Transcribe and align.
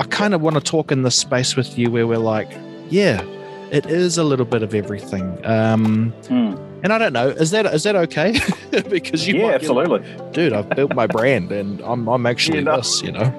I 0.00 0.04
kind 0.04 0.34
of 0.34 0.40
want 0.42 0.56
to 0.56 0.60
talk 0.62 0.92
in 0.92 1.02
this 1.02 1.16
space 1.16 1.56
with 1.56 1.76
you 1.78 1.90
where 1.90 2.06
we're 2.06 2.18
like, 2.18 2.48
yeah, 2.90 3.22
it 3.70 3.86
is 3.86 4.18
a 4.18 4.24
little 4.24 4.46
bit 4.46 4.62
of 4.62 4.74
everything. 4.74 5.44
Um, 5.44 6.12
Hmm. 6.28 6.54
And 6.84 6.92
I 6.92 6.98
don't 6.98 7.14
know, 7.14 7.28
is 7.30 7.50
that 7.50 7.66
is 7.66 7.82
that 7.84 7.96
okay? 7.96 8.38
because 8.88 9.26
you 9.26 9.34
Yeah, 9.36 9.40
be 9.40 9.46
like, 9.46 9.54
absolutely. 9.90 10.32
dude, 10.32 10.52
I've 10.52 10.68
built 10.70 10.94
my 10.94 11.06
brand 11.08 11.50
and 11.50 11.80
I'm 11.80 12.06
I'm 12.06 12.26
actually 12.26 12.58
You 12.62 12.64
know. 12.64 12.76
this, 12.76 13.02
you 13.02 13.10
know. 13.12 13.32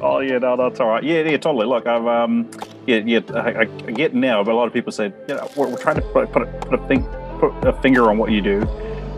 Oh 0.00 0.20
yeah, 0.20 0.38
no, 0.38 0.56
that's 0.56 0.80
all 0.80 0.88
right. 0.88 1.02
Yeah, 1.04 1.22
yeah, 1.22 1.36
totally. 1.36 1.66
Look, 1.66 1.86
I've 1.86 2.06
um, 2.06 2.48
yeah, 2.86 2.98
yeah, 3.04 3.20
I, 3.34 3.62
I 3.62 3.64
get 3.64 4.14
now, 4.14 4.42
but 4.44 4.52
a 4.52 4.56
lot 4.56 4.66
of 4.66 4.72
people 4.72 4.92
say, 4.92 5.12
you 5.28 5.34
know, 5.34 5.50
we're, 5.56 5.68
we're 5.68 5.76
trying 5.78 5.96
to 5.96 6.02
put 6.02 6.32
put 6.32 6.42
a, 6.42 6.46
put 6.46 6.80
a 6.80 6.86
thing, 6.86 7.02
put 7.38 7.52
a 7.66 7.72
finger 7.82 8.08
on 8.08 8.16
what 8.18 8.30
you 8.30 8.40
do, 8.40 8.62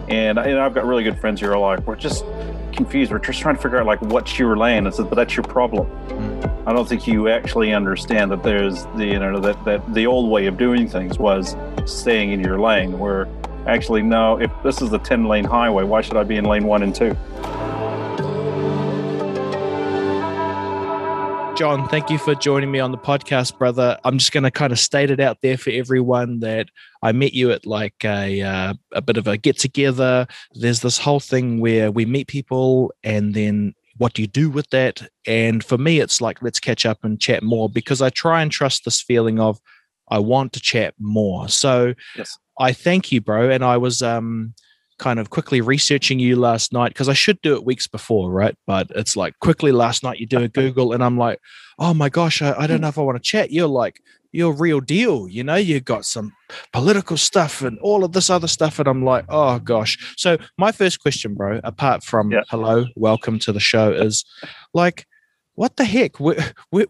and, 0.09 0.39
and 0.39 0.59
I've 0.59 0.75
got 0.75 0.85
really 0.87 1.05
good 1.05 1.21
friends 1.21 1.41
who 1.41 1.49
are 1.51 1.59
like, 1.59 1.87
we're 1.87 1.95
just 1.95 2.25
confused. 2.79 3.13
We're 3.13 3.19
just 3.19 3.41
trying 3.41 3.57
to 3.57 3.61
figure 3.61 3.79
out 3.79 3.87
like 3.87 4.01
what's 4.01 4.39
your 4.39 4.57
lane. 4.57 4.87
I 4.87 4.91
said, 4.91 5.11
but 5.11 5.17
that's 5.17 5.37
your 5.37 5.43
problem. 5.43 5.87
Hmm. 5.87 6.69
I 6.69 6.73
don't 6.73 6.89
think 6.89 7.07
you 7.07 7.29
actually 7.29 7.75
understand 7.75 8.31
that 8.31 8.43
there's 8.43 8.85
the 8.97 9.05
you 9.05 9.19
know 9.19 9.39
that 9.41 9.63
that 9.65 9.95
the 9.95 10.07
old 10.07 10.31
way 10.31 10.47
of 10.47 10.57
doing 10.57 10.89
things 10.89 11.19
was 11.19 11.57
staying 11.85 12.33
in 12.33 12.41
your 12.41 12.59
lane. 12.59 12.99
Where 12.99 13.29
actually 13.67 14.03
no, 14.03 14.41
if 14.41 14.51
this 14.63 14.81
is 14.81 14.93
a 14.93 14.99
ten 14.99 15.27
lane 15.27 15.45
highway, 15.45 15.85
why 15.85 16.01
should 16.01 16.17
I 16.17 16.23
be 16.23 16.37
in 16.37 16.45
lane 16.45 16.65
one 16.65 16.83
and 16.83 16.95
two? 16.95 17.17
John, 21.59 21.89
thank 21.89 22.09
you 22.09 22.19
for 22.19 22.37
joining 22.37 22.71
me 22.71 22.79
on 22.79 22.93
the 22.93 22.99
podcast, 22.99 23.59
brother. 23.59 23.99
I'm 24.05 24.19
just 24.19 24.31
going 24.31 24.45
to 24.45 24.51
kind 24.53 24.73
of 24.73 24.79
state 24.79 25.11
it 25.11 25.19
out 25.19 25.39
there 25.43 25.59
for 25.59 25.71
everyone 25.71 26.39
that 26.39 26.69
I 27.03 27.13
met 27.13 27.33
you 27.33 27.51
at 27.53 27.67
like 27.67 28.05
a 28.05 28.43
uh, 28.43 28.75
a 28.93 29.03
bit 29.03 29.17
of 29.17 29.27
a 29.27 29.37
get 29.37 29.59
together. 29.59 30.27
There's 30.55 30.81
this 30.81 30.99
whole 30.99 31.21
thing 31.21 31.61
where 31.61 31.91
we 31.91 32.05
meet 32.05 32.29
people 32.29 32.93
and 33.03 33.35
then 33.35 33.75
what 33.99 34.15
do 34.15 34.23
you 34.23 34.29
do 34.29 34.49
with 34.49 34.71
that? 34.71 35.03
And 35.27 35.63
for 35.65 35.77
me, 35.77 36.01
it's 36.01 36.21
like 36.21 36.41
let's 36.43 36.61
catch 36.61 36.87
up 36.87 36.99
and 37.03 37.21
chat 37.21 37.43
more 37.43 37.69
because 37.69 38.01
I 38.01 38.11
try 38.11 38.43
and 38.43 38.51
trust 38.51 38.85
this 38.85 39.01
feeling 39.01 39.41
of 39.41 39.61
I 40.09 40.19
want 40.19 40.53
to 40.55 40.61
chat 40.61 40.95
more. 40.99 41.49
So 41.49 41.95
Yes. 42.17 42.37
I 42.61 42.73
thank 42.73 43.13
you, 43.13 43.21
bro. 43.21 43.51
And 43.51 43.65
I 43.65 43.77
was 43.77 44.03
um 44.03 44.55
kind 44.99 45.21
of 45.21 45.31
quickly 45.31 45.61
researching 45.61 46.19
you 46.19 46.37
last 46.37 46.73
night 46.73 46.89
because 46.89 47.09
I 47.09 47.13
should 47.13 47.41
do 47.41 47.55
it 47.55 47.65
weeks 47.65 47.87
before, 47.87 48.31
right? 48.31 48.57
But 48.67 48.89
it's 48.97 49.17
like 49.17 49.39
quickly 49.39 49.73
last 49.73 50.03
night 50.03 50.19
you 50.19 50.27
do 50.27 50.43
a 50.43 50.49
Google 50.61 50.93
and 50.93 51.03
I'm 51.03 51.17
like, 51.17 51.41
oh 51.79 51.95
my 51.95 52.09
gosh, 52.09 52.43
I, 52.43 52.55
I 52.59 52.67
don't 52.67 52.81
know 52.81 52.89
if 52.89 52.99
I 52.99 53.03
want 53.03 53.17
to 53.17 53.23
chat. 53.23 53.53
You're 53.53 53.69
like, 53.69 54.01
you're 54.33 54.53
real 54.53 54.81
deal, 54.81 55.27
you 55.29 55.43
know, 55.43 55.55
you 55.57 55.81
got 55.81 56.05
some 56.05 56.33
political 56.73 57.17
stuff 57.17 57.63
and 57.63 57.79
all 57.81 58.05
of 58.05 58.13
this 58.13 58.29
other 58.31 58.49
stuff. 58.49 58.79
And 58.79 58.87
I'm 58.89 59.05
like, 59.05 59.25
oh 59.29 59.59
gosh. 59.59 60.15
So 60.17 60.37
my 60.59 60.73
first 60.73 61.01
question, 61.01 61.35
bro, 61.35 61.61
apart 61.65 62.03
from 62.03 62.31
Yeah. 62.31 62.43
hello, 62.51 62.87
welcome 62.97 63.39
to 63.41 63.53
the 63.53 63.61
show, 63.61 63.91
is 63.93 64.25
like, 64.75 65.07
what 65.55 65.77
the 65.77 65.85
heck? 65.85 66.21
Where, 66.21 66.53
where, 66.71 66.87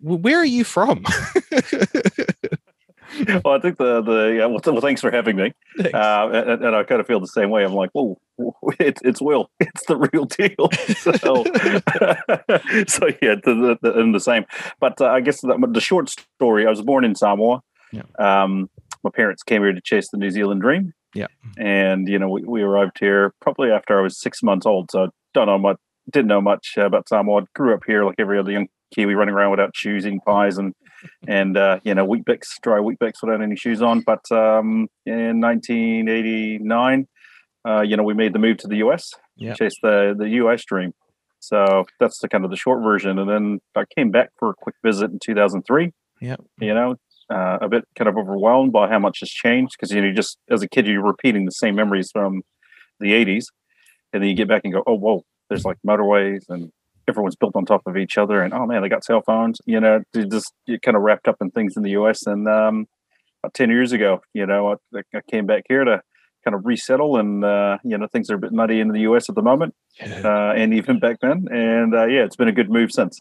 where 0.00 0.38
are 0.38 0.44
you 0.44 0.64
from? 0.64 1.04
well, 3.44 3.54
I 3.54 3.60
think 3.60 3.78
the 3.78 4.02
the 4.02 4.34
yeah, 4.38 4.46
well, 4.46 4.60
th- 4.60 4.72
well, 4.72 4.80
thanks 4.80 5.00
for 5.00 5.10
having 5.10 5.36
me. 5.36 5.52
Uh, 5.78 6.30
and, 6.32 6.64
and 6.64 6.76
I 6.76 6.82
kind 6.84 7.00
of 7.00 7.06
feel 7.06 7.20
the 7.20 7.26
same 7.26 7.50
way. 7.50 7.64
I'm 7.64 7.74
like, 7.74 7.90
well, 7.94 8.18
it's 8.78 9.00
it's 9.04 9.20
Will. 9.20 9.50
It's 9.60 9.86
the 9.86 9.96
real 9.96 10.26
deal. 10.26 10.68
so, 10.98 11.44
so 12.86 13.06
yeah, 13.22 13.36
the, 13.42 13.54
the, 13.54 13.78
the, 13.80 13.98
and 13.98 14.14
the 14.14 14.20
same. 14.20 14.44
But 14.80 15.00
uh, 15.00 15.06
I 15.06 15.20
guess 15.20 15.40
the, 15.40 15.56
the 15.70 15.80
short 15.80 16.10
story. 16.10 16.66
I 16.66 16.70
was 16.70 16.82
born 16.82 17.04
in 17.04 17.14
Samoa. 17.14 17.62
Yeah. 17.92 18.02
Um, 18.18 18.68
my 19.02 19.10
parents 19.10 19.42
came 19.42 19.62
here 19.62 19.72
to 19.72 19.80
chase 19.80 20.08
the 20.10 20.18
New 20.18 20.30
Zealand 20.30 20.60
dream. 20.60 20.92
Yeah. 21.14 21.28
And 21.58 22.08
you 22.08 22.18
know, 22.18 22.28
we, 22.28 22.42
we 22.42 22.62
arrived 22.62 22.98
here 22.98 23.34
probably 23.40 23.70
after 23.70 23.98
I 23.98 24.02
was 24.02 24.18
six 24.18 24.42
months 24.42 24.66
old. 24.66 24.90
So 24.90 25.04
I 25.04 25.08
don't 25.34 25.46
know 25.46 25.58
much. 25.58 25.78
Didn't 26.10 26.28
know 26.28 26.40
much 26.40 26.76
about 26.76 27.08
Samoa. 27.08 27.46
Grew 27.54 27.74
up 27.74 27.82
here 27.86 28.04
like 28.04 28.16
every 28.18 28.38
other 28.38 28.50
young 28.50 28.68
Kiwi, 28.94 29.14
running 29.14 29.34
around 29.34 29.50
without 29.52 29.74
shoes, 29.74 30.06
eating 30.06 30.20
pies, 30.20 30.58
and 30.58 30.74
and 31.26 31.56
uh, 31.56 31.78
you 31.84 31.94
know 31.94 32.04
Weet-Bix, 32.06 32.40
dry 32.62 32.78
Weet-Bix 32.78 33.12
without 33.22 33.42
any 33.42 33.56
shoes 33.56 33.82
on. 33.82 34.00
But 34.00 34.24
um, 34.30 34.88
in 35.06 35.40
1989, 35.40 37.06
uh, 37.66 37.80
you 37.82 37.96
know, 37.96 38.02
we 38.02 38.14
made 38.14 38.32
the 38.32 38.38
move 38.38 38.56
to 38.58 38.68
the 38.68 38.76
US, 38.76 39.12
Yeah. 39.36 39.54
chase 39.54 39.74
the 39.82 40.14
the 40.16 40.28
US 40.40 40.64
dream. 40.64 40.92
So 41.40 41.84
that's 41.98 42.18
the 42.20 42.28
kind 42.28 42.44
of 42.44 42.50
the 42.50 42.56
short 42.56 42.82
version. 42.82 43.18
And 43.18 43.28
then 43.28 43.60
I 43.74 43.84
came 43.96 44.10
back 44.10 44.30
for 44.38 44.50
a 44.50 44.54
quick 44.54 44.76
visit 44.84 45.10
in 45.10 45.18
2003. 45.18 45.90
Yeah. 46.20 46.36
You 46.60 46.72
know, 46.74 46.96
uh, 47.30 47.58
a 47.60 47.68
bit 47.68 47.84
kind 47.96 48.08
of 48.08 48.16
overwhelmed 48.16 48.72
by 48.72 48.88
how 48.88 48.98
much 49.00 49.20
has 49.20 49.28
changed 49.30 49.74
because 49.76 49.90
you 49.92 50.00
know, 50.00 50.08
you 50.08 50.14
just 50.14 50.38
as 50.50 50.62
a 50.62 50.68
kid 50.68 50.86
you're 50.86 51.02
repeating 51.04 51.44
the 51.44 51.50
same 51.50 51.74
memories 51.74 52.10
from 52.12 52.42
the 53.00 53.12
80s, 53.12 53.46
and 54.12 54.22
then 54.22 54.28
you 54.30 54.36
get 54.36 54.48
back 54.48 54.62
and 54.64 54.72
go, 54.72 54.82
oh 54.86 54.94
whoa, 54.94 55.24
there's 55.48 55.64
like 55.64 55.78
motorways 55.86 56.42
and 56.48 56.70
everyone's 57.08 57.36
built 57.36 57.56
on 57.56 57.64
top 57.64 57.82
of 57.86 57.96
each 57.96 58.18
other, 58.18 58.42
and 58.42 58.52
oh 58.54 58.66
man, 58.66 58.82
they 58.82 58.88
got 58.88 59.04
cell 59.04 59.22
phones. 59.22 59.60
You 59.66 59.80
know, 59.80 60.02
you 60.14 60.26
just 60.26 60.52
kind 60.66 60.96
of 60.96 61.02
wrapped 61.02 61.28
up 61.28 61.36
in 61.40 61.50
things 61.50 61.76
in 61.76 61.82
the 61.82 61.90
US. 61.90 62.26
And 62.26 62.48
um, 62.48 62.86
about 63.42 63.54
10 63.54 63.70
years 63.70 63.92
ago, 63.92 64.22
you 64.32 64.46
know, 64.46 64.78
I, 64.94 64.98
I 65.14 65.20
came 65.30 65.46
back 65.46 65.64
here 65.68 65.84
to 65.84 66.02
kind 66.44 66.54
of 66.54 66.64
resettle, 66.64 67.16
and 67.16 67.44
uh, 67.44 67.78
you 67.84 67.96
know, 67.96 68.06
things 68.06 68.30
are 68.30 68.34
a 68.36 68.38
bit 68.38 68.52
nutty 68.52 68.80
in 68.80 68.88
the 68.88 69.00
US 69.00 69.28
at 69.28 69.34
the 69.34 69.42
moment, 69.42 69.74
uh, 70.00 70.52
and 70.52 70.74
even 70.74 70.98
back 70.98 71.20
then. 71.20 71.46
And 71.50 71.94
uh, 71.94 72.06
yeah, 72.06 72.24
it's 72.24 72.36
been 72.36 72.48
a 72.48 72.52
good 72.52 72.70
move 72.70 72.92
since. 72.92 73.20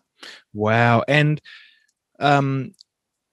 Wow. 0.53 1.03
And 1.08 1.42
um 2.19 2.74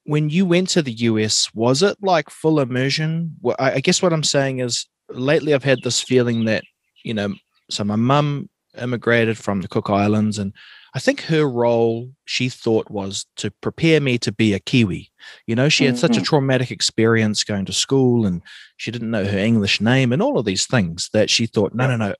when 0.09 0.31
you 0.31 0.47
went 0.47 0.71
to 0.71 0.81
the 0.81 0.93
US, 0.93 1.53
was 1.53 1.83
it 1.83 1.99
like 2.01 2.31
full 2.31 2.61
immersion? 2.61 3.37
Well, 3.43 3.57
I, 3.59 3.73
I 3.73 3.81
guess 3.81 4.01
what 4.01 4.15
I'm 4.15 4.23
saying 4.23 4.61
is 4.61 4.87
lately 5.11 5.53
I've 5.53 5.65
had 5.65 5.83
this 5.83 6.01
feeling 6.01 6.47
that, 6.47 6.65
you 7.05 7.13
know, 7.13 7.35
so 7.69 7.85
my 7.85 7.97
mum 7.97 8.49
immigrated 8.81 9.39
from 9.39 9.61
the 9.61 9.69
Cook 9.69 9.91
Islands 9.91 10.39
and 10.39 10.53
I 10.95 11.01
think 11.01 11.21
her 11.25 11.47
role 11.47 12.11
she 12.25 12.49
thought 12.49 12.91
was 12.91 13.27
to 13.37 13.51
prepare 13.61 14.01
me 14.01 14.17
to 14.19 14.33
be 14.33 14.55
a 14.55 14.59
Kiwi. 14.59 15.11
You 15.47 15.55
know, 15.55 15.69
she 15.69 15.85
had 15.85 15.99
such 15.99 16.17
a 16.17 16.21
Mhm. 16.21 16.25
traumatic 16.25 16.71
experience 16.71 17.45
going 17.45 17.67
to 17.67 17.75
school 17.75 18.25
and 18.25 18.41
she 18.79 18.91
didn't 18.91 19.11
know 19.11 19.27
her 19.27 19.39
English 19.39 19.83
name 19.83 20.13
and 20.13 20.23
all 20.23 20.39
of 20.39 20.47
these 20.47 20.67
things 20.67 21.11
that 21.13 21.29
she 21.29 21.45
thought, 21.45 21.75
no, 21.75 21.87
no, 21.89 21.97
no, 21.97 22.15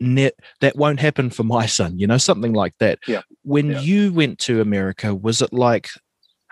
ne- 0.00 0.30
that 0.60 0.74
won't 0.76 1.00
happen 1.00 1.28
for 1.28 1.44
my 1.44 1.66
son, 1.66 1.98
you 1.98 2.06
know, 2.06 2.16
something 2.16 2.54
like 2.54 2.72
that. 2.78 2.98
Yeah. 3.06 3.20
When 3.42 3.72
Yeah. 3.72 3.80
you 3.80 4.12
went 4.12 4.38
to 4.40 4.62
America, 4.62 5.14
was 5.14 5.42
it 5.42 5.52
like 5.52 5.88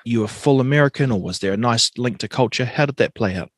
you 0.05 0.21
were 0.21 0.29
full 0.29 0.61
American 0.61 1.11
or 1.11 1.23
was 1.23 1.39
there 1.39 1.55
a 1.55 1.57
nice 1.57 1.91
link 1.97 2.19
to 2.19 2.29
culture? 2.29 2.67
How 2.67 2.85
did 2.85 2.97
that 2.97 3.15
play 3.15 3.35
out? 3.35 3.51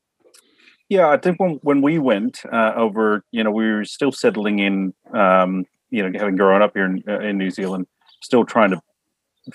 Yeah, 0.88 1.08
I 1.08 1.16
think 1.16 1.40
when 1.40 1.58
when 1.62 1.82
we 1.82 1.98
went 1.98 2.42
uh, 2.52 2.74
over, 2.76 3.24
you 3.32 3.42
know, 3.42 3.50
we 3.50 3.64
were 3.72 3.84
still 3.86 4.12
settling 4.12 4.58
in, 4.60 4.94
um, 5.14 5.64
you 5.94 6.02
know, 6.02 6.18
having 6.18 6.36
grown 6.36 6.60
up 6.60 6.72
here 6.74 6.86
in, 6.86 7.04
uh, 7.08 7.20
in 7.20 7.38
New 7.38 7.50
Zealand, 7.50 7.86
still 8.20 8.44
trying 8.44 8.70
to, 8.70 8.80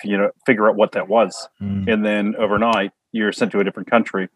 you 0.03 0.17
know, 0.17 0.31
figure 0.45 0.69
out 0.69 0.75
what 0.75 0.94
that 0.94 1.09
was. 1.09 1.50
Mm. 1.61 1.91
And 1.91 2.05
then 2.05 2.35
overnight, 2.38 2.91
you're 3.11 3.33
sent 3.33 3.51
to 3.51 3.59
a 3.59 3.63
different 3.63 3.89
country. 3.89 4.29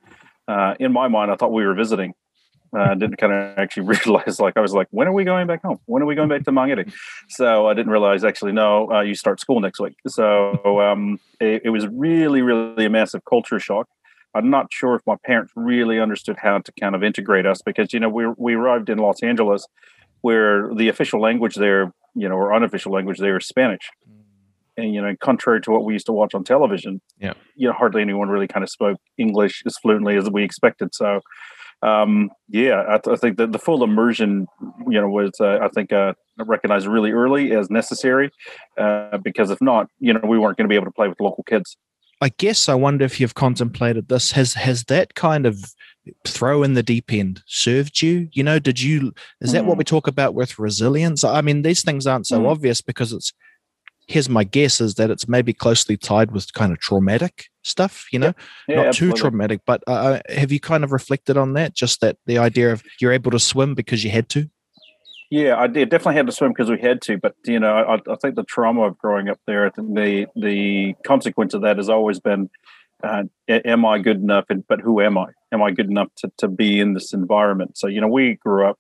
Uh, 0.47 0.75
in 0.79 0.91
my 0.91 1.07
mind, 1.07 1.31
I 1.31 1.35
thought 1.35 1.53
we 1.53 1.65
were 1.65 1.75
visiting. 1.75 2.13
Uh, 2.75 2.89
I 2.91 2.95
didn't 2.95 3.17
kind 3.17 3.31
of 3.31 3.57
actually 3.57 3.83
realize, 4.05 4.39
like, 4.39 4.57
I 4.57 4.59
was 4.59 4.73
like, 4.73 4.87
when 4.91 5.07
are 5.07 5.13
we 5.13 5.23
going 5.23 5.47
back 5.47 5.61
home? 5.61 5.79
When 5.85 6.03
are 6.03 6.05
we 6.05 6.15
going 6.15 6.27
back 6.27 6.43
to 6.43 6.51
Mangere? 6.51 6.91
So 7.29 7.67
I 7.67 7.73
didn't 7.73 7.91
realize, 7.91 8.25
actually, 8.25 8.51
no, 8.51 8.91
uh, 8.91 9.01
you 9.01 9.15
start 9.15 9.39
school 9.39 9.61
next 9.61 9.79
week. 9.79 9.95
So 10.07 10.81
um, 10.81 11.19
it, 11.39 11.61
it 11.65 11.69
was 11.69 11.87
really, 11.87 12.41
really 12.41 12.85
a 12.85 12.89
massive 12.89 13.21
culture 13.23 13.59
shock. 13.59 13.87
I'm 14.35 14.49
not 14.49 14.73
sure 14.73 14.95
if 14.95 15.01
my 15.05 15.15
parents 15.23 15.53
really 15.55 15.99
understood 15.99 16.37
how 16.41 16.59
to 16.59 16.71
kind 16.79 16.95
of 16.95 17.03
integrate 17.03 17.45
us 17.45 17.61
because, 17.61 17.93
you 17.93 17.99
know, 17.99 18.09
we, 18.09 18.25
we 18.37 18.55
arrived 18.55 18.89
in 18.89 18.97
Los 18.97 19.21
Angeles 19.21 19.67
where 20.23 20.73
the 20.73 20.87
official 20.87 21.19
language 21.21 21.55
there, 21.55 21.91
you 22.15 22.27
know, 22.29 22.35
or 22.35 22.53
unofficial 22.53 22.91
language 22.93 23.19
there 23.19 23.37
is 23.37 23.45
Spanish. 23.45 23.89
And, 24.77 24.95
you 24.95 25.01
know, 25.01 25.13
contrary 25.21 25.61
to 25.61 25.71
what 25.71 25.83
we 25.83 25.93
used 25.93 26.05
to 26.07 26.13
watch 26.13 26.33
on 26.33 26.43
television, 26.45 27.01
Yeah. 27.19 27.33
you 27.55 27.67
know, 27.67 27.73
hardly 27.73 28.01
anyone 28.01 28.29
really 28.29 28.47
kind 28.47 28.63
of 28.63 28.69
spoke 28.69 28.97
English 29.17 29.61
as 29.67 29.77
fluently 29.77 30.15
as 30.15 30.29
we 30.31 30.43
expected. 30.43 30.95
So, 30.95 31.19
um, 31.81 32.29
yeah, 32.47 32.85
I, 32.87 32.97
th- 32.99 33.13
I 33.13 33.17
think 33.17 33.37
that 33.37 33.51
the 33.51 33.59
full 33.59 33.83
immersion, 33.83 34.47
you 34.89 34.99
know, 35.01 35.09
was, 35.09 35.31
uh, 35.41 35.59
I 35.61 35.67
think, 35.67 35.91
uh, 35.91 36.13
recognized 36.37 36.87
really 36.87 37.11
early 37.11 37.53
as 37.53 37.69
necessary 37.69 38.31
uh, 38.77 39.17
because 39.17 39.51
if 39.51 39.61
not, 39.61 39.87
you 39.99 40.13
know, 40.13 40.21
we 40.23 40.39
weren't 40.39 40.57
going 40.57 40.69
to 40.69 40.69
be 40.69 40.75
able 40.75 40.85
to 40.85 40.91
play 40.91 41.09
with 41.09 41.19
local 41.19 41.43
kids. 41.43 41.75
I 42.23 42.29
guess 42.29 42.69
I 42.69 42.73
wonder 42.75 43.03
if 43.03 43.19
you've 43.19 43.35
contemplated 43.35 44.07
this. 44.07 44.31
Has 44.31 44.53
has 44.53 44.85
that 44.85 45.13
kind 45.13 45.45
of 45.45 45.57
throw 46.25 46.63
in 46.63 46.73
the 46.73 46.83
deep 46.83 47.11
end 47.11 47.43
served 47.47 48.01
you? 48.01 48.29
You 48.31 48.43
know, 48.43 48.59
did 48.59 48.79
you 48.81 49.13
is 49.41 49.51
that 49.51 49.65
what 49.65 49.73
Hmm. 49.73 49.79
we 49.79 49.83
talk 49.83 50.07
about 50.07 50.33
with 50.33 50.57
resilience? 50.57 51.25
I 51.25 51.41
mean, 51.41 51.63
these 51.63 51.83
things 51.83 52.07
aren't 52.07 52.27
so 52.27 52.39
Hmm. 52.39 52.47
obvious 52.47 52.81
because 52.81 53.11
it's 53.11 53.33
here's 54.07 54.29
my 54.29 54.43
guess 54.45 54.79
is 54.79 54.95
that 54.95 55.09
it's 55.09 55.27
maybe 55.27 55.53
closely 55.53 55.97
tied 55.97 56.31
with 56.31 56.53
kind 56.53 56.71
of 56.71 56.79
traumatic 56.79 57.45
stuff, 57.63 58.05
you 58.11 58.19
know, 58.19 58.33
Yeah, 58.67 58.77
not 58.77 58.87
absolutely. 58.87 59.17
too 59.17 59.21
traumatic, 59.21 59.61
but 59.65 59.83
uh, 59.87 60.19
have 60.29 60.51
you 60.51 60.59
kind 60.59 60.83
of 60.83 60.91
reflected 60.91 61.37
on 61.37 61.53
that? 61.53 61.73
Just 61.73 62.01
that 62.01 62.17
the 62.25 62.37
idea 62.37 62.71
of 62.71 62.83
you're 62.99 63.13
able 63.13 63.31
to 63.31 63.39
swim 63.39 63.75
because 63.75 64.03
you 64.03 64.11
had 64.11 64.29
to? 64.29 64.49
Yeah, 65.33 65.57
I 65.57 65.65
did 65.65 65.89
definitely 65.89 66.17
had 66.17 66.27
to 66.27 66.31
swim 66.31 66.51
because 66.51 66.69
we 66.69 66.79
had 66.79 67.01
to, 67.01 67.17
but 67.17 67.33
you 67.43 67.59
know, 67.59 67.73
I, 67.73 67.95
I 67.95 68.15
think 68.21 68.35
the 68.35 68.43
trauma 68.43 68.83
of 68.83 68.99
growing 68.99 69.29
up 69.29 69.39
there, 69.47 69.65
I 69.65 69.71
think 69.71 69.95
the 69.95 70.27
the 70.35 70.93
consequence 71.03 71.55
of 71.55 71.63
that 71.63 71.77
has 71.77 71.89
always 71.89 72.19
been, 72.19 72.51
uh, 73.03 73.23
am 73.49 73.83
I 73.83 73.97
good 73.97 74.17
enough? 74.17 74.45
And 74.51 74.63
but 74.67 74.81
who 74.81 75.01
am 75.01 75.17
I? 75.17 75.25
Am 75.51 75.63
I 75.63 75.71
good 75.71 75.89
enough 75.89 76.09
to 76.17 76.31
to 76.37 76.47
be 76.47 76.79
in 76.79 76.93
this 76.93 77.13
environment? 77.13 77.79
So 77.79 77.87
you 77.87 77.99
know, 77.99 78.09
we 78.09 78.35
grew 78.35 78.69
up, 78.69 78.77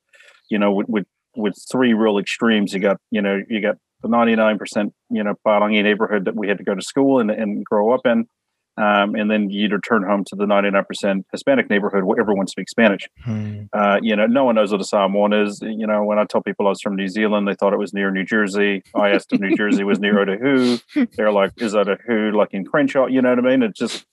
you 0.51 0.59
know, 0.59 0.71
with 0.71 0.87
with, 0.87 1.07
with 1.35 1.55
three 1.71 1.95
real 1.95 2.19
extremes. 2.19 2.71
You 2.71 2.81
got 2.81 2.97
you 3.09 3.23
know, 3.23 3.41
you 3.49 3.59
got 3.59 3.77
the 4.03 4.09
99% 4.09 4.91
you 5.09 5.23
know 5.23 5.33
Palangi 5.43 5.81
neighborhood 5.81 6.25
that 6.25 6.35
we 6.35 6.49
had 6.49 6.59
to 6.59 6.63
go 6.63 6.75
to 6.75 6.83
school 6.83 7.19
and, 7.19 7.31
and 7.31 7.65
grow 7.65 7.95
up 7.95 8.05
in 8.05 8.27
um, 8.75 9.13
and 9.13 9.29
then 9.29 9.51
you'd 9.51 9.71
return 9.71 10.03
home 10.03 10.23
to 10.25 10.35
the 10.35 10.45
99% 10.45 11.23
Hispanic 11.31 11.69
neighborhood 11.69 12.03
where 12.05 12.19
everyone 12.19 12.47
speaks 12.47 12.71
Spanish. 12.71 13.07
Hmm. 13.23 13.63
Uh, 13.71 13.99
you 14.01 14.15
know, 14.15 14.25
no 14.25 14.45
one 14.45 14.55
knows 14.55 14.71
what 14.71 14.81
a 14.81 14.83
Samoan 14.83 15.31
is. 15.31 15.61
You 15.61 15.85
know, 15.85 16.03
when 16.03 16.17
I 16.17 16.25
tell 16.25 16.41
people 16.41 16.65
I 16.65 16.69
was 16.69 16.81
from 16.81 16.95
New 16.95 17.07
Zealand, 17.07 17.47
they 17.47 17.53
thought 17.53 17.73
it 17.73 17.79
was 17.79 17.93
near 17.93 18.09
New 18.09 18.25
Jersey. 18.25 18.81
I 18.95 19.11
asked 19.11 19.31
if 19.31 19.39
New 19.39 19.55
Jersey 19.57 19.83
was 19.83 19.99
near 19.99 20.19
Otahu. 20.19 20.79
They're 21.15 21.31
like, 21.31 21.51
is 21.57 21.73
that 21.73 21.87
a 21.87 21.97
who 22.07 22.31
like 22.31 22.49
in 22.51 22.65
Crenshaw? 22.65 23.05
You 23.05 23.21
know 23.21 23.29
what 23.29 23.39
I 23.39 23.41
mean? 23.43 23.61
It's 23.61 23.77
just 23.77 24.05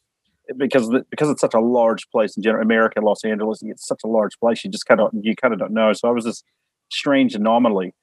because 0.58 0.90
because 1.10 1.30
it's 1.30 1.40
such 1.40 1.54
a 1.54 1.60
large 1.60 2.10
place 2.10 2.36
in 2.36 2.42
general, 2.42 2.62
America, 2.62 3.00
Los 3.00 3.24
Angeles, 3.24 3.60
it's 3.62 3.86
such 3.86 4.00
a 4.04 4.08
large 4.08 4.38
place. 4.40 4.62
You 4.62 4.70
just 4.70 4.84
kind 4.84 5.00
of 5.00 5.10
you 5.22 5.34
kind 5.36 5.54
of 5.54 5.60
don't 5.60 5.72
know. 5.72 5.94
So 5.94 6.06
I 6.08 6.10
was 6.10 6.24
this 6.24 6.42
strange 6.90 7.34
anomaly. 7.34 7.94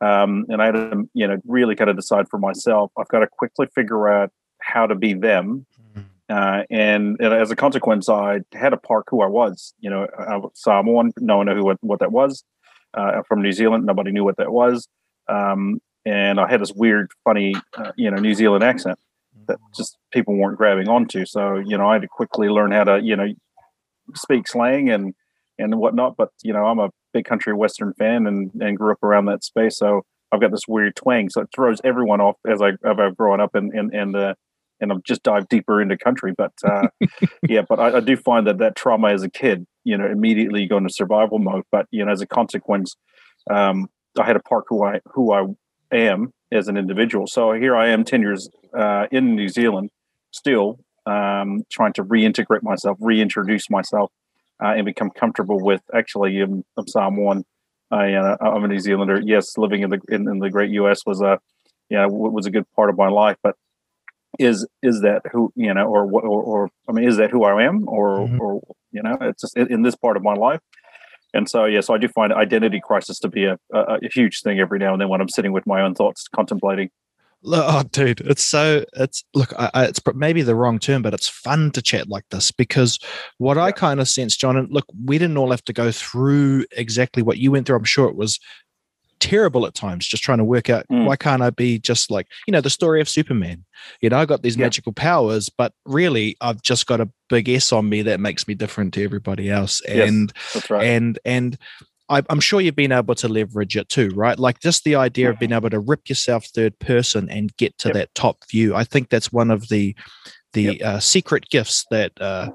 Um, 0.00 0.44
and 0.48 0.60
I 0.60 0.66
had 0.66 0.72
to, 0.72 1.08
you 1.14 1.26
know, 1.26 1.38
really 1.46 1.76
kind 1.76 1.88
of 1.88 1.96
decide 1.96 2.28
for 2.28 2.38
myself. 2.38 2.92
I've 2.98 3.08
got 3.08 3.20
to 3.20 3.26
quickly 3.26 3.68
figure 3.74 4.08
out 4.08 4.30
how 4.60 4.86
to 4.86 4.94
be 4.94 5.14
them 5.14 5.66
uh, 6.28 6.62
and, 6.70 7.20
as 7.20 7.50
a 7.50 7.56
consequence, 7.56 8.08
I 8.08 8.40
had 8.52 8.70
to 8.70 8.76
park 8.76 9.06
who 9.10 9.22
I 9.22 9.26
was. 9.26 9.74
You 9.80 9.90
know, 9.90 10.06
I 10.18 10.40
saw 10.54 10.82
one, 10.82 11.12
no 11.18 11.38
one 11.38 11.46
knew 11.46 11.54
who, 11.54 11.74
what, 11.80 12.00
that 12.00 12.12
was. 12.12 12.44
Uh, 12.94 13.22
from 13.28 13.42
New 13.42 13.52
Zealand, 13.52 13.84
nobody 13.84 14.12
knew 14.12 14.24
what 14.24 14.36
that 14.36 14.52
was. 14.52 14.88
Um, 15.28 15.80
and 16.06 16.38
I 16.38 16.48
had 16.48 16.60
this 16.60 16.72
weird, 16.72 17.10
funny, 17.24 17.54
uh, 17.76 17.92
you 17.96 18.10
know, 18.10 18.18
New 18.18 18.34
Zealand 18.34 18.62
accent 18.62 18.98
that 19.46 19.56
mm-hmm. 19.56 19.72
just 19.76 19.96
people 20.12 20.34
weren't 20.36 20.58
grabbing 20.58 20.88
onto. 20.88 21.26
So, 21.26 21.56
you 21.56 21.76
know, 21.76 21.88
I 21.88 21.94
had 21.94 22.02
to 22.02 22.08
quickly 22.08 22.48
learn 22.48 22.70
how 22.70 22.84
to, 22.84 23.00
you 23.02 23.16
know, 23.16 23.26
speak 24.14 24.46
slang 24.46 24.90
and 24.90 25.14
and 25.58 25.76
whatnot. 25.76 26.16
But 26.16 26.30
you 26.42 26.52
know, 26.52 26.66
I'm 26.66 26.78
a 26.78 26.90
big 27.12 27.24
country 27.24 27.52
western 27.54 27.92
fan 27.94 28.26
and 28.26 28.50
and 28.60 28.76
grew 28.76 28.92
up 28.92 29.02
around 29.02 29.26
that 29.26 29.44
space, 29.44 29.78
so 29.78 30.02
I've 30.32 30.40
got 30.40 30.50
this 30.50 30.68
weird 30.68 30.96
twang. 30.96 31.30
So 31.30 31.42
it 31.42 31.48
throws 31.54 31.80
everyone 31.84 32.20
off 32.20 32.36
as 32.46 32.60
I 32.60 32.72
I've 32.84 33.16
grown 33.16 33.40
up 33.40 33.54
and 33.54 33.72
and 33.72 33.94
and 33.94 34.16
uh, 34.16 34.34
and 34.84 34.92
I've 34.92 35.02
just 35.02 35.22
dived 35.22 35.48
deeper 35.48 35.80
into 35.82 35.96
country. 35.96 36.32
But 36.36 36.52
uh, 36.62 36.88
yeah, 37.48 37.62
but 37.68 37.80
I, 37.80 37.96
I, 37.96 38.00
do 38.00 38.16
find 38.16 38.46
that 38.46 38.58
that 38.58 38.76
trauma 38.76 39.08
as 39.08 39.22
a 39.22 39.30
kid, 39.30 39.66
you 39.82 39.98
know, 39.98 40.06
immediately 40.06 40.62
you 40.62 40.68
go 40.68 40.76
into 40.76 40.90
survival 40.90 41.38
mode. 41.40 41.64
But 41.72 41.86
you 41.90 42.04
know, 42.04 42.12
as 42.12 42.20
a 42.20 42.26
consequence, 42.26 42.94
um, 43.50 43.88
I 44.18 44.24
had 44.24 44.34
to 44.34 44.40
park 44.40 44.66
who 44.68 44.84
I 44.84 45.00
who 45.06 45.32
I 45.32 45.46
am 45.90 46.32
as 46.52 46.68
an 46.68 46.76
individual. 46.76 47.26
So 47.26 47.52
here 47.52 47.74
I 47.74 47.88
am, 47.88 48.04
ten 48.04 48.22
years 48.22 48.48
uh, 48.76 49.06
in 49.10 49.34
New 49.34 49.48
Zealand, 49.48 49.90
still 50.30 50.78
um, 51.06 51.64
trying 51.70 51.92
to 51.94 52.04
reintegrate 52.04 52.62
myself, 52.62 52.98
reintroduce 53.00 53.68
myself, 53.70 54.12
uh, 54.62 54.68
and 54.68 54.84
become 54.84 55.10
comfortable 55.10 55.60
with 55.60 55.82
actually 55.92 56.40
I'm, 56.40 56.64
I'm 56.76 56.86
Samoan. 56.86 57.44
I, 57.90 58.14
uh, 58.14 58.36
I'm 58.40 58.64
a 58.64 58.68
New 58.68 58.78
Zealander. 58.78 59.20
Yes, 59.24 59.56
living 59.58 59.82
in 59.82 59.90
the 59.90 60.00
in, 60.08 60.28
in 60.28 60.38
the 60.38 60.50
great 60.50 60.70
U.S. 60.70 61.00
was 61.06 61.20
a 61.20 61.38
yeah 61.88 62.06
was 62.06 62.46
a 62.46 62.50
good 62.50 62.70
part 62.74 62.90
of 62.90 62.96
my 62.96 63.08
life, 63.08 63.36
but 63.42 63.56
is 64.38 64.66
is 64.82 65.00
that 65.02 65.22
who 65.32 65.52
you 65.54 65.72
know 65.72 65.86
or 65.86 66.04
or, 66.10 66.42
or 66.42 66.70
i 66.88 66.92
mean 66.92 67.08
is 67.08 67.16
that 67.16 67.30
who 67.30 67.44
i 67.44 67.62
am? 67.62 67.88
Or 67.88 68.20
mm-hmm. 68.20 68.40
or 68.40 68.62
you 68.92 69.02
know 69.02 69.16
it's 69.20 69.42
just 69.42 69.56
in, 69.56 69.72
in, 69.72 69.82
this 69.82 69.96
part 69.96 70.16
of 70.16 70.22
my 70.22 70.34
life. 70.34 70.60
And 71.32 71.48
so 71.48 71.64
yeah 71.64 71.80
so 71.80 71.94
i 71.94 71.98
do 71.98 72.08
find 72.08 72.32
identity 72.32 72.80
crisis 72.82 73.18
to 73.20 73.28
be 73.28 73.44
a, 73.44 73.58
a, 73.72 73.78
a, 73.78 74.08
huge 74.12 74.42
thing 74.42 74.60
every 74.60 74.78
now 74.78 74.92
and 74.92 75.00
then 75.00 75.08
when 75.08 75.20
i'm 75.20 75.28
sitting 75.28 75.52
with 75.52 75.66
my 75.66 75.80
own 75.80 75.94
thoughts 75.94 76.26
contemplating. 76.34 76.90
Oh 77.46 77.82
dude 77.92 78.20
it's 78.20 78.42
so 78.42 78.86
it's 78.94 79.22
look 79.34 79.52
I, 79.58 79.70
I, 79.74 79.84
it's 79.84 80.00
maybe 80.14 80.40
the 80.40 80.54
wrong 80.54 80.78
term 80.78 81.02
but 81.02 81.12
it's 81.12 81.28
fun 81.28 81.72
to 81.72 81.82
chat 81.82 82.08
like 82.08 82.24
this 82.30 82.50
because 82.50 82.98
what 83.36 83.58
i 83.58 83.70
kind 83.70 84.00
of 84.00 84.08
sense 84.08 84.34
john 84.34 84.56
and 84.56 84.72
look 84.72 84.86
we 85.04 85.18
didn't 85.18 85.36
all 85.36 85.50
have 85.50 85.64
to 85.64 85.74
go 85.74 85.92
through 85.92 86.64
exactly 86.72 87.22
what 87.22 87.36
you 87.36 87.50
went 87.50 87.66
through. 87.66 87.76
I'm 87.76 87.84
sure 87.84 88.08
it 88.08 88.16
was 88.16 88.40
terrible 89.24 89.64
at 89.66 89.72
times 89.72 90.06
just 90.06 90.22
trying 90.22 90.36
to 90.36 90.44
work 90.44 90.68
out 90.68 90.84
mm. 90.92 91.06
why 91.06 91.16
can't 91.16 91.40
I 91.40 91.48
be 91.48 91.78
just 91.78 92.10
like, 92.10 92.26
you 92.46 92.52
know, 92.52 92.60
the 92.60 92.68
story 92.68 93.00
of 93.00 93.08
Superman. 93.08 93.64
You 94.02 94.10
know, 94.10 94.18
I 94.18 94.26
got 94.26 94.42
these 94.42 94.54
yeah. 94.54 94.66
magical 94.66 94.92
powers, 94.92 95.48
but 95.48 95.72
really 95.86 96.36
I've 96.42 96.60
just 96.60 96.86
got 96.86 97.00
a 97.00 97.08
big 97.30 97.48
S 97.48 97.72
on 97.72 97.88
me 97.88 98.02
that 98.02 98.20
makes 98.20 98.46
me 98.46 98.52
different 98.54 98.92
to 98.94 99.02
everybody 99.02 99.50
else. 99.50 99.80
And 99.88 100.30
yes, 100.54 100.70
right. 100.70 100.84
and 100.84 101.18
and 101.24 101.56
I, 102.10 102.22
am 102.28 102.40
sure 102.40 102.60
you've 102.60 102.76
been 102.76 102.92
able 102.92 103.14
to 103.14 103.28
leverage 103.28 103.78
it 103.78 103.88
too, 103.88 104.10
right? 104.14 104.38
Like 104.38 104.60
just 104.60 104.84
the 104.84 104.96
idea 104.96 105.30
of 105.30 105.38
being 105.38 105.50
mm-hmm. 105.50 105.56
able 105.56 105.70
to 105.70 105.80
rip 105.80 106.06
yourself 106.10 106.44
third 106.46 106.78
person 106.78 107.30
and 107.30 107.56
get 107.56 107.78
to 107.78 107.88
yep. 107.88 107.94
that 107.94 108.14
top 108.14 108.44
view. 108.50 108.74
I 108.74 108.84
think 108.84 109.08
that's 109.08 109.32
one 109.32 109.50
of 109.50 109.68
the 109.68 109.96
the 110.52 110.62
yep. 110.62 110.82
uh, 110.82 111.00
secret 111.00 111.48
gifts 111.48 111.86
that 111.90 112.12
uh, 112.20 112.50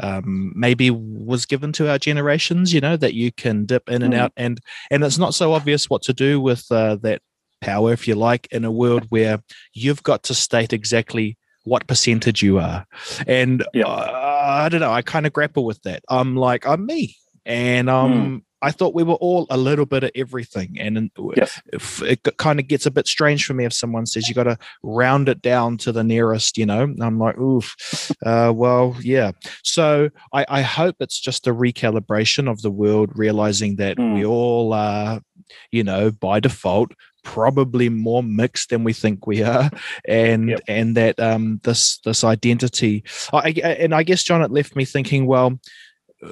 um, 0.00 0.52
maybe 0.56 0.90
was 0.90 1.46
given 1.46 1.72
to 1.72 1.88
our 1.90 1.98
generations 1.98 2.72
you 2.72 2.80
know 2.80 2.96
that 2.96 3.14
you 3.14 3.32
can 3.32 3.64
dip 3.64 3.88
in 3.88 4.02
and 4.02 4.14
mm. 4.14 4.18
out 4.18 4.32
and 4.36 4.60
and 4.90 5.04
it's 5.04 5.18
not 5.18 5.34
so 5.34 5.52
obvious 5.52 5.88
what 5.88 6.02
to 6.02 6.12
do 6.12 6.40
with 6.40 6.66
uh, 6.70 6.96
that 6.96 7.22
power 7.60 7.92
if 7.92 8.06
you 8.06 8.14
like 8.14 8.48
in 8.50 8.64
a 8.64 8.72
world 8.72 9.06
where 9.08 9.42
you've 9.72 10.02
got 10.02 10.22
to 10.24 10.34
state 10.34 10.72
exactly 10.72 11.36
what 11.64 11.86
percentage 11.86 12.42
you 12.42 12.58
are 12.58 12.84
and 13.26 13.64
yeah. 13.72 13.86
uh, 13.86 14.60
i 14.64 14.68
don't 14.68 14.80
know 14.80 14.92
i 14.92 15.00
kind 15.00 15.26
of 15.26 15.32
grapple 15.32 15.64
with 15.64 15.80
that 15.82 16.02
i'm 16.08 16.36
like 16.36 16.66
i'm 16.66 16.84
me 16.84 17.16
and 17.46 17.88
um 17.88 18.12
mm. 18.12 18.42
I 18.64 18.70
thought 18.70 18.94
we 18.94 19.02
were 19.02 19.14
all 19.14 19.46
a 19.50 19.58
little 19.58 19.84
bit 19.84 20.04
of 20.04 20.10
everything, 20.14 20.76
and 20.80 21.10
yes. 21.36 21.60
it 22.02 22.26
kind 22.38 22.58
of 22.58 22.66
gets 22.66 22.86
a 22.86 22.90
bit 22.90 23.06
strange 23.06 23.44
for 23.44 23.52
me 23.52 23.66
if 23.66 23.74
someone 23.74 24.06
says 24.06 24.26
you 24.26 24.34
got 24.34 24.44
to 24.44 24.56
round 24.82 25.28
it 25.28 25.42
down 25.42 25.76
to 25.78 25.92
the 25.92 26.02
nearest. 26.02 26.56
You 26.56 26.64
know, 26.64 26.82
I'm 26.82 27.18
like, 27.18 27.36
oof. 27.38 27.76
Uh, 28.24 28.52
well, 28.54 28.96
yeah. 29.02 29.32
So 29.62 30.08
I, 30.32 30.46
I, 30.48 30.62
hope 30.62 30.96
it's 31.00 31.20
just 31.20 31.46
a 31.46 31.54
recalibration 31.54 32.50
of 32.50 32.62
the 32.62 32.70
world, 32.70 33.10
realizing 33.14 33.76
that 33.76 33.98
mm. 33.98 34.14
we 34.14 34.24
all 34.24 34.72
are, 34.72 35.20
you 35.70 35.84
know, 35.84 36.10
by 36.10 36.40
default 36.40 36.92
probably 37.22 37.88
more 37.88 38.22
mixed 38.22 38.70
than 38.70 38.84
we 38.84 38.92
think 38.92 39.26
we 39.26 39.42
are 39.42 39.70
and 40.06 40.50
yep. 40.50 40.60
and 40.68 40.94
that 40.94 41.18
um 41.18 41.58
this 41.64 41.98
this 42.04 42.22
identity 42.22 43.02
I, 43.32 43.48
and 43.48 43.94
i 43.94 44.02
guess 44.02 44.22
john 44.22 44.42
it 44.42 44.50
left 44.50 44.76
me 44.76 44.84
thinking 44.84 45.24
well 45.26 45.58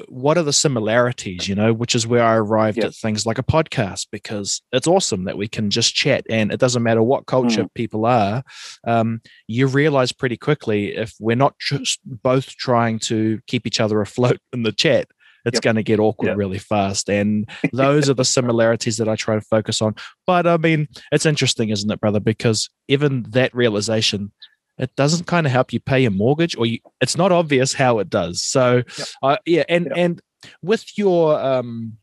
what 0.08 0.38
are 0.38 0.42
the 0.42 0.52
similarities 0.52 1.48
you 1.48 1.54
know 1.54 1.72
which 1.72 1.94
is 1.94 2.06
where 2.06 2.24
i 2.24 2.34
arrived 2.34 2.78
yep. 2.78 2.86
at 2.86 2.94
things 2.94 3.26
like 3.26 3.38
a 3.38 3.42
podcast 3.42 4.06
because 4.10 4.62
it's 4.72 4.86
awesome 4.86 5.24
that 5.24 5.36
we 5.36 5.48
can 5.48 5.70
just 5.70 5.94
chat 5.94 6.24
and 6.30 6.52
it 6.52 6.60
doesn't 6.60 6.82
matter 6.82 7.02
what 7.02 7.26
culture 7.26 7.64
mm. 7.64 7.74
people 7.74 8.06
are 8.06 8.42
um, 8.86 9.20
you 9.46 9.66
realize 9.66 10.12
pretty 10.12 10.36
quickly 10.36 10.96
if 10.96 11.14
we're 11.20 11.36
not 11.36 11.58
just 11.58 12.00
both 12.04 12.48
trying 12.56 12.98
to 12.98 13.40
keep 13.46 13.66
each 13.66 13.80
other 13.80 14.00
afloat 14.00 14.38
in 14.52 14.62
the 14.62 14.72
chat 14.72 15.08
it's 15.44 15.56
yep. 15.56 15.62
going 15.62 15.76
to 15.76 15.82
get 15.82 15.98
awkward 15.98 16.28
yep. 16.28 16.36
really 16.36 16.58
fast 16.58 17.08
and 17.10 17.48
those 17.72 18.08
are 18.08 18.14
the 18.14 18.24
similarities 18.24 18.96
that 18.96 19.08
i 19.08 19.16
try 19.16 19.34
to 19.34 19.40
focus 19.40 19.82
on 19.82 19.94
but 20.26 20.46
i 20.46 20.56
mean 20.56 20.88
it's 21.10 21.26
interesting 21.26 21.70
isn't 21.70 21.90
it 21.90 22.00
brother 22.00 22.20
because 22.20 22.70
even 22.88 23.24
that 23.30 23.54
realization 23.54 24.32
it 24.78 24.94
doesn't 24.96 25.26
kind 25.26 25.46
of 25.46 25.52
help 25.52 25.72
you 25.72 25.80
pay 25.80 26.00
your 26.00 26.10
mortgage 26.10 26.56
or 26.56 26.66
you, 26.66 26.78
it's 27.00 27.16
not 27.16 27.32
obvious 27.32 27.72
how 27.72 27.98
it 27.98 28.08
does 28.08 28.42
so 28.42 28.82
yep. 28.98 29.08
uh, 29.22 29.36
yeah 29.46 29.64
and 29.68 29.86
yep. 29.86 29.94
and 29.96 30.20
with 30.62 30.98
your 30.98 31.40
um 31.40 31.96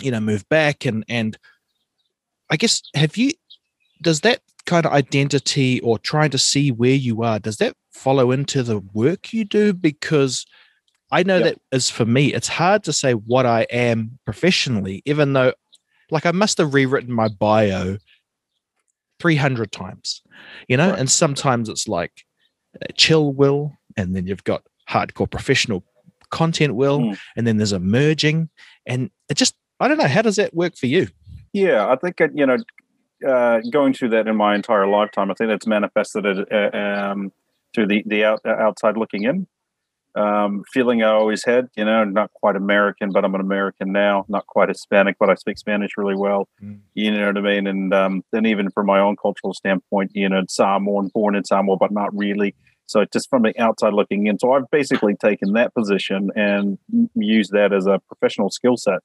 you 0.00 0.10
know 0.10 0.20
move 0.20 0.48
back 0.48 0.84
and 0.84 1.04
and 1.08 1.38
i 2.50 2.56
guess 2.56 2.82
have 2.94 3.16
you 3.16 3.30
does 4.02 4.20
that 4.20 4.40
kind 4.66 4.84
of 4.84 4.92
identity 4.92 5.80
or 5.80 5.98
trying 5.98 6.30
to 6.30 6.38
see 6.38 6.70
where 6.70 6.94
you 6.94 7.22
are 7.22 7.38
does 7.38 7.56
that 7.56 7.74
follow 7.92 8.30
into 8.30 8.62
the 8.62 8.78
work 8.92 9.32
you 9.32 9.44
do 9.44 9.72
because 9.72 10.44
i 11.12 11.22
know 11.22 11.38
yep. 11.38 11.44
that 11.44 11.60
as 11.72 11.88
for 11.88 12.04
me 12.04 12.32
it's 12.34 12.48
hard 12.48 12.82
to 12.82 12.92
say 12.92 13.12
what 13.12 13.46
i 13.46 13.62
am 13.70 14.18
professionally 14.24 15.02
even 15.06 15.32
though 15.32 15.52
like 16.10 16.26
i 16.26 16.32
must 16.32 16.58
have 16.58 16.74
rewritten 16.74 17.12
my 17.12 17.28
bio 17.28 17.96
300 19.20 19.72
times, 19.72 20.22
you 20.68 20.76
know, 20.76 20.90
right. 20.90 20.98
and 20.98 21.10
sometimes 21.10 21.68
it's 21.68 21.88
like 21.88 22.24
chill 22.96 23.32
will, 23.32 23.72
and 23.96 24.14
then 24.14 24.26
you've 24.26 24.44
got 24.44 24.62
hardcore 24.88 25.30
professional 25.30 25.84
content 26.30 26.74
will, 26.74 27.00
mm. 27.00 27.18
and 27.36 27.46
then 27.46 27.56
there's 27.56 27.72
a 27.72 27.80
merging, 27.80 28.48
and 28.86 29.10
it 29.28 29.36
just, 29.36 29.54
I 29.80 29.88
don't 29.88 29.98
know, 29.98 30.08
how 30.08 30.22
does 30.22 30.36
that 30.36 30.54
work 30.54 30.76
for 30.76 30.86
you? 30.86 31.08
Yeah, 31.52 31.88
I 31.88 31.96
think, 31.96 32.20
it, 32.20 32.32
you 32.34 32.46
know, 32.46 32.58
uh, 33.26 33.60
going 33.72 33.94
through 33.94 34.10
that 34.10 34.28
in 34.28 34.36
my 34.36 34.54
entire 34.54 34.86
lifetime, 34.86 35.30
I 35.30 35.34
think 35.34 35.50
that's 35.50 35.66
manifested 35.66 36.26
uh, 36.26 36.76
um, 36.76 37.32
through 37.74 37.86
the, 37.86 38.02
the 38.06 38.24
out, 38.24 38.44
outside 38.44 38.96
looking 38.96 39.24
in 39.24 39.46
um, 40.16 40.64
feeling 40.72 41.02
I 41.02 41.10
always 41.10 41.44
had. 41.44 41.68
You 41.76 41.84
know, 41.84 42.04
not 42.04 42.32
quite 42.32 42.56
American, 42.56 43.12
but 43.12 43.24
I'm 43.24 43.34
an 43.34 43.40
American 43.40 43.92
now. 43.92 44.24
Not 44.28 44.46
quite 44.46 44.68
Hispanic, 44.68 45.16
but 45.20 45.30
I 45.30 45.34
speak 45.34 45.58
Spanish 45.58 45.92
really 45.96 46.16
well. 46.16 46.48
Mm. 46.62 46.80
You 46.94 47.12
know 47.12 47.26
what 47.26 47.36
I 47.36 47.40
mean? 47.40 47.66
And 47.66 47.94
um, 47.94 48.24
then 48.32 48.46
even 48.46 48.70
from 48.70 48.86
my 48.86 48.98
own 48.98 49.16
cultural 49.16 49.52
standpoint, 49.52 50.12
you 50.14 50.28
know, 50.28 50.42
Samoan, 50.48 51.10
born 51.14 51.36
in 51.36 51.44
Samoa, 51.44 51.76
but 51.76 51.92
not 51.92 52.16
really. 52.16 52.54
So 52.86 53.04
just 53.12 53.28
from 53.28 53.42
the 53.42 53.58
outside 53.60 53.92
looking 53.92 54.26
in. 54.26 54.38
So 54.38 54.52
I've 54.52 54.70
basically 54.70 55.14
taken 55.16 55.52
that 55.52 55.74
position 55.74 56.30
and 56.34 56.78
used 57.14 57.52
that 57.52 57.72
as 57.72 57.86
a 57.86 58.00
professional 58.08 58.50
skill 58.50 58.76
set. 58.76 59.00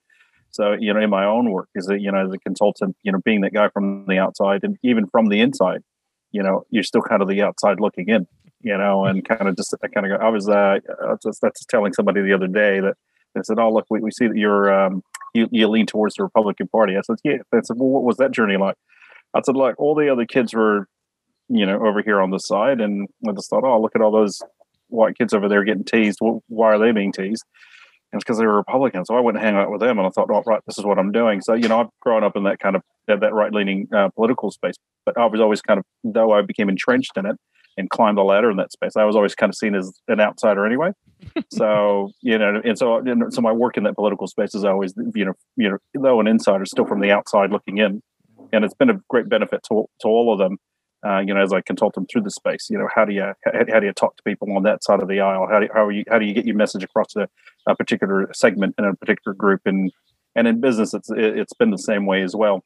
So, 0.51 0.73
you 0.73 0.93
know, 0.93 0.99
in 0.99 1.09
my 1.09 1.25
own 1.25 1.49
work 1.49 1.69
is 1.75 1.89
a, 1.89 1.99
you 1.99 2.11
know, 2.11 2.25
as 2.25 2.33
a 2.33 2.37
consultant, 2.37 2.95
you 3.03 3.11
know, 3.11 3.19
being 3.23 3.41
that 3.41 3.53
guy 3.53 3.69
from 3.69 4.05
the 4.07 4.19
outside 4.19 4.63
and 4.63 4.77
even 4.83 5.07
from 5.07 5.29
the 5.29 5.39
inside, 5.39 5.81
you 6.31 6.43
know, 6.43 6.63
you're 6.69 6.83
still 6.83 7.01
kind 7.01 7.21
of 7.21 7.27
the 7.27 7.41
outside 7.41 7.79
looking 7.79 8.07
in 8.09 8.27
you 8.63 8.77
know, 8.77 9.05
and 9.05 9.23
kind 9.23 9.47
of 9.47 9.55
just 9.55 9.73
I 9.83 9.87
kind 9.87 10.05
of 10.05 10.19
go. 10.19 10.25
I 10.25 10.29
was 10.29 10.47
uh, 10.49 10.79
just 11.23 11.41
that's 11.41 11.65
telling 11.65 11.93
somebody 11.93 12.21
the 12.21 12.33
other 12.33 12.47
day 12.47 12.79
that 12.79 12.95
they 13.35 13.41
said, 13.43 13.59
"Oh, 13.59 13.71
look, 13.71 13.85
we, 13.89 13.99
we 13.99 14.11
see 14.11 14.27
that 14.27 14.37
you're 14.37 14.73
um, 14.73 15.03
you, 15.33 15.47
you 15.51 15.67
lean 15.67 15.85
towards 15.85 16.15
the 16.15 16.23
Republican 16.23 16.67
Party." 16.67 16.97
I 16.97 17.01
said, 17.01 17.17
"Yeah." 17.23 17.37
They 17.51 17.59
said, 17.63 17.77
"Well, 17.77 17.89
what 17.89 18.03
was 18.03 18.17
that 18.17 18.31
journey 18.31 18.57
like?" 18.57 18.75
I 19.33 19.41
said, 19.41 19.55
like 19.55 19.79
all 19.79 19.95
the 19.95 20.09
other 20.09 20.25
kids 20.25 20.53
were, 20.53 20.87
you 21.47 21.65
know, 21.65 21.85
over 21.85 22.01
here 22.01 22.21
on 22.21 22.31
the 22.31 22.39
side, 22.39 22.81
and 22.81 23.07
I 23.27 23.31
just 23.31 23.49
thought, 23.49 23.63
oh, 23.63 23.81
look 23.81 23.95
at 23.95 24.01
all 24.01 24.11
those 24.11 24.41
white 24.87 25.17
kids 25.17 25.33
over 25.33 25.47
there 25.47 25.63
getting 25.63 25.85
teased. 25.85 26.19
Why 26.19 26.73
are 26.73 26.79
they 26.79 26.91
being 26.91 27.13
teased? 27.13 27.45
And 28.11 28.19
it's 28.19 28.25
because 28.25 28.39
they 28.39 28.45
were 28.45 28.57
Republicans. 28.57 29.07
So 29.07 29.15
I 29.15 29.21
went 29.21 29.37
and 29.37 29.45
hang 29.45 29.55
out 29.55 29.71
with 29.71 29.79
them, 29.79 29.97
and 29.97 30.05
I 30.05 30.09
thought, 30.09 30.29
oh, 30.29 30.43
right, 30.45 30.61
this 30.65 30.77
is 30.77 30.83
what 30.83 30.99
I'm 30.99 31.11
doing. 31.11 31.41
So 31.41 31.53
you 31.53 31.67
know, 31.67 31.79
I've 31.79 31.89
grown 32.01 32.23
up 32.23 32.35
in 32.35 32.43
that 32.43 32.59
kind 32.59 32.75
of 32.75 32.83
that 33.07 33.33
right 33.33 33.53
leaning 33.53 33.87
uh, 33.95 34.09
political 34.09 34.51
space, 34.51 34.75
but 35.05 35.17
I 35.17 35.25
was 35.25 35.39
always 35.39 35.61
kind 35.61 35.79
of, 35.79 35.85
though 36.03 36.31
I 36.31 36.41
became 36.41 36.69
entrenched 36.69 37.17
in 37.17 37.25
it 37.25 37.37
and 37.77 37.89
climbed 37.89 38.17
the 38.17 38.23
ladder 38.23 38.51
in 38.51 38.57
that 38.57 38.71
space, 38.71 38.95
I 38.95 39.05
was 39.05 39.15
always 39.15 39.35
kind 39.35 39.49
of 39.49 39.55
seen 39.55 39.75
as 39.75 39.91
an 40.07 40.19
outsider 40.19 40.65
anyway. 40.65 40.91
so 41.51 42.11
you 42.21 42.37
know, 42.37 42.61
and 42.63 42.77
so 42.77 42.97
and 42.97 43.33
so 43.33 43.41
my 43.41 43.51
work 43.51 43.77
in 43.77 43.83
that 43.83 43.95
political 43.95 44.27
space 44.27 44.55
is 44.55 44.63
always, 44.63 44.93
you 45.15 45.25
know, 45.25 45.33
you 45.55 45.69
know, 45.69 45.77
though 45.93 46.19
an 46.19 46.27
insider, 46.27 46.65
still 46.65 46.85
from 46.85 46.99
the 46.99 47.11
outside 47.11 47.51
looking 47.51 47.77
in, 47.77 48.01
and 48.51 48.65
it's 48.65 48.73
been 48.73 48.89
a 48.89 48.99
great 49.09 49.29
benefit 49.29 49.61
to 49.69 49.85
to 50.01 50.07
all 50.07 50.33
of 50.33 50.39
them 50.39 50.57
uh, 51.05 51.19
you 51.19 51.33
know, 51.33 51.41
as 51.41 51.51
I 51.51 51.61
consult 51.61 51.95
them 51.95 52.05
through 52.05 52.21
the 52.21 52.31
space, 52.31 52.67
you 52.69 52.77
know, 52.77 52.87
how 52.93 53.05
do 53.05 53.13
you 53.13 53.21
how, 53.21 53.51
how, 53.71 53.79
do 53.79 53.87
you 53.87 53.93
talk 53.93 54.15
to 54.17 54.23
people 54.23 54.55
on 54.55 54.63
that 54.63 54.83
side 54.83 55.01
of 55.01 55.07
the 55.07 55.19
aisle? 55.19 55.47
How 55.49 55.59
do 55.59 55.65
you, 55.65 55.71
how 55.73 55.89
you 55.89 56.03
how 56.07 56.19
do 56.19 56.25
you 56.25 56.33
get 56.33 56.45
your 56.45 56.55
message 56.55 56.83
across 56.83 57.07
to 57.13 57.27
a 57.67 57.75
particular 57.75 58.29
segment 58.33 58.75
in 58.77 58.85
a 58.85 58.93
particular 58.95 59.33
group? 59.33 59.61
And 59.65 59.91
and 60.35 60.47
in 60.47 60.61
business, 60.61 60.93
it's 60.93 61.09
it's 61.11 61.53
been 61.53 61.71
the 61.71 61.77
same 61.77 62.05
way 62.05 62.21
as 62.21 62.35
well. 62.35 62.63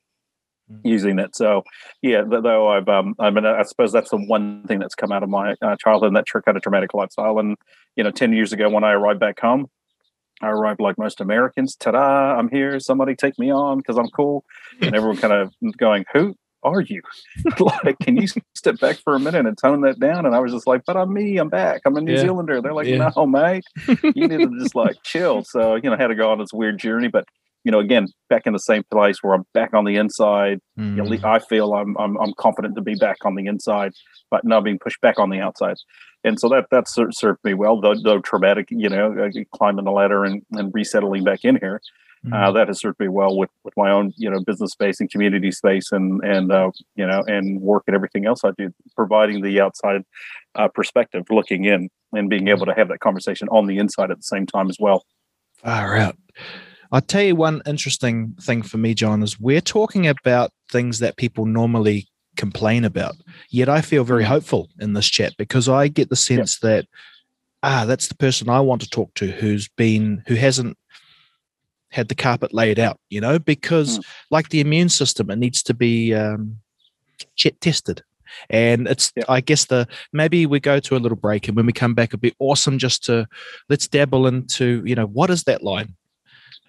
Using 0.84 1.19
it. 1.19 1.36
So 1.36 1.63
yeah, 2.01 2.24
though 2.25 2.67
I've 2.67 2.88
um, 2.89 3.15
I 3.19 3.29
mean, 3.29 3.45
I 3.45 3.63
suppose 3.63 3.91
that's 3.91 4.10
the 4.10 4.17
one 4.17 4.63
thing 4.67 4.79
that's 4.79 4.95
come 4.95 5.12
out 5.12 5.24
of 5.24 5.29
my 5.29 5.55
uh, 5.62 5.75
childhood, 5.77 6.07
and 6.07 6.15
that 6.15 6.25
kind 6.27 6.57
of 6.57 6.63
traumatic 6.63 6.93
lifestyle. 6.93 7.39
And 7.39 7.57
you 7.95 8.03
know, 8.03 8.12
ten 8.12 8.34
years 8.34 8.53
ago 8.53 8.69
when 8.69 8.84
I 8.84 8.91
arrived 8.91 9.19
back 9.19 9.39
home, 9.39 9.67
I 10.41 10.48
arrived 10.48 10.79
like 10.79 10.98
most 10.98 11.22
Americans. 11.22 11.75
Ta-da! 11.75 12.38
I'm 12.38 12.50
here. 12.50 12.79
Somebody 12.79 13.15
take 13.15 13.38
me 13.39 13.51
on 13.51 13.77
because 13.77 13.98
I'm 13.98 14.10
cool. 14.10 14.43
And 14.81 14.95
everyone 14.95 15.17
kind 15.17 15.34
of 15.34 15.53
going, 15.77 16.05
"Who? 16.13 16.36
are 16.65 16.81
you? 16.81 17.01
like, 17.60 17.98
can 18.00 18.17
you 18.17 18.27
step 18.55 18.79
back 18.79 18.98
for 18.98 19.15
a 19.15 19.19
minute 19.19 19.45
and 19.45 19.57
tone 19.57 19.81
that 19.81 20.00
down? 20.00 20.25
And 20.25 20.36
I 20.36 20.39
was 20.39 20.51
just 20.51 20.67
like, 20.67 20.81
but 20.86 20.98
I'm 20.98 21.13
me, 21.13 21.38
I'm 21.38 21.48
back. 21.48 21.81
I'm 21.86 21.95
a 21.95 22.01
New 22.01 22.13
yeah. 22.13 22.22
Zealander. 22.22 22.62
They're 22.62 22.74
like, 22.74 22.88
yeah. 22.88 23.12
no, 23.15 23.27
mate, 23.27 23.63
you 23.88 24.27
need 24.27 24.39
to 24.39 24.60
just 24.60 24.75
like 24.75 24.98
chill. 25.03 25.43
So, 25.43 25.75
you 25.75 25.84
know, 25.84 25.93
I 25.93 25.98
had 26.01 26.07
to 26.07 26.15
go 26.15 26.31
on 26.31 26.39
this 26.39 26.51
weird 26.51 26.79
journey, 26.79 27.07
but 27.07 27.25
you 27.65 27.72
know, 27.72 27.79
again, 27.79 28.07
back 28.29 28.45
in 28.45 28.53
the 28.53 28.60
same 28.60 28.84
place 28.91 29.17
where 29.22 29.34
I'm 29.34 29.45
back 29.53 29.74
on 29.74 29.84
the 29.84 29.98
inside. 29.98 30.62
Mm. 30.79 30.91
You 30.91 31.03
know, 31.03 31.10
mm. 31.10 31.24
I 31.25 31.39
feel 31.39 31.74
I'm, 31.74 31.98
I'm, 31.98 32.15
I'm 32.17 32.34
confident 32.38 32.75
to 32.75 32.81
be 32.81 32.95
back 32.95 33.25
on 33.25 33.36
the 33.36 33.48
inside, 33.48 33.91
but 34.29 34.45
now 34.45 34.62
being 34.62 34.79
pushed 34.79 35.01
back 35.01 35.19
on 35.19 35.31
the 35.31 35.41
outside. 35.41 35.75
And 36.24 36.39
so 36.39 36.48
that 36.50 36.67
that 36.72 36.88
served 36.88 37.39
me 37.43 37.55
well, 37.55 37.81
though, 37.81 37.95
though 37.95 38.19
traumatic. 38.19 38.67
You 38.69 38.89
know, 38.89 39.13
uh, 39.19 39.29
climbing 39.51 39.86
the 39.86 39.91
ladder 39.91 40.24
and, 40.24 40.43
and 40.51 40.72
resettling 40.74 41.24
back 41.24 41.43
in 41.43 41.57
here. 41.57 41.81
Uh, 42.24 42.27
mm-hmm. 42.27 42.34
Uh, 42.34 42.51
that 42.53 42.67
has 42.67 42.79
served 42.79 43.00
me 43.00 43.07
well 43.07 43.38
with, 43.38 43.51
with 43.63 43.74
my 43.77 43.91
own, 43.91 44.12
you 44.17 44.29
know, 44.29 44.39
business 44.39 44.72
space 44.72 45.00
and 45.00 45.12
community 45.12 45.51
space 45.51 45.91
and, 45.91 46.24
and, 46.24 46.51
uh, 46.51 46.72
you 46.95 47.05
know, 47.05 47.22
and 47.27 47.62
work 47.62 47.84
and 47.86 47.95
everything 47.95 48.25
else 48.25 48.43
I 48.43 48.50
do, 48.57 48.74
providing 48.95 49.43
the 49.43 49.62
outside 49.62 50.01
uh, 50.55 50.67
perspective, 50.67 51.25
looking 51.29 51.65
in 51.65 51.89
and 52.13 52.27
being 52.27 52.48
able 52.48 52.65
to 52.65 52.74
have 52.74 52.88
that 52.88 53.00
conversation 53.00 53.48
on 53.50 53.67
the 53.67 53.77
inside 53.77 54.10
at 54.10 54.17
the 54.17 54.24
same 54.24 54.48
time 54.48 54.69
as 54.69 54.77
well. 54.79 55.05
Far 55.57 55.98
out. 55.98 56.17
I'll 56.95 57.01
tell 57.01 57.23
you 57.23 57.35
one 57.35 57.61
interesting 57.65 58.33
thing 58.39 58.61
for 58.61 58.77
me, 58.77 58.93
John, 58.93 59.21
is 59.21 59.37
we're 59.37 59.59
talking 59.59 60.07
about 60.07 60.53
things 60.71 60.99
that 60.99 61.17
people 61.17 61.45
normally 61.45 62.07
complain 62.37 62.85
about. 62.85 63.15
Yet 63.49 63.67
I 63.67 63.81
feel 63.81 64.05
very 64.05 64.23
hopeful 64.23 64.69
in 64.79 64.93
this 64.93 65.07
chat 65.07 65.33
because 65.37 65.67
I 65.67 65.89
get 65.89 66.09
the 66.09 66.15
sense 66.15 66.57
yeah. 66.63 66.69
that 66.69 66.85
ah, 67.63 67.83
that's 67.85 68.07
the 68.07 68.15
person 68.15 68.47
I 68.47 68.61
want 68.61 68.81
to 68.83 68.89
talk 68.89 69.13
to 69.15 69.27
who's 69.27 69.67
been 69.67 70.23
who 70.27 70.35
hasn't 70.35 70.77
had 71.89 72.07
the 72.07 72.15
carpet 72.15 72.53
laid 72.53 72.79
out, 72.79 72.97
you 73.09 73.19
know, 73.19 73.39
because 73.39 73.99
mm. 73.99 74.05
like 74.31 74.47
the 74.47 74.61
immune 74.61 74.87
system, 74.87 75.29
it 75.29 75.35
needs 75.35 75.61
to 75.63 75.73
be 75.73 76.13
um, 76.13 76.55
tested. 77.59 78.03
And 78.49 78.87
it's, 78.87 79.11
yeah. 79.17 79.25
I 79.27 79.41
guess, 79.41 79.65
the 79.65 79.85
maybe 80.13 80.45
we 80.45 80.61
go 80.61 80.79
to 80.79 80.95
a 80.95 81.03
little 81.03 81.17
break, 81.17 81.49
and 81.49 81.57
when 81.57 81.65
we 81.65 81.73
come 81.73 81.93
back, 81.93 82.11
it'd 82.11 82.21
be 82.21 82.35
awesome 82.39 82.77
just 82.77 83.03
to 83.07 83.27
let's 83.67 83.89
dabble 83.89 84.27
into, 84.27 84.81
you 84.85 84.95
know, 84.95 85.07
what 85.07 85.29
is 85.29 85.43
that 85.43 85.61
line? 85.61 85.93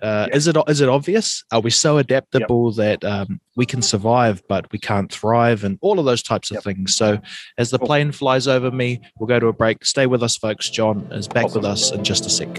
Uh, 0.03 0.27
yeah. 0.29 0.37
Is 0.37 0.47
it 0.47 0.57
is 0.69 0.81
it 0.83 0.89
obvious? 0.89 1.43
Are 1.53 1.61
we 1.61 1.71
so 1.71 1.97
adaptable 1.97 2.73
yep. 2.77 3.01
that 3.01 3.11
um, 3.11 3.41
we 3.57 3.65
can 3.65 3.81
survive, 3.81 4.43
but 4.47 4.71
we 4.71 4.79
can't 4.79 5.11
thrive, 5.11 5.65
and 5.65 5.79
all 5.81 5.99
of 5.99 6.05
those 6.05 6.23
types 6.23 6.51
of 6.51 6.57
yep. 6.57 6.65
things? 6.65 6.95
So, 6.95 7.19
as 7.57 7.71
the 7.71 7.79
plane 7.79 8.13
flies 8.13 8.47
over 8.47 8.71
me, 8.71 9.01
we'll 9.19 9.27
go 9.27 9.41
to 9.41 9.47
a 9.47 9.55
break. 9.55 9.87
Stay 9.87 10.07
with 10.07 10.23
us, 10.23 10.37
folks. 10.37 10.69
John 10.69 11.09
is 11.13 11.27
back 11.27 11.47
awesome. 11.47 11.63
with 11.63 11.71
us 11.71 11.93
in 11.93 12.05
just 12.05 12.27
a 12.27 12.31
sec. 12.31 12.53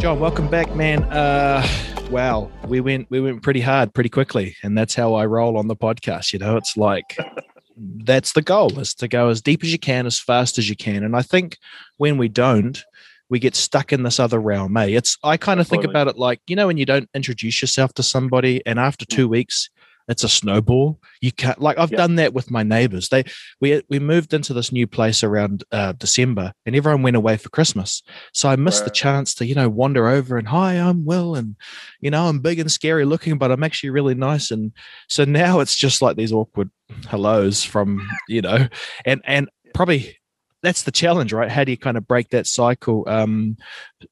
John, 0.00 0.18
welcome 0.20 0.48
back, 0.48 0.74
man. 0.74 1.04
Uh, 1.04 1.66
wow, 2.10 2.50
we 2.66 2.80
went 2.80 3.10
we 3.10 3.20
went 3.20 3.42
pretty 3.42 3.60
hard, 3.60 3.94
pretty 3.94 4.10
quickly, 4.10 4.56
and 4.62 4.76
that's 4.76 4.94
how 4.94 5.14
I 5.14 5.24
roll 5.24 5.56
on 5.56 5.68
the 5.68 5.76
podcast. 5.76 6.34
You 6.34 6.38
know, 6.38 6.58
it's 6.58 6.76
like 6.76 7.16
that's 7.80 8.32
the 8.32 8.42
goal 8.42 8.78
is 8.78 8.94
to 8.94 9.08
go 9.08 9.28
as 9.28 9.40
deep 9.40 9.64
as 9.64 9.72
you 9.72 9.78
can, 9.78 10.06
as 10.06 10.18
fast 10.18 10.58
as 10.58 10.68
you 10.68 10.76
can. 10.76 11.02
And 11.02 11.16
I 11.16 11.22
think 11.22 11.56
when 11.96 12.18
we 12.18 12.28
don't, 12.28 12.82
we 13.30 13.38
get 13.38 13.54
stuck 13.54 13.92
in 13.92 14.02
this 14.02 14.20
other 14.20 14.40
realm. 14.40 14.76
Eh? 14.76 14.86
It's 14.86 15.16
I 15.22 15.36
kind 15.36 15.60
of 15.60 15.68
think 15.68 15.84
about 15.84 16.08
it 16.08 16.18
like 16.18 16.40
you 16.46 16.56
know 16.56 16.66
when 16.66 16.76
you 16.76 16.84
don't 16.84 17.08
introduce 17.14 17.62
yourself 17.62 17.94
to 17.94 18.02
somebody, 18.02 18.60
and 18.66 18.78
after 18.78 19.06
two 19.06 19.28
mm. 19.28 19.30
weeks 19.30 19.70
it's 20.08 20.24
a 20.24 20.28
snowball. 20.28 21.00
You 21.20 21.32
can't 21.32 21.60
like 21.60 21.78
I've 21.78 21.90
yep. 21.90 21.98
done 21.98 22.16
that 22.16 22.34
with 22.34 22.50
my 22.50 22.62
neighbors. 22.62 23.08
They 23.08 23.24
we 23.60 23.82
we 23.88 23.98
moved 23.98 24.34
into 24.34 24.52
this 24.52 24.72
new 24.72 24.86
place 24.86 25.22
around 25.22 25.64
uh, 25.72 25.92
December, 25.92 26.52
and 26.66 26.74
everyone 26.74 27.02
went 27.02 27.16
away 27.16 27.36
for 27.36 27.48
Christmas. 27.48 28.02
So 28.32 28.48
I 28.48 28.56
missed 28.56 28.80
right. 28.80 28.86
the 28.86 28.94
chance 28.94 29.34
to 29.34 29.46
you 29.46 29.54
know 29.54 29.68
wander 29.68 30.08
over 30.08 30.38
and 30.38 30.48
hi, 30.48 30.74
I'm 30.74 31.04
Will, 31.04 31.34
and 31.34 31.56
you 32.00 32.10
know 32.10 32.26
I'm 32.26 32.40
big 32.40 32.58
and 32.58 32.70
scary 32.70 33.04
looking, 33.04 33.38
but 33.38 33.50
I'm 33.50 33.64
actually 33.64 33.90
really 33.90 34.14
nice. 34.14 34.50
And 34.50 34.72
so 35.08 35.24
now 35.24 35.60
it's 35.60 35.76
just 35.76 36.02
like 36.02 36.16
these 36.16 36.32
awkward 36.32 36.70
hellos 37.08 37.64
from 37.64 38.06
you 38.28 38.42
know, 38.42 38.68
and 39.04 39.20
and 39.24 39.48
probably 39.74 40.16
that's 40.62 40.82
the 40.82 40.90
challenge, 40.90 41.32
right? 41.32 41.50
How 41.50 41.64
do 41.64 41.70
you 41.70 41.78
kind 41.78 41.96
of 41.96 42.06
break 42.06 42.30
that 42.30 42.46
cycle? 42.46 43.04
Um, 43.06 43.56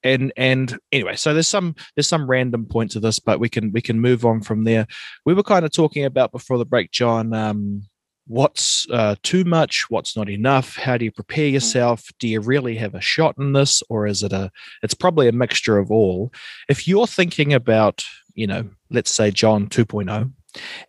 and 0.02 0.33
and 0.37 0.78
anyway, 0.93 1.17
so 1.17 1.35
there's 1.35 1.49
some 1.49 1.75
there's 1.95 2.09
some 2.09 2.28
random 2.28 2.67
points 2.67 2.97
of 2.97 3.02
this, 3.02 3.19
but 3.19 3.40
we 3.40 3.49
can 3.49 3.73
we 3.73 3.81
can 3.81 4.00
move 4.00 4.25
on 4.25 4.43
from 4.43 4.64
there. 4.64 4.87
We 5.25 5.35
were 5.35 5.43
kind 5.43 5.64
of 5.64 5.73
talking 5.73 6.05
about 6.05 6.33
before 6.33 6.59
the 6.59 6.64
break, 6.64 6.90
John. 6.90 7.33
Um, 7.35 7.83
what's 8.26 8.87
uh, 8.90 9.17
too 9.23 9.45
much? 9.45 9.87
What's 9.88 10.17
not 10.17 10.31
enough? 10.31 10.76
How 10.76 10.97
do 10.97 11.05
you 11.05 11.12
prepare 11.12 11.49
mm. 11.49 11.55
yourself? 11.55 12.05
Do 12.19 12.28
you 12.28 12.40
really 12.40 12.76
have 12.76 12.95
a 12.95 13.00
shot 13.00 13.35
in 13.38 13.52
this, 13.52 13.83
or 13.88 14.07
is 14.07 14.23
it 14.23 14.33
a? 14.33 14.50
It's 14.83 14.95
probably 14.95 15.28
a 15.28 15.33
mixture 15.33 15.78
of 15.78 15.90
all. 15.90 16.33
If 16.69 16.87
you're 16.87 17.07
thinking 17.07 17.52
about, 17.52 18.05
you 18.35 18.47
know, 18.47 18.69
let's 18.90 19.11
say 19.11 19.31
John 19.31 19.67
2.0, 19.69 20.33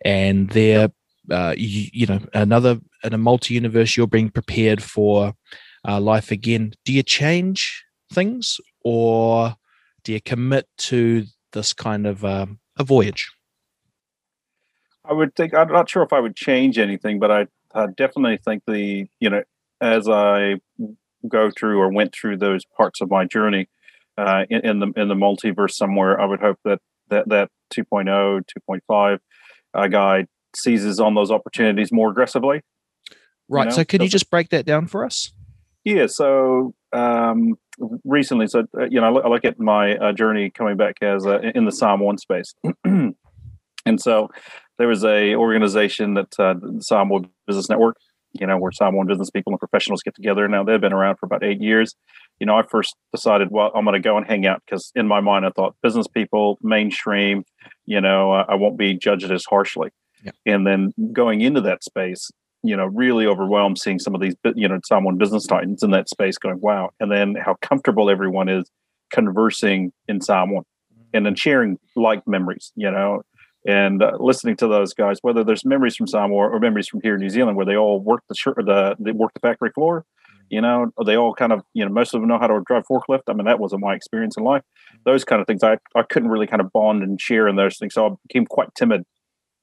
and 0.04 0.48
they're 0.50 0.90
uh, 1.30 1.54
you, 1.56 1.88
you, 1.92 2.06
know 2.06 2.20
another 2.32 2.80
in 3.04 3.12
a 3.12 3.18
multi-universe 3.18 3.96
you're 3.96 4.06
being 4.06 4.30
prepared 4.30 4.82
for 4.82 5.34
uh, 5.86 6.00
life 6.00 6.30
again 6.30 6.72
do 6.84 6.92
you 6.92 7.02
change 7.02 7.84
things 8.12 8.58
or 8.84 9.54
do 10.04 10.12
you 10.12 10.20
commit 10.20 10.66
to 10.76 11.24
this 11.52 11.72
kind 11.72 12.06
of 12.06 12.24
um, 12.24 12.58
a 12.78 12.84
voyage 12.84 13.30
i 15.04 15.12
would 15.12 15.34
think 15.34 15.54
i'm 15.54 15.72
not 15.72 15.88
sure 15.88 16.02
if 16.02 16.12
i 16.12 16.20
would 16.20 16.36
change 16.36 16.78
anything 16.78 17.18
but 17.18 17.30
i, 17.30 17.46
I 17.74 17.86
definitely 17.86 18.38
think 18.44 18.62
the 18.66 19.06
you 19.20 19.30
know 19.30 19.42
as 19.80 20.08
i 20.08 20.56
go 21.28 21.50
through 21.50 21.80
or 21.80 21.92
went 21.92 22.14
through 22.14 22.38
those 22.38 22.64
parts 22.76 23.00
of 23.00 23.10
my 23.10 23.26
journey 23.26 23.68
uh, 24.16 24.44
in, 24.50 24.66
in, 24.66 24.78
the 24.80 24.92
in 24.96 25.08
the 25.08 25.14
multiverse 25.14 25.72
somewhere 25.72 26.20
i 26.20 26.24
would 26.24 26.40
hope 26.40 26.58
that 26.64 26.80
that 27.08 27.28
that 27.28 27.50
2.0 27.74 28.42
2.5 28.68 29.18
uh, 29.74 29.86
guide 29.88 30.26
seizes 30.54 31.00
on 31.00 31.14
those 31.14 31.30
opportunities 31.30 31.92
more 31.92 32.10
aggressively. 32.10 32.62
Right. 33.50 33.64
You 33.64 33.70
know? 33.70 33.76
So, 33.76 33.84
could 33.84 34.02
you 34.02 34.08
just 34.08 34.30
break 34.30 34.50
that 34.50 34.64
down 34.64 34.86
for 34.86 35.04
us? 35.04 35.32
Yeah. 35.84 36.06
So, 36.06 36.74
um, 36.92 37.54
recently, 38.04 38.46
so 38.46 38.64
uh, 38.78 38.84
you 38.88 39.00
know, 39.00 39.18
I 39.18 39.28
look, 39.28 39.44
at 39.44 39.58
my 39.58 39.96
uh, 39.96 40.12
journey 40.12 40.50
coming 40.50 40.76
back 40.76 40.96
as 41.02 41.26
uh, 41.26 41.40
in 41.54 41.64
the 41.64 41.72
Samoan 41.72 42.18
space, 42.18 42.54
and 42.84 43.14
so 43.98 44.28
there 44.78 44.88
was 44.88 45.04
a 45.04 45.34
organization 45.34 46.14
that 46.14 46.38
uh, 46.38 46.54
Samoan 46.80 47.28
Business 47.46 47.68
Network. 47.68 47.96
You 48.32 48.46
know, 48.46 48.58
where 48.58 48.70
Samoan 48.70 49.08
business 49.08 49.28
people 49.28 49.52
and 49.52 49.58
professionals 49.58 50.04
get 50.04 50.14
together. 50.14 50.46
Now 50.46 50.62
they've 50.62 50.80
been 50.80 50.92
around 50.92 51.16
for 51.16 51.26
about 51.26 51.42
eight 51.42 51.60
years. 51.60 51.96
You 52.38 52.46
know, 52.46 52.56
I 52.56 52.62
first 52.62 52.94
decided, 53.12 53.48
well, 53.50 53.72
I'm 53.74 53.84
going 53.84 54.00
to 54.00 54.08
go 54.08 54.16
and 54.16 54.24
hang 54.24 54.46
out 54.46 54.62
because 54.64 54.92
in 54.94 55.08
my 55.08 55.20
mind, 55.20 55.44
I 55.44 55.50
thought 55.50 55.74
business 55.82 56.06
people, 56.06 56.56
mainstream. 56.62 57.42
You 57.86 58.00
know, 58.00 58.30
I 58.30 58.54
won't 58.54 58.78
be 58.78 58.94
judged 58.96 59.28
as 59.32 59.44
harshly. 59.46 59.90
Yeah. 60.24 60.30
And 60.46 60.64
then 60.64 60.92
going 61.12 61.40
into 61.40 61.60
that 61.62 61.82
space, 61.82 62.30
you 62.62 62.76
know, 62.76 62.86
really 62.86 63.26
overwhelmed 63.26 63.78
seeing 63.78 63.98
some 63.98 64.14
of 64.14 64.20
these, 64.20 64.34
you 64.54 64.68
know, 64.68 64.78
Samoan 64.84 65.16
business 65.16 65.46
titans 65.46 65.82
in 65.82 65.90
that 65.92 66.08
space 66.08 66.36
going, 66.38 66.60
wow. 66.60 66.90
And 67.00 67.10
then 67.10 67.34
how 67.34 67.56
comfortable 67.62 68.10
everyone 68.10 68.48
is 68.48 68.70
conversing 69.12 69.92
in 70.08 70.20
Samoan 70.20 70.62
mm-hmm. 70.92 71.02
and 71.14 71.26
then 71.26 71.34
sharing 71.34 71.78
like 71.96 72.26
memories, 72.26 72.72
you 72.76 72.90
know, 72.90 73.22
and 73.66 74.02
uh, 74.02 74.12
listening 74.20 74.56
to 74.56 74.68
those 74.68 74.94
guys, 74.94 75.18
whether 75.22 75.44
there's 75.44 75.64
memories 75.64 75.96
from 75.96 76.06
Samoa 76.06 76.48
or 76.48 76.60
memories 76.60 76.88
from 76.88 77.00
here 77.02 77.14
in 77.14 77.20
New 77.20 77.28
Zealand, 77.30 77.56
where 77.56 77.66
they 77.66 77.76
all 77.76 78.00
work 78.00 78.22
the 78.28 78.34
shirt, 78.34 78.56
the 78.56 78.96
they 78.98 79.12
work 79.12 79.32
the 79.34 79.40
factory 79.40 79.70
floor, 79.70 80.04
You 80.50 80.60
know, 80.60 80.92
they 81.06 81.16
all 81.16 81.32
kind 81.32 81.52
of, 81.52 81.62
you 81.74 81.84
know, 81.84 81.92
most 81.92 82.12
of 82.12 82.20
them 82.20 82.28
know 82.28 82.38
how 82.38 82.48
to 82.48 82.60
drive 82.66 82.82
forklift. 82.90 83.22
I 83.28 83.34
mean, 83.34 83.46
that 83.46 83.60
wasn't 83.60 83.82
my 83.82 83.94
experience 83.94 84.36
in 84.36 84.42
life. 84.42 84.62
Those 85.04 85.24
kind 85.24 85.40
of 85.40 85.46
things, 85.46 85.62
I, 85.62 85.78
I 85.94 86.02
couldn't 86.02 86.28
really 86.28 86.48
kind 86.48 86.60
of 86.60 86.72
bond 86.72 87.04
and 87.04 87.20
share 87.20 87.46
in 87.46 87.54
those 87.54 87.78
things. 87.78 87.94
So 87.94 88.06
I 88.06 88.10
became 88.26 88.46
quite 88.46 88.74
timid. 88.74 89.04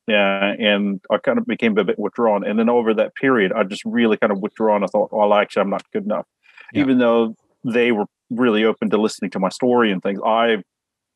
Yeah, 0.07 0.53
and 0.57 1.01
I 1.11 1.17
kind 1.17 1.37
of 1.37 1.45
became 1.45 1.77
a 1.77 1.83
bit 1.83 1.99
withdrawn. 1.99 2.45
And 2.45 2.57
then 2.57 2.69
over 2.69 2.93
that 2.93 3.13
period, 3.15 3.51
I 3.51 3.63
just 3.63 3.83
really 3.85 4.15
kind 4.15 4.31
of 4.31 4.39
withdrawn. 4.39 4.83
I 4.83 4.87
thought, 4.87 5.11
well, 5.11 5.33
actually, 5.33 5.63
I'm 5.63 5.69
not 5.69 5.83
good 5.91 6.05
enough. 6.05 6.25
Yeah. 6.71 6.81
Even 6.81 6.97
though 6.97 7.35
they 7.65 7.91
were 7.91 8.05
really 8.29 8.63
open 8.63 8.89
to 8.91 8.97
listening 8.97 9.31
to 9.31 9.39
my 9.39 9.49
story 9.49 9.91
and 9.91 10.01
things, 10.01 10.19
I 10.25 10.63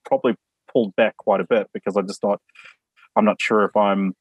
probably 0.05 0.36
pulled 0.71 0.93
back 0.95 1.15
quite 1.17 1.39
a 1.39 1.45
bit 1.50 1.67
because 1.74 1.95
I 1.95 2.01
just 2.01 2.19
thought, 2.19 2.41
I'm 3.15 3.25
not 3.25 3.38
sure 3.39 3.63
if 3.63 3.75
I'm 3.77 4.13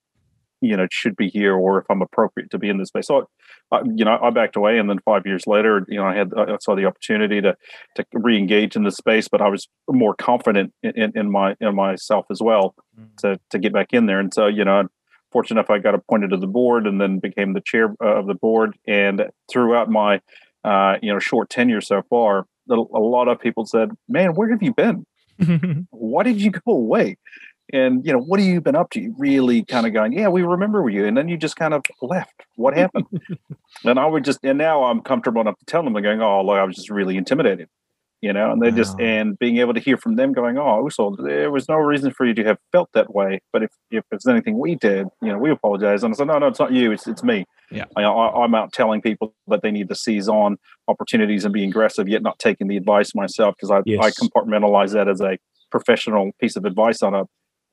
you 0.61 0.77
know 0.77 0.87
should 0.91 1.17
be 1.17 1.29
here 1.29 1.55
or 1.55 1.79
if 1.79 1.87
I'm 1.91 2.03
appropriate 2.03 2.51
to 2.51 2.59
be 2.59 2.69
in 2.69 2.79
this 2.79 2.89
space. 2.89 3.07
So, 3.07 3.29
I, 3.73 3.81
you 3.85 4.05
know, 4.05 4.19
I 4.23 4.31
backed 4.31 4.57
away, 4.57 4.79
and 4.79 4.89
then 4.89 4.99
five 5.05 5.23
years 5.27 5.47
later, 5.47 5.85
you 5.89 5.99
know, 5.99 6.07
I 6.07 6.17
had 6.17 6.33
I 6.37 6.57
saw 6.61 6.75
the 6.75 6.87
opportunity 6.87 7.41
to 7.41 7.57
to 7.97 8.05
re-engage 8.13 8.77
in 8.77 8.85
the 8.85 8.91
space, 8.91 9.29
but 9.29 9.41
I 9.41 9.49
was 9.49 9.69
more 9.89 10.15
confident 10.15 10.73
in, 10.83 11.13
in, 11.15 11.31
my 11.31 11.55
in 11.61 11.75
myself 11.75 12.27
as 12.31 12.41
well 12.41 12.75
mm. 12.99 13.17
to 13.19 13.41
to 13.51 13.59
get 13.59 13.73
back 13.73 13.93
in 13.93 14.07
there. 14.07 14.21
And 14.21 14.33
so, 14.33 14.47
you 14.47 14.65
know, 14.65 14.89
fortunate 15.33 15.61
enough, 15.61 15.71
I 15.71 15.79
got 15.79 15.95
appointed 15.95 16.31
to 16.31 16.37
the 16.37 16.47
board, 16.47 16.87
and 16.87 17.01
then 17.01 17.19
became 17.19 17.53
the 17.53 17.63
chair 17.65 17.95
uh, 18.03 18.19
of 18.19 18.27
the 18.27 18.35
board. 18.35 18.77
And 18.87 19.27
throughout 19.51 19.91
my 19.91 20.21
uh, 20.65 20.97
you 21.03 21.13
know 21.13 21.19
short 21.19 21.51
tenure 21.51 21.81
so 21.81 22.03
far, 22.09 22.47
a 22.69 22.75
lot 22.75 23.29
of 23.29 23.41
people 23.41 23.67
said, 23.67 23.91
"Man, 24.09 24.35
where 24.35 24.51
have 24.51 24.63
you 24.63 24.75
been? 24.75 25.07
Why 25.91 26.23
did 26.23 26.41
you 26.41 26.51
go 26.51 26.73
away?" 26.73 27.17
And 27.73 28.05
you 28.05 28.13
know 28.13 28.19
what 28.19 28.41
have 28.41 28.49
you 28.49 28.61
been 28.61 28.77
up 28.77 28.91
to? 28.91 29.01
You 29.01 29.15
really 29.19 29.65
kind 29.65 29.87
of 29.87 29.93
going 29.93 30.13
yeah 30.13 30.29
we 30.29 30.43
remember 30.43 30.89
you 30.89 31.07
and 31.07 31.17
then 31.17 31.29
you 31.29 31.37
just 31.37 31.57
kind 31.57 31.75
of 31.75 31.83
left. 32.03 32.45
What 32.57 32.77
happened? 32.77 33.07
And 33.85 33.99
i 33.99 34.07
would 34.07 34.25
just 34.25 34.41
and 34.43 34.59
now 34.59 34.85
i'm 34.85 35.01
comfortable 35.01 35.41
enough 35.41 35.59
to 35.59 35.65
tell 35.65 35.83
them 35.83 35.93
they're 35.93 36.03
going 36.03 36.21
oh 36.21 36.43
look 36.43 36.59
i 36.59 36.65
was 36.65 36.77
just 36.77 36.91
really 36.91 37.17
intimidated 37.17 37.69
you 38.21 38.33
know 38.33 38.53
and 38.53 38.61
they 38.61 38.71
wow. 38.71 38.77
just 38.77 39.01
and 39.01 39.39
being 39.39 39.59
able 39.59 39.73
to 39.73 39.81
hear 39.81 39.97
from 39.97 40.17
them 40.17 40.33
going 40.33 40.59
oh 40.59 40.89
so 40.89 41.17
there 41.19 41.51
was 41.51 41.69
no 41.69 41.77
reason 41.77 42.13
for 42.13 42.27
you 42.27 42.35
to 42.35 42.45
have 42.45 42.59
felt 42.73 42.91
that 42.93 43.15
way 43.15 43.41
but 43.53 43.63
if 43.63 43.71
if 43.91 44.05
it's 44.11 44.27
anything 44.27 44.59
we 44.59 44.75
did 44.75 45.07
you 45.23 45.29
know 45.29 45.39
we 45.39 45.51
apologize. 45.51 46.03
And 46.03 46.13
i 46.13 46.17
said 46.17 46.27
no 46.27 46.39
no 46.39 46.49
it's 46.49 46.59
not 46.59 46.73
you 46.73 46.93
it's 46.93 47.07
it's 47.07 47.23
me. 47.23 47.47
Yeah. 47.71 47.85
I, 47.97 48.03
i'm 48.03 48.55
out 48.55 48.73
telling 48.73 49.01
people 49.01 49.35
that 49.47 49.63
they 49.63 49.71
need 49.71 49.89
to 49.89 49.95
seize 49.95 50.29
on 50.29 50.59
opportunities 50.89 51.45
and 51.45 51.55
be 51.55 51.65
aggressive 51.65 52.09
yet 52.09 52.23
not 52.23 52.39
taking 52.39 52.69
the 52.69 52.77
advice 52.77 53.15
myself 53.15 53.55
because 53.57 53.71
i 53.71 53.81
yes. 53.87 54.05
i 54.05 54.11
compartmentalize 54.11 54.93
that 54.93 55.09
as 55.09 55.21
a 55.21 55.39
professional 55.71 56.33
piece 56.41 56.57
of 56.57 56.65
advice 56.65 57.03
on 57.03 57.15
a 57.15 57.25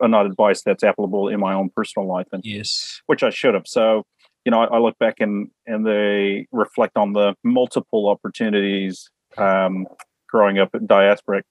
not 0.01 0.25
advice 0.25 0.61
that's 0.63 0.83
applicable 0.83 1.29
in 1.29 1.39
my 1.39 1.53
own 1.53 1.69
personal 1.75 2.07
life, 2.07 2.27
and 2.31 2.43
yes, 2.45 3.01
which 3.05 3.23
I 3.23 3.29
should 3.29 3.53
have. 3.53 3.67
So, 3.67 4.03
you 4.45 4.51
know, 4.51 4.61
I, 4.61 4.75
I 4.75 4.79
look 4.79 4.97
back 4.99 5.15
and 5.19 5.49
and 5.65 5.85
they 5.85 6.47
reflect 6.51 6.97
on 6.97 7.13
the 7.13 7.35
multiple 7.43 8.09
opportunities 8.09 9.09
um, 9.37 9.87
growing 10.29 10.59
up 10.59 10.69
at 10.73 10.81
diasporic 10.81 11.43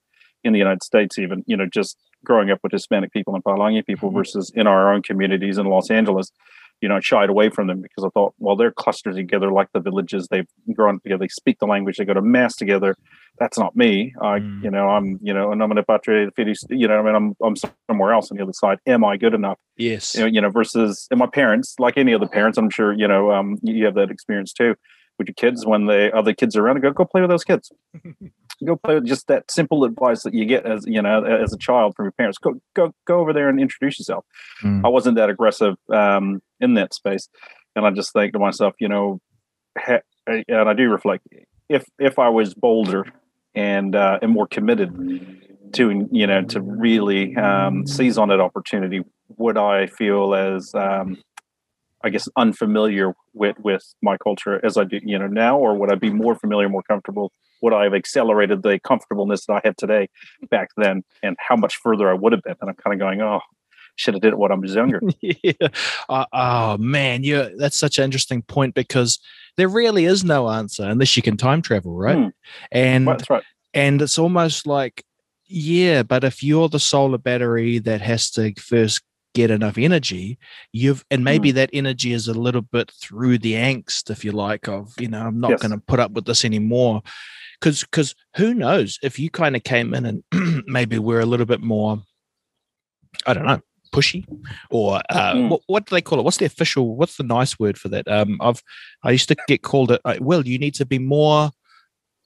in 0.44 0.52
the 0.52 0.58
United 0.58 0.82
States, 0.82 1.18
even 1.18 1.42
you 1.46 1.56
know, 1.56 1.66
just 1.66 1.96
growing 2.24 2.50
up 2.50 2.58
with 2.62 2.72
Hispanic 2.72 3.12
people 3.12 3.34
and 3.34 3.44
Palangi 3.44 3.84
people 3.84 4.08
mm-hmm. 4.08 4.18
versus 4.18 4.52
in 4.54 4.66
our 4.66 4.92
own 4.92 5.02
communities 5.02 5.58
in 5.58 5.66
Los 5.66 5.90
Angeles 5.90 6.30
you 6.80 6.88
know, 6.88 7.00
shied 7.00 7.30
away 7.30 7.48
from 7.48 7.66
them 7.66 7.80
because 7.80 8.04
I 8.04 8.08
thought, 8.10 8.34
well, 8.38 8.56
they're 8.56 8.70
clustered 8.70 9.16
together 9.16 9.50
like 9.50 9.68
the 9.72 9.80
villages. 9.80 10.28
They've 10.30 10.48
grown 10.74 11.00
together. 11.00 11.20
They 11.20 11.28
speak 11.28 11.58
the 11.58 11.66
language. 11.66 11.96
They 11.96 12.04
go 12.04 12.14
to 12.14 12.22
mass 12.22 12.54
together. 12.54 12.96
That's 13.38 13.58
not 13.58 13.74
me. 13.76 14.14
I, 14.20 14.38
mm. 14.40 14.62
you 14.62 14.70
know, 14.70 14.88
I'm, 14.88 15.18
you 15.22 15.32
know, 15.32 15.52
and 15.52 15.62
I'm 15.62 15.70
an 15.70 15.82
patria 15.84 16.30
you 16.68 16.88
know, 16.88 16.98
I 16.98 17.02
mean, 17.02 17.14
I'm, 17.14 17.34
I'm 17.42 17.54
somewhere 17.88 18.12
else 18.12 18.30
on 18.30 18.36
the 18.36 18.42
other 18.42 18.52
side. 18.52 18.78
Am 18.86 19.04
I 19.04 19.16
good 19.16 19.34
enough? 19.34 19.58
Yes. 19.76 20.14
You 20.14 20.22
know, 20.22 20.26
you 20.26 20.40
know, 20.40 20.50
versus, 20.50 21.06
and 21.10 21.18
my 21.18 21.26
parents, 21.26 21.74
like 21.78 21.96
any 21.96 22.14
other 22.14 22.28
parents, 22.28 22.58
I'm 22.58 22.70
sure, 22.70 22.92
you 22.92 23.08
know, 23.08 23.32
um, 23.32 23.58
you 23.62 23.84
have 23.86 23.94
that 23.94 24.10
experience 24.10 24.52
too 24.52 24.74
with 25.18 25.28
your 25.28 25.34
kids 25.34 25.64
when 25.64 25.86
the 25.86 26.14
other 26.14 26.34
kids 26.34 26.56
are 26.56 26.64
around. 26.66 26.80
Go, 26.80 26.90
go 26.92 27.04
play 27.04 27.20
with 27.20 27.30
those 27.30 27.44
kids. 27.44 27.72
go 28.64 28.76
play 28.76 28.94
with 28.94 29.04
just 29.04 29.26
that 29.26 29.50
simple 29.50 29.84
advice 29.84 30.22
that 30.22 30.34
you 30.34 30.44
get 30.44 30.64
as 30.64 30.84
you 30.86 31.02
know 31.02 31.24
as 31.24 31.52
a 31.52 31.58
child 31.58 31.94
from 31.94 32.06
your 32.06 32.12
parents 32.12 32.38
go 32.38 32.54
go 32.74 32.92
go 33.06 33.20
over 33.20 33.32
there 33.32 33.48
and 33.48 33.60
introduce 33.60 33.98
yourself 33.98 34.24
mm. 34.62 34.80
i 34.84 34.88
wasn't 34.88 35.16
that 35.16 35.28
aggressive 35.28 35.74
um, 35.92 36.40
in 36.60 36.74
that 36.74 36.94
space 36.94 37.28
and 37.74 37.86
i 37.86 37.90
just 37.90 38.12
think 38.12 38.32
to 38.32 38.38
myself 38.38 38.74
you 38.78 38.88
know 38.88 39.20
ha- 39.78 40.00
and 40.26 40.68
i 40.68 40.72
do 40.72 40.88
reflect 40.88 41.26
if 41.68 41.84
if 41.98 42.18
i 42.18 42.28
was 42.28 42.54
bolder 42.54 43.04
and 43.54 43.94
uh, 43.94 44.18
and 44.22 44.32
more 44.32 44.46
committed 44.46 44.92
to 45.72 46.06
you 46.10 46.26
know 46.26 46.42
to 46.42 46.60
really 46.60 47.36
um, 47.36 47.86
seize 47.86 48.16
on 48.16 48.28
that 48.28 48.40
opportunity 48.40 49.00
would 49.36 49.58
i 49.58 49.86
feel 49.86 50.34
as 50.34 50.74
um, 50.74 51.18
I 52.04 52.10
guess 52.10 52.28
unfamiliar 52.36 53.14
with 53.34 53.56
with 53.58 53.82
my 54.00 54.16
culture 54.16 54.64
as 54.64 54.76
I 54.76 54.84
do 54.84 55.00
you 55.02 55.18
know 55.18 55.26
now, 55.26 55.58
or 55.58 55.76
would 55.76 55.90
I 55.90 55.96
be 55.96 56.10
more 56.10 56.36
familiar, 56.36 56.68
more 56.68 56.84
comfortable? 56.88 57.32
Would 57.62 57.72
I 57.72 57.84
have 57.84 57.94
accelerated 57.94 58.62
the 58.62 58.78
comfortableness 58.78 59.46
that 59.46 59.54
I 59.54 59.60
have 59.64 59.76
today 59.76 60.08
back 60.50 60.70
then, 60.76 61.04
and 61.22 61.36
how 61.38 61.56
much 61.56 61.76
further 61.76 62.10
I 62.10 62.14
would 62.14 62.32
have 62.32 62.42
been? 62.42 62.56
And 62.60 62.70
I'm 62.70 62.76
kind 62.76 62.94
of 62.94 63.00
going, 63.00 63.20
oh, 63.22 63.40
should 63.96 64.14
have 64.14 64.22
did 64.22 64.32
it 64.32 64.38
when 64.38 64.52
I 64.52 64.54
was 64.54 64.74
younger. 64.74 65.00
yeah. 65.20 65.52
Uh, 66.08 66.26
oh 66.32 66.78
man, 66.78 67.24
yeah, 67.24 67.48
that's 67.56 67.76
such 67.76 67.98
an 67.98 68.04
interesting 68.04 68.42
point 68.42 68.74
because 68.74 69.18
there 69.56 69.68
really 69.68 70.04
is 70.04 70.22
no 70.22 70.48
answer 70.50 70.84
unless 70.84 71.16
you 71.16 71.22
can 71.22 71.36
time 71.36 71.62
travel, 71.62 71.94
right? 71.94 72.16
Hmm. 72.16 72.28
And 72.70 73.08
that's 73.08 73.28
right. 73.28 73.42
And 73.74 74.00
it's 74.00 74.18
almost 74.18 74.66
like, 74.66 75.04
yeah, 75.46 76.02
but 76.02 76.24
if 76.24 76.42
you're 76.42 76.68
the 76.68 76.80
solar 76.80 77.18
battery 77.18 77.78
that 77.80 78.00
has 78.00 78.30
to 78.32 78.54
first 78.54 79.02
get 79.36 79.50
enough 79.50 79.76
energy 79.76 80.38
you've 80.72 81.04
and 81.10 81.22
maybe 81.22 81.50
mm. 81.52 81.56
that 81.56 81.68
energy 81.74 82.14
is 82.14 82.26
a 82.26 82.32
little 82.32 82.62
bit 82.62 82.90
through 82.90 83.36
the 83.36 83.52
angst 83.52 84.08
if 84.08 84.24
you 84.24 84.32
like 84.32 84.66
of 84.66 84.94
you 84.98 85.08
know 85.08 85.20
i'm 85.20 85.38
not 85.38 85.50
yes. 85.50 85.60
going 85.60 85.70
to 85.70 85.84
put 85.86 86.00
up 86.00 86.12
with 86.12 86.24
this 86.24 86.42
anymore 86.42 87.02
because 87.60 87.82
because 87.82 88.14
who 88.36 88.54
knows 88.54 88.98
if 89.02 89.18
you 89.18 89.28
kind 89.28 89.54
of 89.54 89.62
came 89.62 89.92
in 89.92 90.06
and 90.06 90.64
maybe 90.66 90.98
we're 90.98 91.20
a 91.20 91.26
little 91.26 91.44
bit 91.44 91.60
more 91.60 92.02
i 93.26 93.34
don't 93.34 93.44
know 93.44 93.60
pushy 93.92 94.26
or 94.70 95.02
uh, 95.10 95.34
mm. 95.34 95.50
what, 95.50 95.60
what, 95.66 95.86
do 95.86 95.94
they 95.94 96.00
call 96.00 96.18
it 96.18 96.22
what's 96.22 96.38
the 96.38 96.46
official 96.46 96.96
what's 96.96 97.18
the 97.18 97.22
nice 97.22 97.58
word 97.58 97.76
for 97.76 97.90
that 97.90 98.08
um 98.08 98.38
i've 98.40 98.62
i 99.02 99.10
used 99.10 99.28
to 99.28 99.36
get 99.48 99.62
called 99.62 99.90
it 99.90 100.00
uh, 100.06 100.16
well 100.18 100.46
you 100.46 100.58
need 100.58 100.74
to 100.74 100.86
be 100.86 100.98
more 100.98 101.50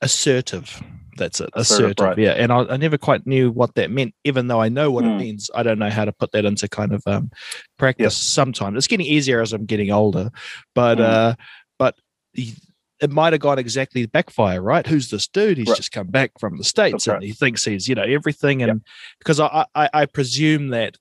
assertive 0.00 0.80
that's 1.16 1.40
it. 1.40 1.50
Assertive, 1.54 1.92
assertive 1.92 2.04
right. 2.04 2.18
yeah. 2.18 2.32
And 2.32 2.52
I, 2.52 2.64
I, 2.64 2.76
never 2.76 2.98
quite 2.98 3.26
knew 3.26 3.50
what 3.50 3.74
that 3.74 3.90
meant, 3.90 4.14
even 4.24 4.48
though 4.48 4.60
I 4.60 4.68
know 4.68 4.90
what 4.90 5.04
mm. 5.04 5.08
it 5.08 5.12
hmm. 5.12 5.18
means. 5.18 5.50
I 5.54 5.62
don't 5.62 5.78
know 5.78 5.90
how 5.90 6.04
to 6.04 6.12
put 6.12 6.32
that 6.32 6.44
into 6.44 6.68
kind 6.68 6.92
of 6.92 7.02
um, 7.06 7.30
practice. 7.78 8.04
Yep. 8.04 8.12
Sometimes 8.12 8.76
it's 8.76 8.86
getting 8.86 9.06
easier 9.06 9.40
as 9.40 9.52
I'm 9.52 9.66
getting 9.66 9.90
older, 9.90 10.30
but 10.74 10.98
mm. 10.98 11.02
uh, 11.02 11.34
but 11.78 11.96
it 12.34 13.10
might 13.10 13.32
have 13.32 13.40
gone 13.40 13.58
exactly 13.58 14.04
backfire, 14.06 14.62
right? 14.62 14.86
Who's 14.86 15.10
this 15.10 15.26
dude? 15.26 15.58
He's 15.58 15.68
right. 15.68 15.76
just 15.76 15.92
come 15.92 16.08
back 16.08 16.32
from 16.38 16.58
the 16.58 16.64
states 16.64 16.92
That's 16.92 17.06
and 17.06 17.14
right. 17.14 17.22
he 17.22 17.32
thinks 17.32 17.64
he's 17.64 17.88
you 17.88 17.94
know 17.94 18.02
everything, 18.02 18.62
and 18.62 18.68
yep. 18.68 18.82
because 19.18 19.40
I, 19.40 19.66
I 19.74 19.90
I 19.92 20.06
presume 20.06 20.68
that 20.68 20.96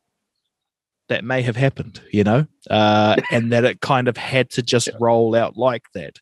that 1.09 1.23
may 1.25 1.41
have 1.41 1.55
happened, 1.55 2.01
you 2.11 2.23
know, 2.23 2.45
uh, 2.69 3.17
and 3.31 3.51
that 3.51 3.65
it 3.65 3.81
kind 3.81 4.07
of 4.07 4.15
had 4.15 4.49
to 4.51 4.61
just 4.61 4.89
roll 4.99 5.35
out 5.35 5.57
like 5.57 5.83
that. 5.93 6.17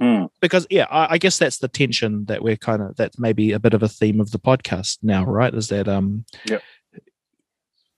Mm. 0.00 0.28
Because 0.40 0.66
yeah, 0.68 0.86
I, 0.90 1.14
I, 1.14 1.18
guess 1.18 1.38
that's 1.38 1.58
the 1.58 1.68
tension 1.68 2.26
that 2.26 2.42
we're 2.42 2.56
kind 2.56 2.82
of 2.82 2.96
that's 2.96 3.18
maybe 3.18 3.52
a 3.52 3.58
bit 3.58 3.72
of 3.72 3.82
a 3.82 3.88
theme 3.88 4.20
of 4.20 4.30
the 4.30 4.38
podcast 4.38 4.98
now, 5.02 5.24
right? 5.24 5.54
Is 5.54 5.68
that 5.68 5.88
um 5.88 6.26
yeah 6.44 6.58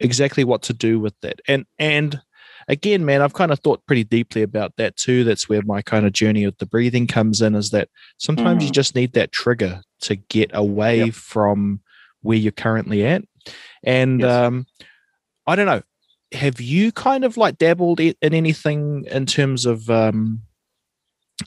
exactly 0.01 0.45
what 0.45 0.63
to 0.63 0.73
do 0.73 1.01
with 1.01 1.15
that. 1.21 1.41
And 1.47 1.67
and 1.79 2.21
again, 2.69 3.05
man, 3.05 3.23
I've 3.23 3.35
kind 3.35 3.53
of 3.53 3.61
thought 3.61 3.87
pretty 3.87 4.05
deeply 4.05 4.43
about 4.43 4.77
that 4.77 4.97
too. 4.97 5.25
That's 5.25 5.49
where 5.49 5.63
my 5.63 5.83
kind 5.83 6.07
of 6.07 6.13
journey 6.13 6.45
with 6.47 6.59
the 6.59 6.67
breathing 6.67 7.07
comes 7.07 7.41
in, 7.41 7.55
is 7.55 7.71
that 7.71 7.89
sometimes 8.19 8.63
mm. 8.63 8.67
you 8.67 8.73
just 8.73 8.95
need 8.95 9.13
that 9.15 9.33
trigger 9.33 9.83
to 10.03 10.17
get 10.17 10.51
away 10.55 11.05
yep. 11.05 11.15
from 11.15 11.81
where 12.23 12.39
you're 12.39 12.53
currently 12.53 13.05
at. 13.05 13.25
And 13.83 14.21
yes. 14.21 14.31
um 14.31 14.67
I 15.47 15.57
don't 15.57 15.67
know. 15.67 15.83
Have 16.33 16.61
you 16.61 16.93
kind 16.93 17.25
of 17.25 17.37
like 17.37 17.57
dabbled 17.57 18.01
in 18.01 18.15
anything 18.21 19.07
in 19.11 19.27
terms 19.27 19.67
of 19.67 19.89
um 19.89 20.43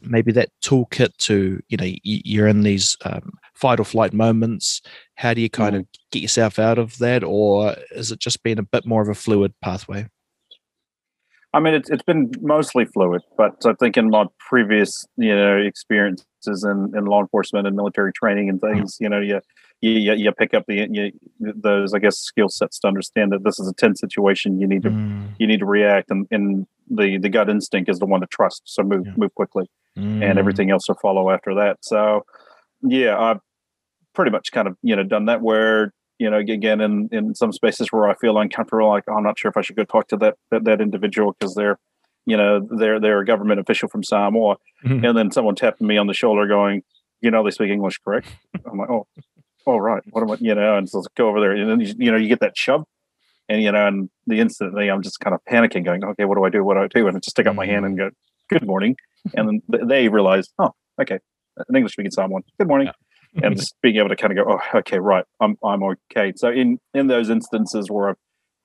maybe 0.02 0.32
that 0.32 0.50
toolkit 0.64 1.16
to 1.18 1.62
you 1.70 1.78
know 1.78 1.92
you're 2.04 2.48
in 2.48 2.62
these 2.62 2.98
um, 3.06 3.34
fight 3.54 3.80
or 3.80 3.84
flight 3.84 4.14
moments 4.14 4.82
how 5.16 5.34
do 5.34 5.42
you 5.42 5.50
kind 5.50 5.76
mm. 5.76 5.80
of 5.80 5.86
get 6.12 6.22
yourself 6.22 6.60
out 6.60 6.78
of 6.78 6.98
that 7.00 7.24
or 7.24 7.76
is 7.92 8.12
it 8.12 8.20
just 8.20 8.42
been 8.44 8.60
a 8.60 8.64
bit 8.64 8.86
more 8.86 9.02
of 9.02 9.10
a 9.10 9.16
fluid 9.16 9.54
pathway 9.62 10.08
i 11.54 11.60
mean 11.60 11.74
it's, 11.74 11.90
it's 11.90 12.04
been 12.04 12.32
mostly 12.42 12.86
fluid 12.86 13.22
but 13.38 13.56
i 13.66 13.74
think 13.74 13.98
in 13.98 14.10
my 14.10 14.26
previous 14.40 15.06
you 15.18 15.36
know 15.36 15.58
experiences 15.58 16.64
in, 16.64 16.92
in 16.96 17.06
law 17.06 17.22
enforcement 17.22 17.68
and 17.68 17.76
military 17.76 18.14
training 18.14 18.50
and 18.50 18.62
mm. 18.62 18.74
things 18.74 18.96
mm. 18.96 19.02
you 19.02 19.10
know 19.10 19.20
you 19.20 19.42
you, 19.82 20.14
you 20.14 20.32
pick 20.32 20.54
up 20.54 20.66
the 20.68 20.88
you, 20.92 21.12
those 21.40 21.94
I 21.94 22.00
guess 22.00 22.18
skill 22.18 22.50
sets 22.50 22.80
to 22.80 22.88
understand 22.88 23.32
that 23.32 23.44
this 23.44 23.60
is 23.60 23.68
a 23.68 23.74
tense 23.74 24.00
situation. 24.00 24.60
You 24.60 24.68
need 24.68 24.84
to 24.84 24.90
mm. 24.90 25.34
you 25.40 25.48
need 25.48 25.60
to 25.60 25.66
react, 25.66 26.12
and, 26.12 26.28
and 26.32 26.68
the 26.90 27.18
the 27.18 27.30
gut 27.30 27.50
instinct 27.50 27.90
is 27.90 28.00
the 28.00 28.06
one 28.06 28.22
to 28.22 28.28
trust. 28.28 28.62
So 28.66 28.84
move 28.84 29.06
yeah. 29.06 29.14
move 29.18 29.34
quickly, 29.34 29.70
mm. 29.98 30.24
and 30.24 30.38
everything 30.38 30.70
else 30.70 30.88
will 30.88 30.96
follow 31.02 31.32
after 31.32 31.56
that. 31.56 31.78
So 31.82 32.26
yeah, 32.84 33.18
I've 33.20 33.40
pretty 34.14 34.32
much 34.32 34.52
kind 34.52 34.68
of 34.68 34.78
you 34.84 34.96
know 34.96 35.04
done 35.04 35.26
that. 35.26 35.42
Where 35.42 35.94
you 36.20 36.30
know 36.30 36.38
again 36.38 36.80
in 36.80 37.10
in 37.12 37.34
some 37.34 37.52
spaces 37.52 37.92
where 37.92 38.08
I 38.08 38.14
feel 38.16 38.38
uncomfortable, 38.38 38.90
like 38.90 39.06
oh, 39.08 39.16
I'm 39.16 39.24
not 39.24 39.40
sure 39.40 39.50
if 39.50 39.58
I 39.58 39.62
should 39.62 39.76
go 39.76 39.84
talk 39.84 40.08
to 40.10 40.18
that 40.18 40.36
that, 40.52 40.64
that 40.66 40.80
individual 40.82 41.36
because 41.38 41.56
they're 41.56 41.80
you 42.26 42.38
know, 42.38 42.68
they're 42.78 43.00
they're 43.00 43.20
a 43.20 43.26
government 43.26 43.60
official 43.60 43.90
from 43.90 44.04
Samoa, 44.04 44.58
Mhm. 44.86 45.08
and 45.08 45.18
then 45.18 45.32
someone 45.32 45.56
tapping 45.56 45.88
me 45.88 45.98
on 45.98 46.08
the 46.08 46.14
shoulder, 46.14 46.48
going, 46.48 46.84
"You 47.20 47.32
know, 47.32 47.44
they 47.44 47.52
speak 47.52 47.72
English, 47.72 47.98
correct?" 47.98 48.28
I'm 48.72 48.78
like, 48.78 48.90
"Oh, 48.90 49.08
oh, 49.68 49.78
right. 49.78 50.02
What 50.12 50.22
am 50.22 50.32
I?" 50.32 50.38
You 50.40 50.56
know, 50.56 50.78
and 50.78 50.90
so 50.90 51.04
go 51.16 51.30
over 51.30 51.40
there, 51.40 51.52
and 51.52 51.70
then 51.70 51.80
you, 51.80 51.94
you 51.98 52.12
know, 52.12 52.18
you 52.18 52.28
get 52.28 52.40
that 52.42 52.58
shove, 52.58 52.84
and 53.50 53.62
you 53.62 53.72
know, 53.72 53.88
and 53.88 54.10
the 54.28 54.40
instantly 54.40 54.90
I'm 54.90 55.02
just 55.02 55.20
kind 55.20 55.34
of 55.34 55.42
panicking, 55.50 55.86
going, 55.86 56.04
"Okay, 56.04 56.26
what 56.26 56.36
do 56.36 56.44
I 56.44 56.50
do? 56.50 56.64
What 56.64 56.76
do 56.76 56.82
I 56.82 56.88
do?" 56.88 57.08
And 57.08 57.18
I 57.18 57.20
just 57.20 57.32
stick 57.32 57.48
out 57.48 57.56
my 57.56 57.66
hand 57.66 57.86
and 57.86 57.96
mm. 57.96 58.00
go, 58.00 58.10
"Good 58.50 58.66
morning," 58.66 58.96
and 59.36 59.62
then 59.70 59.88
they 59.88 60.08
realize, 60.10 60.48
"Oh, 60.60 60.72
okay, 61.02 61.20
an 61.58 61.76
English 61.76 61.94
speaking 61.94 62.12
someone, 62.12 62.44
Good 62.58 62.68
morning." 62.68 62.92
and 63.36 63.58
just 63.58 63.76
being 63.82 63.98
able 63.98 64.10
to 64.10 64.16
kind 64.16 64.38
of 64.38 64.46
go, 64.46 64.54
oh, 64.54 64.80
okay, 64.80 65.00
right, 65.00 65.26
I'm 65.40 65.56
I'm 65.64 65.84
okay. 65.84 66.34
So 66.36 66.50
in 66.50 66.80
in 66.94 67.08
those 67.08 67.30
instances 67.30 67.90
where 67.90 68.10
I've 68.10 68.18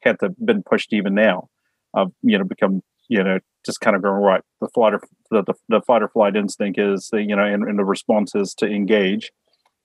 had 0.03 0.19
to 0.21 0.31
been 0.45 0.63
pushed 0.63 0.93
even 0.93 1.15
now, 1.15 1.49
I've 1.95 2.09
you 2.23 2.39
know 2.39 2.45
become 2.45 2.83
you 3.09 3.23
know 3.23 3.39
just 3.65 3.81
kind 3.81 3.97
of 3.97 4.03
going 4.03 4.23
right. 4.23 4.43
The 4.61 4.69
flight 4.75 4.95
or 4.95 5.03
the 5.31 5.43
the, 5.43 5.55
the 5.69 5.81
fight 5.87 6.03
or 6.03 6.09
flight 6.09 6.37
instinct 6.37 6.79
is 6.79 7.09
the, 7.13 7.23
you 7.23 7.37
know, 7.37 7.45
and, 7.45 7.65
and 7.65 7.79
the 7.79 7.85
response 7.85 8.35
is 8.35 8.55
to 8.59 8.67
engage. 8.67 9.31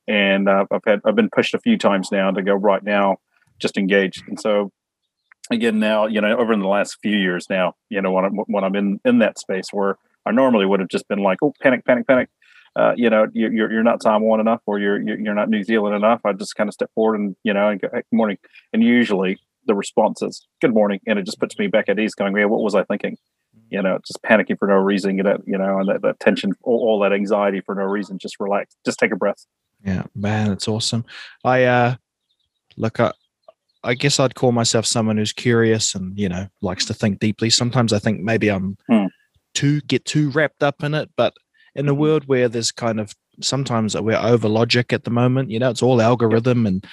And 0.07 0.49
uh, 0.49 0.65
I've 0.71 0.83
had 0.85 1.01
I've 1.05 1.15
been 1.15 1.29
pushed 1.29 1.53
a 1.53 1.59
few 1.59 1.77
times 1.77 2.11
now 2.11 2.31
to 2.31 2.41
go 2.41 2.53
right 2.53 2.83
now, 2.83 3.17
just 3.59 3.77
engage. 3.77 4.23
And 4.27 4.39
so 4.39 4.71
again 5.49 5.79
now 5.79 6.05
you 6.05 6.21
know 6.21 6.37
over 6.37 6.53
in 6.53 6.59
the 6.59 6.67
last 6.67 6.97
few 7.01 7.17
years 7.17 7.47
now 7.49 7.73
you 7.89 7.99
know 8.01 8.11
when 8.11 8.23
I'm 8.23 8.35
when 8.47 8.63
I'm 8.63 8.75
in 8.75 9.01
in 9.03 9.19
that 9.19 9.39
space 9.39 9.65
where 9.71 9.97
I 10.25 10.31
normally 10.31 10.65
would 10.65 10.79
have 10.79 10.87
just 10.87 11.07
been 11.07 11.19
like 11.19 11.39
oh 11.41 11.51
panic 11.61 11.83
panic 11.83 12.07
panic 12.07 12.29
uh, 12.75 12.93
you 12.95 13.09
know, 13.09 13.27
you're, 13.33 13.71
you're 13.71 13.83
not 13.83 14.01
Samoan 14.01 14.39
enough, 14.39 14.61
or 14.65 14.79
you're 14.79 15.01
you're 15.01 15.19
you're 15.19 15.33
not 15.33 15.49
New 15.49 15.63
Zealand 15.63 15.95
enough. 15.95 16.21
I 16.23 16.33
just 16.33 16.55
kind 16.55 16.69
of 16.69 16.73
step 16.73 16.89
forward 16.95 17.19
and 17.19 17.35
you 17.43 17.53
know, 17.53 17.67
and 17.67 17.81
go, 17.81 17.89
hey, 17.91 18.03
good 18.09 18.15
morning. 18.15 18.37
And 18.71 18.81
usually 18.81 19.39
the 19.65 19.75
response 19.75 20.21
is 20.21 20.47
good 20.61 20.73
morning, 20.73 21.01
and 21.05 21.19
it 21.19 21.25
just 21.25 21.39
puts 21.39 21.57
me 21.59 21.67
back 21.67 21.89
at 21.89 21.99
ease, 21.99 22.15
going, 22.15 22.35
yeah, 22.35 22.45
what 22.45 22.61
was 22.61 22.73
I 22.73 22.83
thinking? 22.83 23.17
You 23.69 23.81
know, 23.81 23.99
just 24.05 24.21
panicking 24.23 24.57
for 24.57 24.67
no 24.67 24.75
reason, 24.75 25.17
you 25.17 25.23
know, 25.23 25.37
you 25.45 25.57
know, 25.57 25.79
and 25.79 25.89
that, 25.89 26.01
that 26.01 26.19
tension, 26.19 26.53
all, 26.63 26.79
all 26.79 26.99
that 27.01 27.13
anxiety 27.13 27.61
for 27.61 27.75
no 27.75 27.83
reason. 27.83 28.17
Just 28.17 28.39
relax, 28.39 28.75
just 28.85 28.99
take 28.99 29.11
a 29.11 29.17
breath. 29.17 29.45
Yeah, 29.85 30.03
man, 30.15 30.51
it's 30.51 30.67
awesome. 30.67 31.05
I 31.43 31.63
uh 31.63 31.95
look 32.77 32.99
I 32.99 33.11
I 33.83 33.95
guess 33.95 34.19
I'd 34.19 34.35
call 34.35 34.51
myself 34.51 34.85
someone 34.85 35.17
who's 35.17 35.33
curious 35.33 35.95
and, 35.95 36.17
you 36.17 36.29
know, 36.29 36.47
likes 36.61 36.85
to 36.85 36.93
think 36.93 37.19
deeply. 37.19 37.49
Sometimes 37.49 37.93
I 37.93 37.99
think 37.99 38.21
maybe 38.21 38.49
I'm 38.49 38.77
Hmm. 38.87 39.07
too 39.55 39.81
get 39.81 40.05
too 40.05 40.29
wrapped 40.31 40.61
up 40.63 40.83
in 40.83 40.93
it, 40.93 41.09
but 41.17 41.33
in 41.75 41.89
a 41.89 41.93
Mhm. 41.93 41.97
world 41.97 42.23
where 42.27 42.47
there's 42.47 42.71
kind 42.71 42.99
of 42.99 43.15
sometimes 43.41 43.95
we're 43.99 44.15
over 44.17 44.47
logic 44.47 44.93
at 44.93 45.03
the 45.03 45.09
moment, 45.09 45.49
you 45.49 45.57
know, 45.57 45.69
it's 45.71 45.81
all 45.81 46.01
algorithm 46.01 46.67
and 46.67 46.85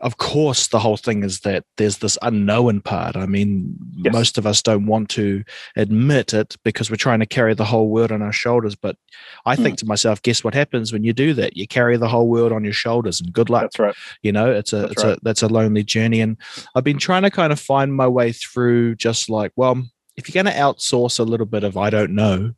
of 0.00 0.16
course 0.16 0.68
the 0.68 0.78
whole 0.78 0.96
thing 0.96 1.22
is 1.22 1.40
that 1.40 1.64
there's 1.76 1.98
this 1.98 2.16
unknown 2.22 2.80
part. 2.80 3.16
I 3.16 3.26
mean, 3.26 3.76
Yes. 4.02 4.12
most 4.12 4.38
of 4.38 4.46
us 4.46 4.62
don't 4.62 4.86
want 4.86 5.08
to 5.10 5.44
admit 5.76 6.32
it 6.32 6.56
because 6.64 6.90
we're 6.90 6.96
trying 6.96 7.20
to 7.20 7.26
carry 7.26 7.54
the 7.54 7.64
whole 7.66 7.88
world 7.88 8.10
on 8.12 8.22
our 8.22 8.32
shoulders, 8.32 8.74
but 8.74 8.96
I 9.44 9.56
Hmm. 9.56 9.62
think 9.62 9.76
to 9.78 9.86
myself, 9.86 10.22
guess 10.22 10.42
what 10.42 10.54
happens 10.54 10.92
when 10.92 11.04
you 11.04 11.12
do 11.12 11.34
that? 11.34 11.56
You 11.56 11.66
carry 11.66 11.96
the 11.96 12.08
whole 12.08 12.28
world 12.28 12.52
on 12.52 12.64
your 12.64 12.72
shoulders, 12.72 13.20
and 13.20 13.32
good 13.32 13.50
luck. 13.50 13.62
That's 13.62 13.78
right. 13.78 13.94
You 14.22 14.32
know, 14.32 14.50
it's 14.50 14.72
a 14.72 14.78
That's 14.80 14.92
it's 14.92 15.04
right. 15.04 15.16
a 15.16 15.20
that's 15.22 15.42
a 15.42 15.48
lonely 15.48 15.82
journey, 15.84 16.20
and 16.20 16.36
I've 16.74 16.84
been 16.84 16.98
trying 16.98 17.22
to 17.22 17.30
kind 17.30 17.52
of 17.52 17.60
find 17.60 17.94
my 17.94 18.06
way 18.08 18.32
through. 18.32 18.96
Just 18.96 19.28
like, 19.28 19.52
well, 19.56 19.82
if 20.16 20.28
you're 20.28 20.42
going 20.42 20.52
to 20.52 20.58
outsource 20.60 21.18
a 21.18 21.24
little 21.24 21.46
bit 21.46 21.64
of 21.64 21.76
I 21.76 21.90
don't 21.90 22.14
know, 22.14 22.52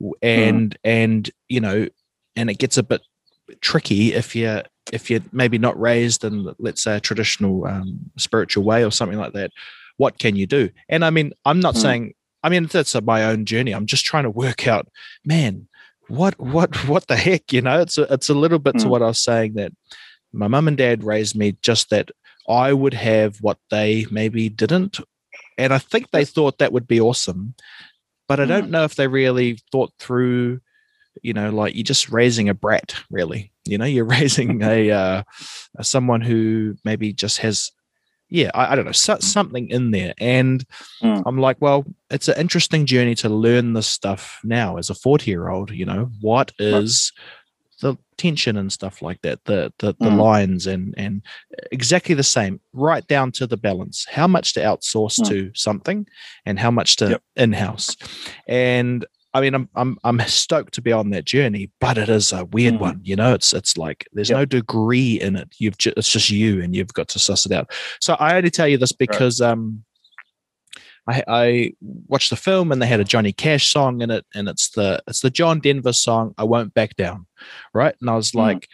w- 0.00 0.14
and 0.22 0.76
and 0.84 1.30
you 1.48 1.60
know, 1.60 1.88
and 2.36 2.48
it 2.50 2.58
gets 2.58 2.78
a 2.78 2.82
bit 2.82 3.02
tricky 3.60 4.12
if 4.14 4.34
you're 4.36 4.62
if 4.92 5.10
you're 5.10 5.20
maybe 5.32 5.58
not 5.58 5.78
raised 5.80 6.24
in 6.24 6.54
let's 6.58 6.82
say 6.82 6.96
a 6.96 7.00
traditional 7.00 7.66
um, 7.66 7.98
spiritual 8.16 8.64
way 8.64 8.84
or 8.84 8.90
something 8.90 9.18
like 9.18 9.32
that 9.32 9.50
what 9.96 10.18
can 10.18 10.36
you 10.36 10.46
do 10.46 10.70
and 10.88 11.04
i 11.04 11.10
mean 11.10 11.32
i'm 11.44 11.60
not 11.60 11.74
Mm. 11.74 11.82
saying 11.82 12.14
i 12.42 12.48
mean 12.48 12.66
that's 12.66 12.94
a, 12.94 13.00
my 13.00 13.24
own 13.24 13.44
journey 13.44 13.72
i'm 13.72 13.86
just 13.86 14.04
trying 14.04 14.24
to 14.24 14.30
work 14.30 14.66
out 14.66 14.88
man 15.24 15.68
what 16.08 16.38
what 16.40 16.74
what 16.88 17.06
the 17.06 17.16
heck 17.16 17.52
you 17.52 17.60
know 17.62 17.80
it's 17.80 17.98
a, 17.98 18.02
it's 18.12 18.28
a 18.28 18.34
little 18.34 18.58
bit 18.58 18.78
to 18.78 18.86
Mm. 18.86 18.90
what 18.90 19.02
i 19.02 19.06
was 19.06 19.18
saying 19.22 19.54
that 19.54 19.72
my 20.32 20.46
mum 20.48 20.68
and 20.68 20.76
dad 20.78 21.04
raised 21.04 21.36
me 21.36 21.56
just 21.62 21.90
that 21.90 22.10
i 22.48 22.72
would 22.72 22.94
have 22.94 23.38
what 23.38 23.58
they 23.70 24.06
maybe 24.10 24.48
didn't 24.48 25.00
and 25.58 25.72
i 25.74 25.78
think 25.78 26.10
they 26.10 26.24
thought 26.24 26.58
that 26.58 26.72
would 26.72 26.86
be 26.86 27.00
awesome 27.00 27.54
but 28.26 28.40
i 28.40 28.44
Mm. 28.44 28.48
don't 28.48 28.70
know 28.70 28.84
if 28.84 28.94
they 28.94 29.06
really 29.08 29.58
thought 29.72 29.92
through 29.98 30.60
you 31.22 31.32
know 31.32 31.50
like 31.50 31.74
you're 31.74 31.82
just 31.84 32.08
raising 32.10 32.48
a 32.48 32.54
brat 32.54 32.94
really 33.10 33.52
you 33.64 33.78
know 33.78 33.84
you're 33.84 34.04
raising 34.18 34.62
a 34.62 34.90
uh 34.90 35.22
someone 35.82 36.20
who 36.20 36.76
maybe 36.84 37.12
just 37.12 37.38
has 37.38 37.70
yeah 38.28 38.50
i, 38.54 38.72
I 38.72 38.76
don't 38.76 38.84
know 38.84 38.92
so, 38.92 39.18
something 39.20 39.68
in 39.70 39.90
there 39.90 40.14
and 40.18 40.64
Mm. 41.02 41.22
i'm 41.26 41.38
like 41.38 41.56
well 41.60 41.84
it's 42.10 42.28
an 42.28 42.38
interesting 42.40 42.84
journey 42.86 43.14
to 43.16 43.28
learn 43.28 43.72
this 43.72 43.86
stuff 43.86 44.40
now 44.44 44.76
as 44.78 44.90
a 44.90 44.94
40 44.94 45.30
year 45.30 45.48
old 45.48 45.70
you 45.70 45.84
know 45.86 46.10
what 46.20 46.52
is 46.58 47.12
the 47.80 47.96
tension 48.16 48.56
and 48.56 48.72
stuff 48.72 49.00
like 49.02 49.20
that 49.22 49.44
the 49.44 49.72
the, 49.78 49.94
the 50.00 50.10
Mm. 50.10 50.16
lines 50.18 50.66
and 50.66 50.92
and 50.96 51.22
exactly 51.70 52.14
the 52.16 52.24
same 52.24 52.60
right 52.72 53.06
down 53.06 53.30
to 53.32 53.46
the 53.46 53.56
balance 53.56 54.04
how 54.10 54.26
much 54.26 54.54
to 54.54 54.60
outsource 54.60 55.20
Mm. 55.20 55.28
to 55.28 55.50
something 55.54 56.06
and 56.44 56.58
how 56.58 56.72
much 56.72 56.96
to 56.96 57.10
Yep. 57.10 57.22
in-house 57.36 57.96
and 58.48 59.06
I 59.38 59.40
mean, 59.42 59.54
I'm 59.54 59.68
I'm 59.74 59.98
I'm 60.04 60.20
stoked 60.28 60.74
to 60.74 60.82
be 60.82 60.92
on 60.92 61.10
that 61.10 61.24
journey, 61.24 61.70
but 61.80 61.96
it 61.96 62.08
is 62.08 62.32
a 62.32 62.44
weird 62.46 62.74
Mm. 62.74 62.80
one. 62.80 63.00
You 63.02 63.16
know, 63.16 63.32
it's 63.34 63.52
it's 63.52 63.76
like 63.78 64.06
there's 64.12 64.30
Yep. 64.30 64.38
no 64.38 64.44
degree 64.44 65.20
in 65.20 65.36
it. 65.36 65.48
You've 65.58 65.78
ju- 65.78 65.94
it's 65.96 66.10
just 66.10 66.28
you, 66.30 66.60
and 66.62 66.74
you've 66.76 66.92
got 66.92 67.08
to 67.08 67.18
suss 67.18 67.46
it 67.46 67.52
out. 67.52 67.70
So 68.00 68.14
I 68.18 68.36
only 68.36 68.50
tell 68.50 68.68
you 68.68 68.76
this 68.78 68.92
because 68.92 69.40
um, 69.40 69.84
I 71.08 71.22
I 71.26 71.72
watched 72.08 72.30
the 72.30 72.36
film 72.36 72.70
and 72.72 72.82
they 72.82 72.86
had 72.86 73.00
a 73.00 73.04
Johnny 73.04 73.32
Cash 73.32 73.70
song 73.72 74.02
in 74.02 74.10
it, 74.10 74.26
and 74.34 74.48
it's 74.48 74.70
the 74.70 75.02
it's 75.06 75.20
the 75.20 75.30
John 75.30 75.60
Denver 75.60 75.92
song 75.92 76.34
"I 76.36 76.44
Won't 76.44 76.74
Back 76.74 76.96
Down," 76.96 77.26
right? 77.72 77.94
And 78.00 78.10
I 78.10 78.16
was 78.16 78.32
Mm. 78.32 78.38
like. 78.38 78.68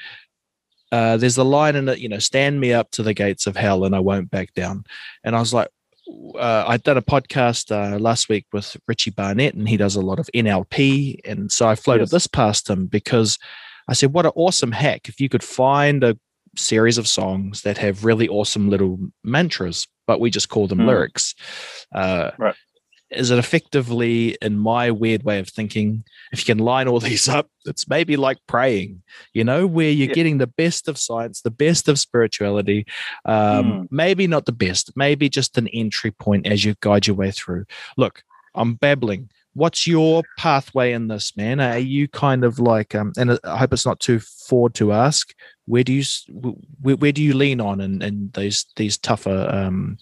Uh, 0.92 1.16
there's 1.16 1.34
the 1.34 1.44
line 1.44 1.74
in 1.74 1.88
it, 1.88 1.98
you 1.98 2.08
know, 2.08 2.20
stand 2.20 2.60
me 2.60 2.72
up 2.72 2.88
to 2.92 3.02
the 3.02 3.12
gates 3.14 3.48
of 3.48 3.56
hell 3.56 3.84
and 3.84 3.96
I 3.96 3.98
won't 3.98 4.30
back 4.30 4.54
down. 4.54 4.84
And 5.24 5.34
I 5.34 5.40
was 5.40 5.52
like, 5.52 5.66
uh, 6.38 6.64
I 6.66 6.76
did 6.76 6.96
a 6.96 7.00
podcast 7.02 7.70
uh, 7.70 7.98
last 7.98 8.28
week 8.28 8.46
with 8.52 8.76
Richie 8.86 9.10
Barnett, 9.10 9.54
and 9.54 9.68
he 9.68 9.76
does 9.76 9.96
a 9.96 10.00
lot 10.02 10.18
of 10.18 10.28
NLP. 10.34 11.20
And 11.24 11.50
so 11.50 11.68
I 11.68 11.74
floated 11.74 12.04
Yes. 12.04 12.10
this 12.10 12.26
past 12.26 12.68
him 12.68 12.86
because 12.86 13.38
I 13.88 13.92
said, 13.94 14.12
What 14.12 14.26
an 14.26 14.32
awesome 14.36 14.72
hack 14.72 15.08
if 15.08 15.20
you 15.20 15.28
could 15.28 15.44
find 15.44 16.04
a 16.04 16.16
series 16.56 16.98
of 16.98 17.08
songs 17.08 17.62
that 17.62 17.78
have 17.78 18.04
really 18.04 18.28
awesome 18.28 18.70
little 18.70 18.98
mantras, 19.24 19.86
but 20.06 20.20
we 20.20 20.30
just 20.30 20.48
call 20.48 20.66
them 20.68 20.78
Mm. 20.78 20.86
lyrics. 20.86 21.34
Uh, 21.94 22.30
Right. 22.38 22.54
Is 23.16 23.30
it 23.30 23.38
effectively, 23.38 24.36
in 24.42 24.58
my 24.58 24.90
weird 24.90 25.22
way 25.22 25.38
of 25.38 25.48
thinking, 25.48 26.04
if 26.32 26.40
you 26.40 26.54
can 26.54 26.62
line 26.64 26.88
all 26.88 27.00
these 27.10 27.28
up, 27.28 27.48
it's 27.64 27.88
maybe 27.88 28.16
like 28.16 28.38
praying, 28.46 29.02
you 29.32 29.44
know, 29.44 29.66
where 29.66 29.90
you're 29.90 30.08
Yeah. 30.08 30.14
getting 30.14 30.38
the 30.38 30.46
best 30.46 30.88
of 30.88 30.98
science, 30.98 31.40
the 31.42 31.50
best 31.50 31.88
of 31.88 31.98
spirituality, 31.98 32.86
um, 33.24 33.64
Mm. 33.64 33.88
maybe 33.90 34.26
not 34.26 34.46
the 34.46 34.52
best, 34.52 34.92
maybe 34.96 35.28
just 35.28 35.56
an 35.58 35.68
entry 35.68 36.10
point 36.10 36.46
as 36.46 36.64
you 36.64 36.74
guide 36.80 37.06
your 37.06 37.16
way 37.16 37.30
through. 37.30 37.64
Look, 37.96 38.22
I'm 38.54 38.74
babbling. 38.74 39.30
What's 39.54 39.86
your 39.86 40.24
pathway 40.36 40.92
in 40.92 41.06
this, 41.08 41.36
man? 41.36 41.60
Are 41.60 41.78
you 41.78 42.08
kind 42.08 42.44
of 42.44 42.58
like, 42.58 42.94
um, 42.94 43.12
and 43.16 43.38
I 43.44 43.56
hope 43.58 43.72
it's 43.72 43.86
not 43.86 44.00
too 44.00 44.18
forward 44.18 44.74
to 44.74 44.92
ask, 44.92 45.32
where 45.66 45.84
do 45.84 45.92
you 45.92 46.02
where, 46.82 46.96
where 46.96 47.12
do 47.12 47.22
you 47.22 47.34
lean 47.34 47.60
on 47.60 47.80
in, 47.80 48.02
in 48.02 48.30
these 48.34 48.66
these 48.76 48.98
tougher 48.98 49.48
um, 49.50 49.96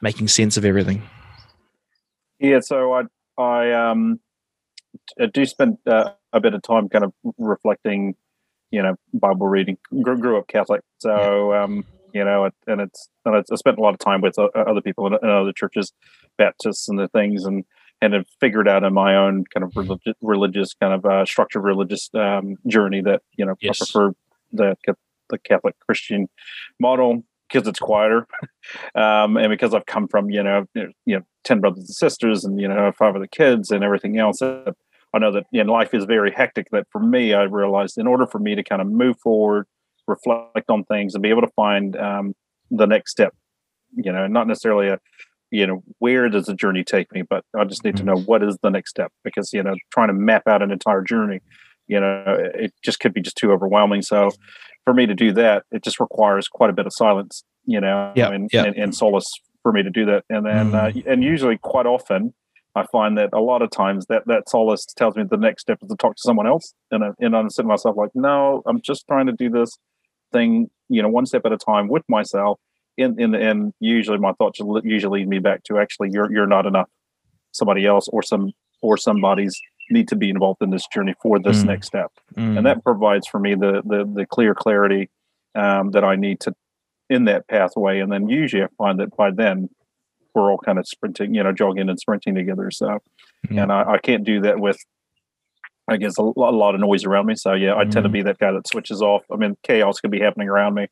making 0.00 0.28
sense 0.28 0.56
of 0.56 0.64
everything? 0.64 1.02
Yeah, 2.42 2.58
so 2.60 2.92
I 2.92 3.02
I 3.38 3.72
um 3.72 4.20
I 5.18 5.26
do 5.26 5.46
spend 5.46 5.78
uh, 5.86 6.10
a 6.32 6.40
bit 6.40 6.54
of 6.54 6.62
time 6.62 6.88
kind 6.88 7.04
of 7.04 7.12
reflecting, 7.38 8.14
you 8.70 8.82
know, 8.82 8.96
Bible 9.14 9.46
reading. 9.46 9.78
Grew, 10.02 10.18
grew 10.18 10.38
up 10.38 10.48
Catholic, 10.48 10.82
so 10.98 11.54
um 11.54 11.84
you 12.12 12.24
know, 12.24 12.50
and 12.66 12.80
it's 12.80 13.08
and 13.24 13.36
it's, 13.36 13.50
I 13.50 13.54
spent 13.56 13.78
a 13.78 13.80
lot 13.80 13.94
of 13.94 14.00
time 14.00 14.20
with 14.20 14.38
uh, 14.38 14.48
other 14.54 14.80
people 14.80 15.06
in, 15.06 15.14
in 15.14 15.30
other 15.30 15.52
churches, 15.52 15.92
Baptists 16.36 16.88
and 16.88 16.98
the 16.98 17.08
things, 17.08 17.44
and 17.44 17.64
and 18.00 18.12
have 18.12 18.26
figured 18.40 18.68
out 18.68 18.82
in 18.82 18.92
my 18.92 19.14
own 19.14 19.44
kind 19.54 19.64
of 19.64 19.72
religious, 19.76 20.14
religious 20.20 20.74
kind 20.74 20.92
of 20.92 21.06
uh, 21.06 21.24
structured 21.24 21.62
religious 21.62 22.10
um, 22.14 22.56
journey 22.66 23.00
that 23.02 23.22
you 23.36 23.46
know 23.46 23.54
Yes. 23.60 23.80
I 23.80 23.84
prefer 23.84 24.14
the 24.52 24.76
the 25.30 25.38
Catholic 25.38 25.76
Christian 25.86 26.28
model 26.80 27.22
because 27.52 27.68
it's 27.68 27.78
quieter, 27.78 28.26
um, 28.94 29.36
and 29.36 29.50
because 29.50 29.74
I've 29.74 29.86
come 29.86 30.08
from 30.08 30.30
you 30.30 30.42
know 30.42 30.66
you 30.74 30.92
know 31.06 31.22
ten 31.44 31.60
brothers 31.60 31.84
and 31.84 31.88
sisters 31.88 32.44
and 32.44 32.60
you 32.60 32.68
know 32.68 32.92
five 32.92 33.14
other 33.16 33.26
kids 33.26 33.70
and 33.70 33.84
everything 33.84 34.18
else. 34.18 34.40
uh, 34.42 34.72
I 35.14 35.18
know 35.18 35.32
that 35.32 35.46
you 35.52 35.62
know, 35.62 35.72
life 35.72 35.92
is 35.92 36.04
very 36.04 36.32
hectic. 36.32 36.68
That 36.70 36.86
for 36.90 37.00
me, 37.00 37.34
I 37.34 37.42
realized 37.42 37.98
in 37.98 38.06
order 38.06 38.26
for 38.26 38.38
me 38.38 38.54
to 38.54 38.62
kind 38.62 38.80
of 38.80 38.88
move 38.88 39.18
forward, 39.20 39.66
reflect 40.06 40.70
on 40.70 40.84
things, 40.84 41.14
and 41.14 41.22
be 41.22 41.30
able 41.30 41.42
to 41.42 41.52
find 41.54 41.96
um, 41.96 42.34
the 42.70 42.86
next 42.86 43.10
step, 43.10 43.34
you 43.94 44.10
know, 44.10 44.26
not 44.26 44.46
necessarily 44.46 44.88
a 44.88 44.98
you 45.50 45.66
know 45.66 45.82
where 45.98 46.28
does 46.30 46.46
the 46.46 46.54
journey 46.54 46.82
take 46.82 47.12
me, 47.12 47.22
but 47.22 47.44
I 47.56 47.64
just 47.64 47.84
need 47.84 47.96
to 47.98 48.04
know 48.04 48.16
what 48.16 48.42
is 48.42 48.56
the 48.62 48.70
next 48.70 48.90
step 48.90 49.12
because 49.22 49.52
you 49.52 49.62
know 49.62 49.74
trying 49.92 50.08
to 50.08 50.14
map 50.14 50.48
out 50.48 50.62
an 50.62 50.70
entire 50.70 51.02
journey, 51.02 51.40
you 51.88 52.00
know, 52.00 52.24
it 52.54 52.72
just 52.82 53.00
could 53.00 53.12
be 53.12 53.20
just 53.20 53.36
too 53.36 53.52
overwhelming. 53.52 54.00
So 54.00 54.30
for 54.84 54.94
me 54.94 55.06
to 55.06 55.14
do 55.14 55.32
that, 55.32 55.64
it 55.70 55.82
just 55.82 56.00
requires 56.00 56.48
quite 56.48 56.70
a 56.70 56.72
bit 56.72 56.86
of 56.86 56.92
silence, 56.92 57.44
you 57.66 57.80
know, 57.80 58.12
Yeah, 58.16 58.30
and, 58.30 58.50
yeah. 58.52 58.64
and, 58.64 58.76
and 58.76 58.94
solace 58.94 59.30
for 59.62 59.72
me 59.72 59.82
to 59.82 59.90
do 59.90 60.04
that. 60.06 60.24
And 60.28 60.44
then, 60.44 60.74
uh, 60.74 60.90
and 61.06 61.22
usually 61.22 61.58
quite 61.58 61.86
often, 61.86 62.34
I 62.74 62.84
find 62.90 63.18
that 63.18 63.30
a 63.32 63.40
lot 63.40 63.60
of 63.62 63.70
times 63.70 64.06
that 64.06 64.22
that 64.26 64.48
solace 64.48 64.86
tells 64.96 65.14
me 65.14 65.24
the 65.30 65.36
next 65.36 65.62
step 65.62 65.78
is 65.82 65.88
to 65.90 65.96
talk 65.96 66.16
to 66.16 66.22
someone 66.24 66.46
else, 66.46 66.72
and 66.90 67.04
I, 67.04 67.10
and 67.20 67.36
I'm 67.36 67.50
sitting 67.50 67.68
myself 67.68 67.96
like, 67.96 68.10
no, 68.14 68.62
I'm 68.66 68.80
just 68.80 69.06
trying 69.06 69.26
to 69.26 69.32
do 69.32 69.50
this 69.50 69.76
thing, 70.32 70.70
you 70.88 71.02
know, 71.02 71.08
one 71.08 71.26
step 71.26 71.42
at 71.44 71.52
a 71.52 71.58
time 71.58 71.88
with 71.88 72.02
myself. 72.08 72.58
In 72.96 73.20
in 73.20 73.30
the 73.32 73.40
end, 73.42 73.74
usually 73.78 74.18
my 74.18 74.32
thoughts 74.32 74.58
usually 74.84 75.20
lead 75.20 75.28
me 75.28 75.38
back 75.38 75.64
to 75.64 75.78
actually 75.78 76.10
you're 76.12 76.32
you're 76.32 76.46
not 76.46 76.66
enough. 76.66 76.88
Somebody 77.52 77.84
else 77.84 78.08
or 78.08 78.22
some 78.22 78.52
or 78.80 78.96
somebody's 78.96 79.58
need 79.90 80.08
to 80.08 80.16
be 80.16 80.30
involved 80.30 80.62
in 80.62 80.70
this 80.70 80.86
journey 80.92 81.14
for 81.20 81.38
this 81.38 81.62
mm. 81.62 81.66
next 81.66 81.88
step, 81.88 82.12
mm. 82.36 82.56
and 82.56 82.66
that 82.66 82.82
provides 82.82 83.26
for 83.26 83.38
me 83.38 83.54
the 83.54 83.82
the 83.84 84.10
the 84.12 84.26
clear 84.26 84.54
clarity 84.54 85.10
um, 85.54 85.90
that 85.90 86.04
I 86.04 86.16
need 86.16 86.40
to 86.40 86.54
in 87.12 87.26
that 87.26 87.46
pathway. 87.46 88.00
And 88.00 88.10
then 88.10 88.28
usually 88.28 88.62
I 88.62 88.68
find 88.78 88.98
that 89.00 89.14
by 89.16 89.30
then 89.30 89.68
we're 90.34 90.50
all 90.50 90.58
kind 90.58 90.78
of 90.78 90.88
sprinting, 90.88 91.34
you 91.34 91.42
know, 91.42 91.52
jogging 91.52 91.88
and 91.88 92.00
sprinting 92.00 92.34
together. 92.34 92.70
So, 92.70 92.98
mm. 93.46 93.62
and 93.62 93.70
I, 93.70 93.92
I, 93.92 93.98
can't 93.98 94.24
do 94.24 94.40
that 94.40 94.58
with, 94.58 94.78
I 95.88 95.98
guess, 95.98 96.16
a 96.16 96.22
lot, 96.22 96.54
a 96.54 96.56
lot, 96.56 96.74
of 96.74 96.80
noise 96.80 97.04
around 97.04 97.26
me. 97.26 97.34
So, 97.34 97.52
yeah, 97.52 97.76
I 97.76 97.84
tend 97.84 98.04
to 98.04 98.08
mm. 98.08 98.12
be 98.12 98.22
that 98.22 98.38
guy 98.38 98.50
that 98.52 98.66
switches 98.66 99.02
off. 99.02 99.24
I 99.30 99.36
mean, 99.36 99.56
chaos 99.62 100.00
can 100.00 100.10
be 100.10 100.20
happening 100.20 100.48
around 100.48 100.74
me, 100.74 100.86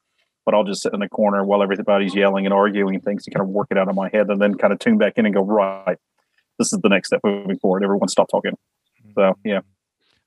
but 0.45 0.55
I'll 0.55 0.65
just 0.65 0.83
sit 0.83 0.93
in 0.93 1.01
the 1.01 1.09
corner 1.09 1.43
while 1.43 1.63
everybody's 1.63 2.15
yelling 2.15 2.45
and 2.45 2.53
arguing 2.53 3.01
things 3.01 3.25
to 3.25 3.31
kind 3.31 3.43
of 3.43 3.49
work 3.49 3.69
it 3.71 3.79
out 3.79 3.89
in 3.89 3.95
my 3.95 4.11
head 4.13 4.29
and 4.29 4.41
then 4.41 4.57
kind 4.57 4.75
of 4.75 4.79
tune 4.79 4.99
back 4.99 5.15
in 5.17 5.25
and 5.25 5.35
go, 5.35 5.43
right, 5.43 5.97
this 6.59 6.73
is 6.73 6.81
the 6.83 6.91
next 6.91 7.09
step 7.09 7.21
moving 7.25 7.59
forward. 7.59 7.83
Everyone 7.83 8.09
stop 8.09 8.29
talking. 8.31 8.57
So, 9.21 9.37
yeah. 9.45 9.61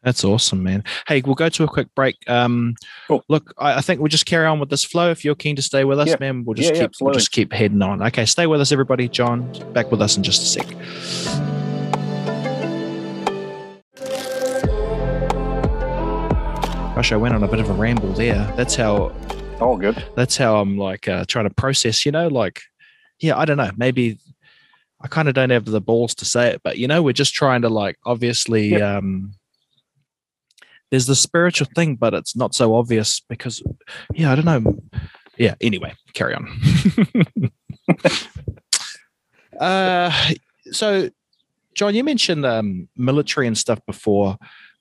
That's 0.03 0.23
awesome, 0.23 0.62
man. 0.62 0.84
Hey, 1.08 1.23
we'll 1.25 1.34
go 1.34 1.49
to 1.49 1.63
a 1.63 1.67
quick 1.67 1.88
break. 1.95 2.15
Um, 2.27 2.75
cool. 3.08 3.23
Look, 3.27 3.56
I, 3.58 3.77
I, 3.77 3.82
think 3.82 4.01
we'll 4.01 4.10
just 4.10 4.27
carry 4.27 4.45
on 4.45 4.60
with 4.60 4.69
this 4.69 4.84
flow. 4.84 5.10
If 5.10 5.25
you're 5.25 5.34
keen 5.34 5.56
to 5.56 5.63
stay 5.63 5.84
with 5.84 5.97
us, 5.97 6.10
yeah. 6.10 6.17
man, 6.19 6.45
we'll 6.45 6.53
just 6.53 6.75
yeah, 6.75 6.82
keep 6.82 6.91
yeah, 6.91 7.06
we'll 7.06 7.13
just 7.13 7.32
keep 7.32 7.51
heading 7.51 7.82
on. 7.82 8.03
Okay, 8.03 8.25
stay 8.25 8.45
with 8.45 8.62
us, 8.62 8.71
everybody. 8.71 9.08
John, 9.08 9.51
back 9.73 9.89
with 9.89 9.99
us 9.99 10.15
in 10.15 10.21
just 10.21 10.43
a 10.43 10.45
sec. 10.45 10.67
Gosh, 16.95 17.12
I 17.12 17.15
went 17.15 17.34
on 17.34 17.41
a 17.41 17.47
bit 17.47 17.62
of 17.62 17.71
a 17.71 17.73
ramble 17.73 18.13
there. 18.13 18.53
That's 18.56 18.75
how. 18.75 19.12
Oh, 19.60 19.75
good. 19.75 20.06
That's 20.15 20.38
how 20.38 20.58
I'm 20.58 20.77
like 20.77 21.08
uh, 21.08 21.25
trying 21.27 21.47
to 21.47 21.56
process. 21.56 22.06
You 22.06 22.12
know, 22.12 22.27
like, 22.27 22.62
yeah, 23.19 23.39
I 23.39 23.45
don't 23.45 23.58
know. 23.58 23.71
Maybe 23.75 24.19
I 25.03 25.07
kind 25.07 25.27
of 25.27 25.35
don't 25.35 25.49
have 25.49 25.65
the 25.65 25.81
balls 25.81 26.15
to 26.15 26.25
say 26.25 26.49
it, 26.51 26.61
but 26.63 26.77
you 26.77 26.87
know, 26.87 27.03
we're 27.03 27.13
just 27.13 27.33
trying 27.33 27.61
to 27.63 27.69
like 27.69 27.97
obviously. 28.05 28.81
Um, 28.81 29.33
there's 30.93 31.07
the 31.07 31.15
spiritual 31.15 31.67
thing, 31.75 31.95
but 31.95 32.13
it's 32.13 32.35
not 32.35 32.53
so 32.53 32.75
obvious 32.75 33.19
because, 33.19 33.63
yeah, 34.13 34.31
I 34.31 34.35
don't 34.35 34.45
know. 34.45 34.79
Yeah. 35.39 35.55
Anyway, 35.59 35.95
carry 36.13 36.35
on. 36.35 36.47
uh, 39.59 40.11
so, 40.69 41.09
John, 41.73 41.95
you 41.95 42.03
mentioned 42.03 42.45
um, 42.45 42.87
military 42.95 43.47
and 43.47 43.57
stuff 43.57 43.79
before. 43.87 44.37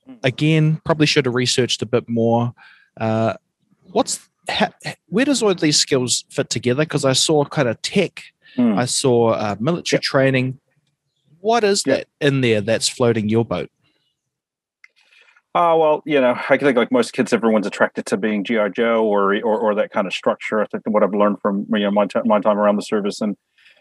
Mm. 0.06 0.18
Again, 0.22 0.82
probably 0.84 1.06
should 1.06 1.24
have 1.24 1.34
researched 1.34 1.80
a 1.80 1.86
bit 1.86 2.06
more. 2.10 2.52
Uh, 3.00 3.32
what's 3.92 4.28
where 5.08 5.24
does 5.24 5.42
all 5.42 5.54
these 5.54 5.78
skills 5.78 6.26
fit 6.28 6.50
together? 6.50 6.82
Because 6.82 7.06
I 7.06 7.14
saw 7.14 7.46
kind 7.46 7.68
of 7.68 7.80
tech, 7.80 8.22
mm. 8.56 8.78
I 8.78 8.84
saw 8.84 9.30
uh, 9.30 9.56
military 9.60 9.98
yep. 9.98 10.02
training. 10.02 10.58
What 11.40 11.64
is 11.64 11.84
yep. 11.86 12.06
that 12.20 12.26
in 12.26 12.40
there 12.40 12.60
that's 12.60 12.88
floating 12.88 13.28
your 13.28 13.44
boat? 13.44 13.70
Oh 15.54 15.76
well, 15.76 16.02
you 16.06 16.20
know, 16.20 16.34
I 16.48 16.56
think 16.56 16.76
like 16.76 16.90
most 16.90 17.12
kids, 17.12 17.32
everyone's 17.32 17.66
attracted 17.66 18.06
to 18.06 18.16
being 18.16 18.42
GI 18.42 18.70
Joe 18.74 19.04
or, 19.04 19.34
or 19.36 19.58
or 19.58 19.74
that 19.74 19.90
kind 19.90 20.06
of 20.06 20.14
structure. 20.14 20.62
I 20.62 20.66
think 20.66 20.82
what 20.86 21.02
I've 21.02 21.14
learned 21.14 21.40
from 21.40 21.66
you 21.70 21.80
know 21.80 21.90
my, 21.90 22.06
t- 22.06 22.20
my 22.24 22.40
time 22.40 22.58
around 22.58 22.76
the 22.76 22.82
service 22.82 23.20
and 23.20 23.36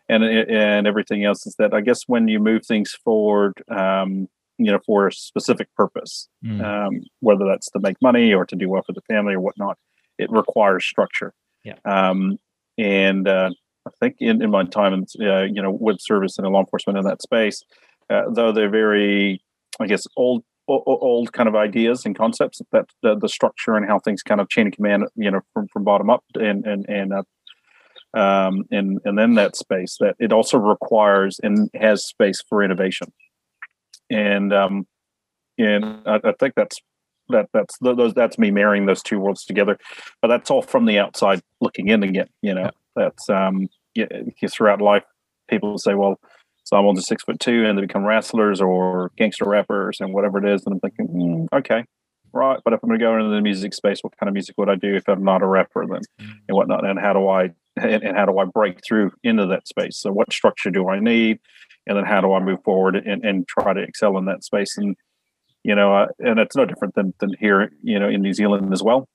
and 0.09 0.23
and 0.23 0.85
everything 0.85 1.23
else 1.23 1.47
is 1.47 1.55
that 1.59 1.73
I 1.73 1.79
guess 1.79 2.03
when 2.07 2.27
you 2.27 2.39
move 2.39 2.65
things 2.65 2.91
forward, 2.91 3.63
um, 3.69 4.27
you 4.57 4.71
know, 4.71 4.79
for 4.85 5.07
a 5.07 5.13
specific 5.13 5.73
purpose, 5.75 6.27
mm. 6.43 6.61
um, 6.61 7.01
whether 7.21 7.45
that's 7.45 7.69
to 7.71 7.79
make 7.79 7.95
money 8.01 8.33
or 8.33 8.45
to 8.45 8.55
do 8.55 8.67
well 8.67 8.83
for 8.83 8.91
the 8.91 9.01
family 9.01 9.33
or 9.33 9.39
whatnot, 9.39 9.77
it 10.17 10.29
requires 10.29 10.83
structure. 10.83 11.33
Yeah. 11.63 11.75
Um, 11.85 12.37
and 12.77 13.27
uh, 13.27 13.51
I 13.87 13.91
think 13.99 14.17
in, 14.19 14.41
in 14.41 14.51
my 14.51 14.63
time, 14.65 14.93
in, 14.93 15.05
uh, 15.27 15.43
you 15.43 15.61
know, 15.61 15.71
with 15.71 15.97
service 15.99 16.37
and 16.37 16.47
law 16.47 16.59
enforcement 16.59 16.99
in 16.99 17.05
that 17.05 17.21
space, 17.21 17.63
uh, 18.09 18.23
though 18.31 18.51
they're 18.51 18.69
very, 18.69 19.41
I 19.79 19.87
guess, 19.87 20.05
old 20.15 20.43
old 20.67 21.33
kind 21.33 21.49
of 21.49 21.55
ideas 21.55 22.05
and 22.05 22.17
concepts 22.17 22.61
that 22.71 22.85
the, 23.01 23.17
the, 23.17 23.27
structure 23.27 23.75
and 23.75 23.85
how 23.85 23.99
things 23.99 24.23
kind 24.23 24.39
of 24.39 24.47
chain 24.47 24.67
of 24.67 24.73
command 24.73 25.05
you 25.15 25.29
know 25.29 25.41
from, 25.53 25.67
from 25.67 25.83
bottom 25.83 26.09
up 26.09 26.23
and 26.35 26.65
and 26.65 26.85
and 26.87 27.11
uh, 27.13 27.23
um, 28.17 28.63
and 28.71 28.99
and 29.03 29.17
then 29.17 29.33
that 29.35 29.55
space 29.55 29.97
that 29.99 30.15
it 30.19 30.31
also 30.31 30.57
requires 30.57 31.39
and 31.43 31.69
has 31.73 32.05
space 32.05 32.41
for 32.47 32.63
innovation 32.63 33.11
and 34.09 34.53
um 34.53 34.87
and 35.57 35.83
I, 36.05 36.21
I 36.23 36.33
think 36.39 36.53
that's 36.55 36.79
that 37.29 37.49
that's 37.53 37.77
those 37.79 38.13
that's 38.13 38.37
me 38.37 38.51
marrying 38.51 38.85
those 38.85 39.01
two 39.01 39.19
worlds 39.19 39.43
together 39.43 39.77
but 40.21 40.27
that's 40.29 40.51
all 40.51 40.61
from 40.61 40.85
the 40.85 40.99
outside 40.99 41.41
looking 41.59 41.89
in 41.89 42.03
again 42.03 42.27
you 42.41 42.53
know. 42.53 42.69
That's 42.95 43.29
um 43.29 43.69
yeah, 43.95 44.07
throughout 44.49 44.81
life 44.81 45.03
people 45.49 45.77
say 45.77 45.93
well 45.93 46.19
someone's 46.63 46.99
a 46.99 47.03
six 47.03 47.23
foot 47.23 47.39
two 47.39 47.65
and 47.65 47.77
they 47.77 47.81
become 47.81 48.05
wrestlers 48.05 48.61
or 48.61 49.11
gangster 49.17 49.45
rappers 49.45 49.97
and 49.99 50.13
whatever 50.13 50.43
it 50.43 50.53
is. 50.53 50.65
And 50.65 50.73
I'm 50.73 50.79
thinking, 50.79 51.07
mm, 51.07 51.47
okay, 51.59 51.85
right. 52.33 52.59
But 52.63 52.73
if 52.73 52.79
I'm 52.83 52.89
going 52.89 52.99
to 52.99 53.05
go 53.05 53.17
into 53.17 53.29
the 53.29 53.41
music 53.41 53.73
space, 53.73 53.99
what 54.01 54.17
kind 54.17 54.27
of 54.27 54.33
music 54.33 54.57
would 54.57 54.69
I 54.69 54.75
do 54.75 54.95
if 54.95 55.07
I'm 55.07 55.23
not 55.23 55.41
a 55.41 55.47
rapper 55.47 55.85
then 55.85 56.01
mm-hmm. 56.19 56.31
and 56.47 56.55
whatnot? 56.55 56.85
And 56.85 56.99
how 56.99 57.13
do 57.13 57.27
I, 57.27 57.51
and, 57.77 58.03
and, 58.03 58.17
how 58.17 58.25
do 58.25 58.37
I 58.37 58.45
break 58.45 58.79
through 58.85 59.11
into 59.23 59.45
that 59.47 59.67
space? 59.67 59.97
So 59.97 60.11
what 60.11 60.31
structure 60.31 60.69
do 60.69 60.89
I 60.89 60.99
need? 60.99 61.39
And 61.87 61.97
then 61.97 62.05
how 62.05 62.21
do 62.21 62.33
I 62.33 62.39
move 62.39 62.63
forward 62.63 62.95
and, 62.95 63.25
and 63.25 63.47
try 63.47 63.73
to 63.73 63.81
excel 63.81 64.17
in 64.17 64.25
that 64.25 64.43
space? 64.43 64.77
And, 64.77 64.95
you 65.63 65.75
know, 65.75 65.93
uh, 65.93 66.07
and 66.19 66.39
it's 66.39 66.55
no 66.55 66.65
different 66.65 66.95
than, 66.95 67.13
than 67.19 67.33
here, 67.39 67.71
you 67.81 67.99
know, 67.99 68.07
in 68.07 68.21
New 68.21 68.33
Zealand 68.33 68.71
as 68.71 68.83
well. 68.83 69.07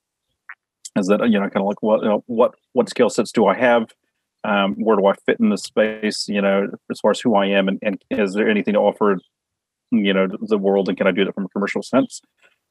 Is 0.96 1.06
that, 1.08 1.28
you 1.30 1.38
know, 1.38 1.48
kind 1.50 1.58
of 1.62 1.66
like 1.66 1.82
what, 1.82 2.02
you 2.02 2.08
know, 2.08 2.24
what, 2.26 2.54
what 2.72 2.88
skill 2.88 3.10
sets 3.10 3.32
do 3.32 3.46
I 3.46 3.56
have? 3.56 3.92
um, 4.46 4.74
where 4.76 4.96
do 4.96 5.06
I 5.06 5.14
fit 5.26 5.40
in 5.40 5.50
the 5.50 5.58
space? 5.58 6.28
You 6.28 6.40
know, 6.40 6.68
as 6.90 7.00
far 7.00 7.10
as 7.10 7.20
who 7.20 7.34
I 7.34 7.46
am, 7.46 7.68
and, 7.68 7.78
and 7.82 8.02
is 8.10 8.34
there 8.34 8.48
anything 8.48 8.74
to 8.74 8.80
offer? 8.80 9.18
You 9.90 10.12
know, 10.12 10.28
the 10.40 10.58
world, 10.58 10.88
and 10.88 10.96
can 10.96 11.06
I 11.06 11.12
do 11.12 11.24
that 11.24 11.34
from 11.34 11.46
a 11.46 11.48
commercial 11.48 11.82
sense? 11.82 12.20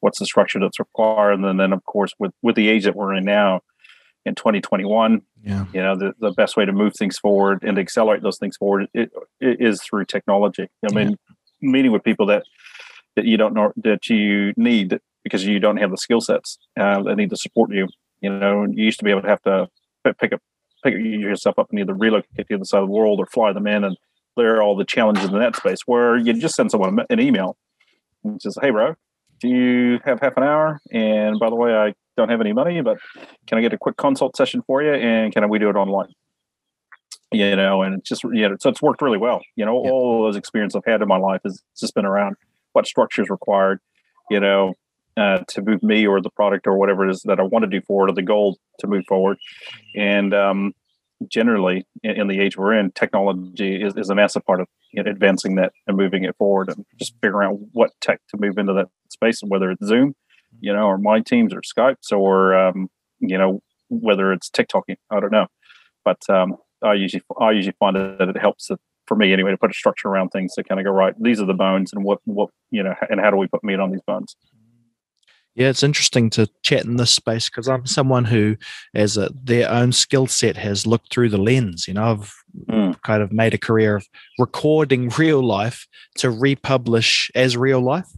What's 0.00 0.18
the 0.18 0.26
structure 0.26 0.58
that's 0.58 0.78
required? 0.78 1.34
And 1.34 1.44
then, 1.44 1.56
then 1.58 1.72
of 1.72 1.84
course, 1.84 2.12
with 2.18 2.32
with 2.42 2.56
the 2.56 2.68
age 2.68 2.84
that 2.84 2.96
we're 2.96 3.14
in 3.14 3.24
now, 3.24 3.60
in 4.24 4.34
2021, 4.34 5.22
yeah. 5.42 5.66
you 5.72 5.82
know, 5.82 5.96
the, 5.96 6.12
the 6.18 6.32
best 6.32 6.56
way 6.56 6.64
to 6.64 6.72
move 6.72 6.94
things 6.98 7.18
forward 7.18 7.62
and 7.62 7.76
to 7.76 7.82
accelerate 7.82 8.22
those 8.22 8.38
things 8.38 8.56
forward 8.56 8.88
it, 8.94 9.10
it 9.40 9.60
is 9.60 9.82
through 9.82 10.04
technology. 10.06 10.68
I 10.88 10.94
mean, 10.94 11.10
yeah. 11.10 11.70
meeting 11.70 11.92
with 11.92 12.04
people 12.04 12.26
that 12.26 12.44
that 13.16 13.26
you 13.26 13.36
don't 13.36 13.54
know 13.54 13.72
that 13.76 14.08
you 14.08 14.54
need 14.56 14.98
because 15.24 15.44
you 15.44 15.58
don't 15.58 15.78
have 15.78 15.90
the 15.90 15.98
skill 15.98 16.20
sets 16.20 16.58
uh, 16.78 17.02
that 17.02 17.16
need 17.16 17.30
to 17.30 17.36
support 17.36 17.70
you. 17.72 17.88
You 18.20 18.30
know, 18.30 18.64
you 18.64 18.84
used 18.84 18.98
to 18.98 19.04
be 19.04 19.10
able 19.10 19.22
to 19.22 19.28
have 19.28 19.42
to 19.42 19.68
pick 20.18 20.32
up 20.32 20.40
pick 20.84 20.94
yourself 20.94 21.58
up 21.58 21.68
and 21.70 21.80
either 21.80 21.94
relocate 21.94 22.36
to 22.36 22.44
the 22.48 22.54
other 22.54 22.64
side 22.64 22.82
of 22.82 22.88
the 22.88 22.92
world 22.92 23.18
or 23.18 23.26
fly 23.26 23.52
them 23.52 23.66
in 23.66 23.82
and 23.82 23.96
there 24.36 24.56
are 24.56 24.62
all 24.62 24.76
the 24.76 24.84
challenges 24.84 25.24
in 25.24 25.38
that 25.38 25.56
space 25.56 25.80
where 25.86 26.16
you 26.16 26.32
just 26.34 26.54
send 26.54 26.70
someone 26.70 26.98
an 27.08 27.20
email 27.20 27.56
and 28.22 28.40
says, 28.40 28.56
Hey, 28.60 28.70
bro, 28.70 28.94
do 29.40 29.48
you 29.48 29.98
have 30.04 30.20
half 30.20 30.36
an 30.36 30.42
hour? 30.42 30.80
And 30.92 31.38
by 31.38 31.48
the 31.48 31.56
way, 31.56 31.74
I 31.74 31.94
don't 32.16 32.28
have 32.28 32.40
any 32.40 32.52
money, 32.52 32.80
but 32.82 32.98
can 33.46 33.58
I 33.58 33.60
get 33.60 33.72
a 33.72 33.78
quick 33.78 33.96
consult 33.96 34.36
session 34.36 34.62
for 34.66 34.82
you? 34.82 34.92
And 34.92 35.32
can 35.32 35.48
we 35.48 35.58
do 35.58 35.68
it 35.68 35.76
online? 35.76 36.12
You 37.32 37.56
know, 37.56 37.82
and 37.82 37.98
it's 37.98 38.08
just, 38.08 38.24
you 38.24 38.48
know, 38.48 38.56
so 38.60 38.70
it's 38.70 38.80
worked 38.80 39.02
really 39.02 39.18
well. 39.18 39.42
You 39.56 39.64
know, 39.64 39.82
yeah. 39.84 39.90
all 39.90 40.22
those 40.22 40.36
experience 40.36 40.74
I've 40.74 40.84
had 40.86 41.02
in 41.02 41.08
my 41.08 41.18
life 41.18 41.40
has 41.44 41.62
just 41.78 41.94
been 41.94 42.06
around 42.06 42.36
what 42.72 42.86
structure 42.86 43.22
is 43.22 43.30
required, 43.30 43.80
you 44.30 44.38
know, 44.38 44.74
uh, 45.16 45.38
to 45.48 45.62
move 45.62 45.82
me 45.82 46.06
or 46.06 46.20
the 46.20 46.30
product 46.30 46.66
or 46.66 46.76
whatever 46.76 47.06
it 47.06 47.10
is 47.10 47.22
that 47.22 47.40
I 47.40 47.42
want 47.42 47.64
to 47.64 47.70
do 47.70 47.80
forward 47.80 48.10
or 48.10 48.14
the 48.14 48.22
goal 48.22 48.58
to 48.80 48.86
move 48.86 49.04
forward. 49.08 49.38
And 49.94 50.34
um, 50.34 50.72
generally, 51.28 51.86
in, 52.02 52.20
in, 52.22 52.28
the 52.28 52.40
age 52.40 52.56
we're 52.56 52.74
in, 52.74 52.90
technology 52.92 53.82
is, 53.82 53.94
is 53.96 54.10
a 54.10 54.14
massive 54.14 54.44
part 54.44 54.60
of 54.60 54.68
you 54.92 55.02
know, 55.02 55.10
advancing 55.10 55.56
that 55.56 55.72
and 55.86 55.96
moving 55.96 56.24
it 56.24 56.36
forward 56.36 56.68
and 56.68 56.84
just 56.98 57.14
figuring 57.22 57.48
out 57.48 57.58
what 57.72 57.92
tech 58.00 58.20
to 58.28 58.36
move 58.38 58.58
into 58.58 58.72
that 58.74 58.88
space, 59.10 59.42
and 59.42 59.50
whether 59.50 59.70
it's 59.70 59.86
Zoom, 59.86 60.14
you 60.60 60.72
know, 60.72 60.84
or 60.84 60.98
my 60.98 61.20
teams 61.20 61.54
or 61.54 61.62
Skypes 61.62 62.12
or, 62.12 62.54
um, 62.54 62.88
you 63.20 63.38
know, 63.38 63.60
whether 63.88 64.32
it's 64.32 64.50
TikTok, 64.50 64.84
I 65.10 65.20
don't 65.20 65.32
know. 65.32 65.46
But 66.04 66.28
um, 66.28 66.56
I 66.82 66.94
usually 66.94 67.22
I 67.40 67.52
usually 67.52 67.76
find 67.78 67.96
that 67.96 68.28
it 68.28 68.36
helps 68.38 68.70
for 69.06 69.16
me 69.16 69.32
anyway 69.32 69.52
to 69.52 69.56
put 69.56 69.70
a 69.70 69.74
structure 69.74 70.08
around 70.08 70.30
things 70.30 70.54
to 70.54 70.64
kind 70.64 70.80
of 70.80 70.84
go 70.84 70.90
right. 70.90 71.14
These 71.20 71.40
are 71.40 71.46
the 71.46 71.54
bones, 71.54 71.92
and 71.92 72.04
what 72.04 72.18
what 72.24 72.50
you 72.70 72.82
know, 72.82 72.94
and 73.08 73.20
how 73.20 73.30
do 73.30 73.36
we 73.36 73.46
put 73.46 73.64
meat 73.64 73.80
on 73.80 73.90
these 73.90 74.02
bones? 74.06 74.36
Yeah, 75.56 75.68
it's 75.68 75.82
interesting 75.82 76.28
to 76.30 76.48
chat 76.62 76.84
in 76.84 76.96
this 76.96 77.10
space 77.10 77.48
because 77.48 77.66
I'm 77.66 77.86
someone 77.86 78.26
who, 78.26 78.56
as 78.94 79.16
a, 79.16 79.30
their 79.34 79.70
own 79.70 79.90
skill 79.90 80.26
set, 80.26 80.58
has 80.58 80.86
looked 80.86 81.10
through 81.10 81.30
the 81.30 81.38
lens. 81.38 81.88
You 81.88 81.94
know, 81.94 82.04
I've 82.04 82.34
mm. 82.68 83.02
kind 83.02 83.22
of 83.22 83.32
made 83.32 83.54
a 83.54 83.58
career 83.58 83.96
of 83.96 84.06
recording 84.38 85.08
real 85.18 85.42
life 85.42 85.86
to 86.18 86.30
republish 86.30 87.30
as 87.34 87.56
real 87.56 87.80
life, 87.80 88.08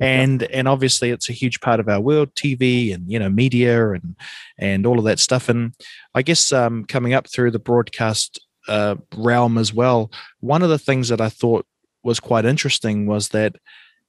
and 0.00 0.42
and 0.42 0.66
obviously 0.66 1.10
it's 1.10 1.30
a 1.30 1.32
huge 1.32 1.60
part 1.60 1.78
of 1.78 1.88
our 1.88 2.00
world, 2.00 2.34
TV 2.34 2.92
and 2.92 3.08
you 3.08 3.20
know 3.20 3.30
media 3.30 3.92
and 3.92 4.16
and 4.58 4.84
all 4.84 4.98
of 4.98 5.04
that 5.04 5.20
stuff. 5.20 5.48
And 5.48 5.74
I 6.14 6.22
guess 6.22 6.52
um, 6.52 6.84
coming 6.84 7.14
up 7.14 7.28
through 7.28 7.52
the 7.52 7.60
broadcast 7.60 8.40
uh, 8.66 8.96
realm 9.16 9.58
as 9.58 9.72
well, 9.72 10.10
one 10.40 10.62
of 10.62 10.70
the 10.70 10.78
things 10.78 11.08
that 11.08 11.20
I 11.20 11.28
thought 11.28 11.66
was 12.02 12.18
quite 12.18 12.44
interesting 12.44 13.06
was 13.06 13.28
that 13.28 13.54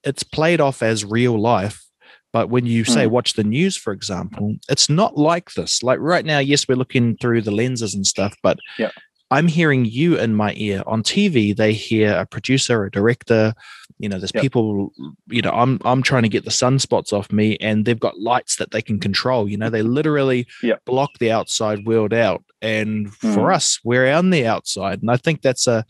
it's 0.03 0.23
played 0.23 0.59
off 0.59 0.81
as 0.81 1.05
real 1.05 1.39
life. 1.39 1.85
But 2.33 2.49
when 2.49 2.65
you 2.65 2.83
say 2.85 3.05
Mm. 3.05 3.11
watch 3.11 3.33
the 3.33 3.43
news, 3.43 3.75
for 3.75 3.91
example, 3.93 4.55
it's 4.69 4.89
not 4.89 5.17
like 5.17 5.53
this. 5.53 5.83
Like 5.83 5.99
right 5.99 6.25
now, 6.25 6.39
yes, 6.39 6.67
we're 6.67 6.75
looking 6.75 7.17
through 7.17 7.41
the 7.41 7.51
lenses 7.51 7.93
and 7.93 8.07
stuff, 8.07 8.35
but 8.41 8.59
Yeah. 8.79 8.91
I'm 9.31 9.47
hearing 9.47 9.85
you 9.85 10.17
in 10.17 10.35
my 10.35 10.53
ear. 10.57 10.83
On 10.87 11.01
TV, 11.03 11.53
they 11.55 11.71
hear 11.71 12.11
a 12.13 12.25
producer, 12.25 12.83
a 12.83 12.91
director. 12.91 13.53
You 13.97 14.09
know, 14.09 14.17
there's 14.19 14.31
Yep. 14.33 14.41
people. 14.41 14.91
You 15.29 15.41
know, 15.41 15.51
I'm 15.51 15.79
I'm 15.85 16.01
trying 16.03 16.23
to 16.23 16.29
get 16.29 16.43
the 16.43 16.49
sunspots 16.51 17.13
off 17.13 17.31
me, 17.31 17.55
and 17.61 17.85
they've 17.85 17.99
got 17.99 18.19
lights 18.19 18.57
that 18.57 18.71
they 18.71 18.81
can 18.81 18.99
control. 18.99 19.47
You 19.47 19.57
know, 19.57 19.69
they 19.69 19.83
literally 19.83 20.47
Yep. 20.63 20.83
block 20.85 21.17
the 21.19 21.31
outside 21.31 21.85
world 21.85 22.13
out. 22.13 22.43
And 22.61 23.13
for 23.13 23.47
Mhm. 23.49 23.55
us, 23.55 23.79
we're 23.85 24.11
on 24.11 24.31
the 24.31 24.45
outside, 24.45 25.01
and 25.01 25.09
I 25.11 25.17
think 25.17 25.41
that's 25.41 25.65
a 25.67 25.85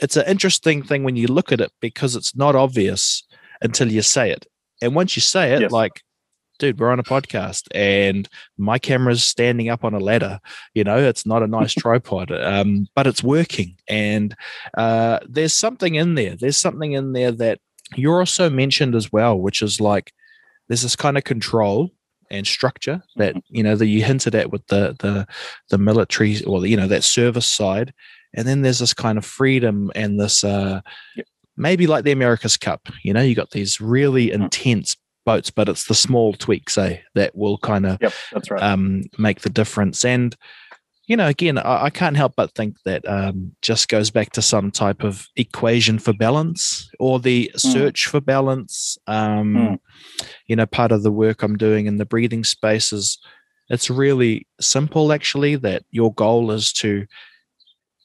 it's 0.00 0.16
an 0.16 0.24
interesting 0.28 0.80
thing 0.80 1.02
when 1.02 1.16
you 1.16 1.26
look 1.26 1.50
at 1.50 1.60
it 1.60 1.72
because 1.80 2.14
it's 2.14 2.36
not 2.36 2.54
obvious 2.54 3.24
until 3.60 3.90
you 3.90 4.00
say 4.02 4.30
it. 4.30 4.46
And 4.82 4.94
once 4.94 5.16
you 5.16 5.20
say 5.22 5.52
it, 5.54 5.60
Yes. 5.62 5.70
like, 5.72 6.02
dude, 6.58 6.78
we're 6.80 6.90
on 6.90 6.98
a 6.98 7.04
podcast 7.04 7.68
and 7.74 8.28
my 8.56 8.78
camera's 8.78 9.22
standing 9.22 9.68
up 9.68 9.84
on 9.84 9.94
a 9.94 9.98
ladder. 10.00 10.40
You 10.74 10.84
know, 10.84 10.98
it's 10.98 11.24
not 11.26 11.42
a 11.42 11.46
nice 11.46 11.72
tripod, 11.82 12.30
um, 12.32 12.86
but 12.94 13.06
it's 13.06 13.22
working. 13.22 13.76
And 13.88 14.34
uh, 14.76 15.20
there's 15.28 15.54
something 15.54 15.94
in 15.94 16.14
there. 16.14 16.36
There's 16.36 16.56
something 16.56 16.92
in 16.92 17.12
there 17.12 17.32
that 17.32 17.60
you're 17.96 18.18
also 18.18 18.50
mentioned 18.50 18.94
as 18.94 19.12
well, 19.12 19.38
which 19.38 19.62
is 19.62 19.80
like 19.80 20.12
there's 20.68 20.82
this 20.82 20.96
kind 20.96 21.16
of 21.16 21.24
control 21.24 21.90
and 22.30 22.46
structure 22.46 23.02
that 23.16 23.34
you 23.48 23.62
know 23.62 23.74
that 23.74 23.86
you 23.86 24.04
hinted 24.04 24.34
at 24.34 24.50
with 24.52 24.66
the 24.66 24.94
the 24.98 25.26
the 25.70 25.78
military 25.78 26.44
or 26.44 26.60
the, 26.60 26.68
you 26.68 26.76
know 26.76 26.86
that 26.86 27.02
service 27.02 27.46
side 27.46 27.94
and 28.34 28.46
then 28.46 28.60
there's 28.60 28.80
this 28.80 28.92
kind 28.92 29.16
of 29.16 29.24
freedom 29.24 29.90
and 29.94 30.20
this 30.20 30.44
uh 30.44 30.82
Yep. 31.16 31.26
Maybe 31.58 31.86
like 31.86 32.04
the 32.04 32.12
america's 32.12 32.56
cup 32.56 32.88
you 33.02 33.12
know 33.12 33.20
you 33.22 33.34
got 33.34 33.50
these 33.50 33.80
really 33.80 34.30
intense 34.30 34.96
boats 35.26 35.50
but 35.50 35.68
it's 35.68 35.84
the 35.84 35.94
small 35.94 36.32
tweaks 36.32 36.78
eh 36.78 36.98
that 37.14 37.34
will 37.36 37.58
kind 37.58 37.84
of 37.84 37.98
Yep, 38.00 38.12
that's 38.32 38.50
right. 38.50 38.62
um 38.62 39.02
make 39.18 39.40
the 39.42 39.50
difference 39.50 40.04
and 40.04 40.34
you 41.06 41.16
know 41.16 41.26
again 41.26 41.58
I, 41.58 41.84
I 41.84 41.90
can't 41.90 42.16
help 42.16 42.34
but 42.36 42.54
think 42.54 42.76
that 42.84 43.06
um 43.08 43.52
just 43.60 43.88
goes 43.88 44.10
back 44.10 44.30
to 44.32 44.42
some 44.42 44.70
type 44.70 45.02
of 45.04 45.26
equation 45.36 45.98
for 45.98 46.12
balance 46.14 46.88
or 46.98 47.18
the 47.20 47.50
search 47.56 48.06
for 48.06 48.20
balance 48.20 48.96
um 49.06 49.54
Mm. 49.54 49.78
you 50.46 50.56
know 50.56 50.66
part 50.66 50.92
of 50.92 51.02
the 51.02 51.12
work 51.12 51.42
i'm 51.42 51.56
doing 51.56 51.86
in 51.86 51.96
the 51.96 52.06
breathing 52.06 52.44
space 52.44 52.92
is 52.92 53.18
it's 53.70 53.90
really 53.90 54.46
simple 54.60 55.12
actually 55.12 55.56
that 55.56 55.82
your 55.90 56.12
goal 56.14 56.50
is 56.50 56.72
to 56.72 57.06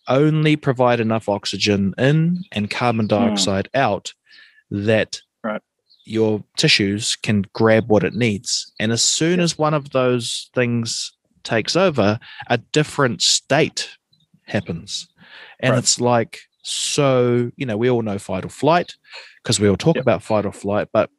only 0.07 0.55
provide 0.55 0.99
enough 0.99 1.29
oxygen 1.29 1.93
in 1.97 2.43
and 2.51 2.69
carbon 2.69 3.07
dioxide 3.07 3.69
out 3.73 4.13
that 4.71 5.21
Right. 5.43 5.61
your 6.05 6.43
tissues 6.57 7.15
can 7.15 7.43
grab 7.53 7.89
what 7.89 8.03
it 8.03 8.13
needs 8.15 8.71
and 8.79 8.91
as 8.91 9.01
soon 9.01 9.39
as 9.39 9.57
one 9.57 9.73
of 9.73 9.91
those 9.91 10.49
things 10.53 11.11
takes 11.43 11.75
over 11.75 12.19
a 12.47 12.57
different 12.57 13.21
state 13.21 13.89
happens 14.45 15.07
and 15.59 15.71
Right. 15.73 15.79
it's 15.79 15.99
like 15.99 16.39
so 16.63 17.51
you 17.57 17.65
know 17.65 17.77
we 17.77 17.89
all 17.89 18.01
know 18.01 18.17
fight 18.17 18.45
or 18.45 18.49
flight 18.49 18.95
because 19.41 19.59
we 19.59 19.67
all 19.69 19.75
talk 19.77 19.95
Yep. 19.97 20.03
about 20.03 20.23
fight 20.23 20.45
or 20.45 20.53
flight 20.53 20.87
but 20.93 21.09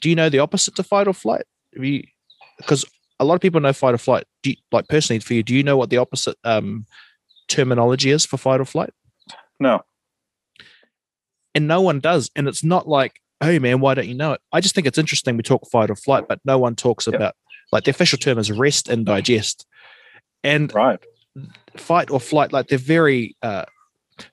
do 0.00 0.08
you 0.08 0.14
know 0.16 0.28
the 0.28 0.38
opposite 0.38 0.74
to 0.76 0.82
fight 0.82 1.08
or 1.08 1.12
flight 1.14 1.42
because 2.58 2.84
a 3.18 3.24
lot 3.24 3.34
of 3.34 3.40
people 3.40 3.60
know 3.60 3.72
fight 3.72 3.94
or 3.94 3.98
flight 3.98 4.24
you, 4.44 4.54
like 4.72 4.86
personally 4.88 5.18
for 5.20 5.34
you 5.34 5.42
do 5.42 5.54
you 5.54 5.62
know 5.62 5.76
what 5.76 5.90
the 5.90 5.96
opposite 5.96 6.36
um 6.44 6.86
terminology 7.48 8.10
is 8.10 8.24
for 8.26 8.36
fight 8.36 8.60
or 8.60 8.64
flight 8.64 8.90
no. 9.60 9.80
and 11.54 11.66
no 11.66 11.80
one 11.80 12.00
does 12.00 12.30
and 12.36 12.48
it's 12.48 12.64
not 12.64 12.88
like 12.88 13.20
hey 13.40 13.58
man 13.58 13.80
why 13.80 13.94
don't 13.94 14.08
you 14.08 14.14
know 14.14 14.32
it 14.32 14.40
i 14.52 14.60
just 14.60 14.74
think 14.74 14.86
it's 14.86 14.98
interesting 14.98 15.36
we 15.36 15.42
talk 15.42 15.66
fight 15.70 15.90
or 15.90 15.96
flight 15.96 16.26
but 16.28 16.40
no 16.44 16.58
one 16.58 16.74
talks 16.74 17.06
Yep. 17.06 17.14
about 17.14 17.34
like 17.72 17.84
the 17.84 17.90
official 17.90 18.18
term 18.18 18.38
is 18.38 18.50
rest 18.52 18.88
and 18.88 19.04
digest 19.06 19.66
and 20.44 20.72
Right. 20.74 20.98
fight 21.76 22.10
or 22.10 22.20
flight 22.20 22.52
like 22.52 22.68
they're 22.68 22.78
very 22.78 23.36
uh 23.42 23.64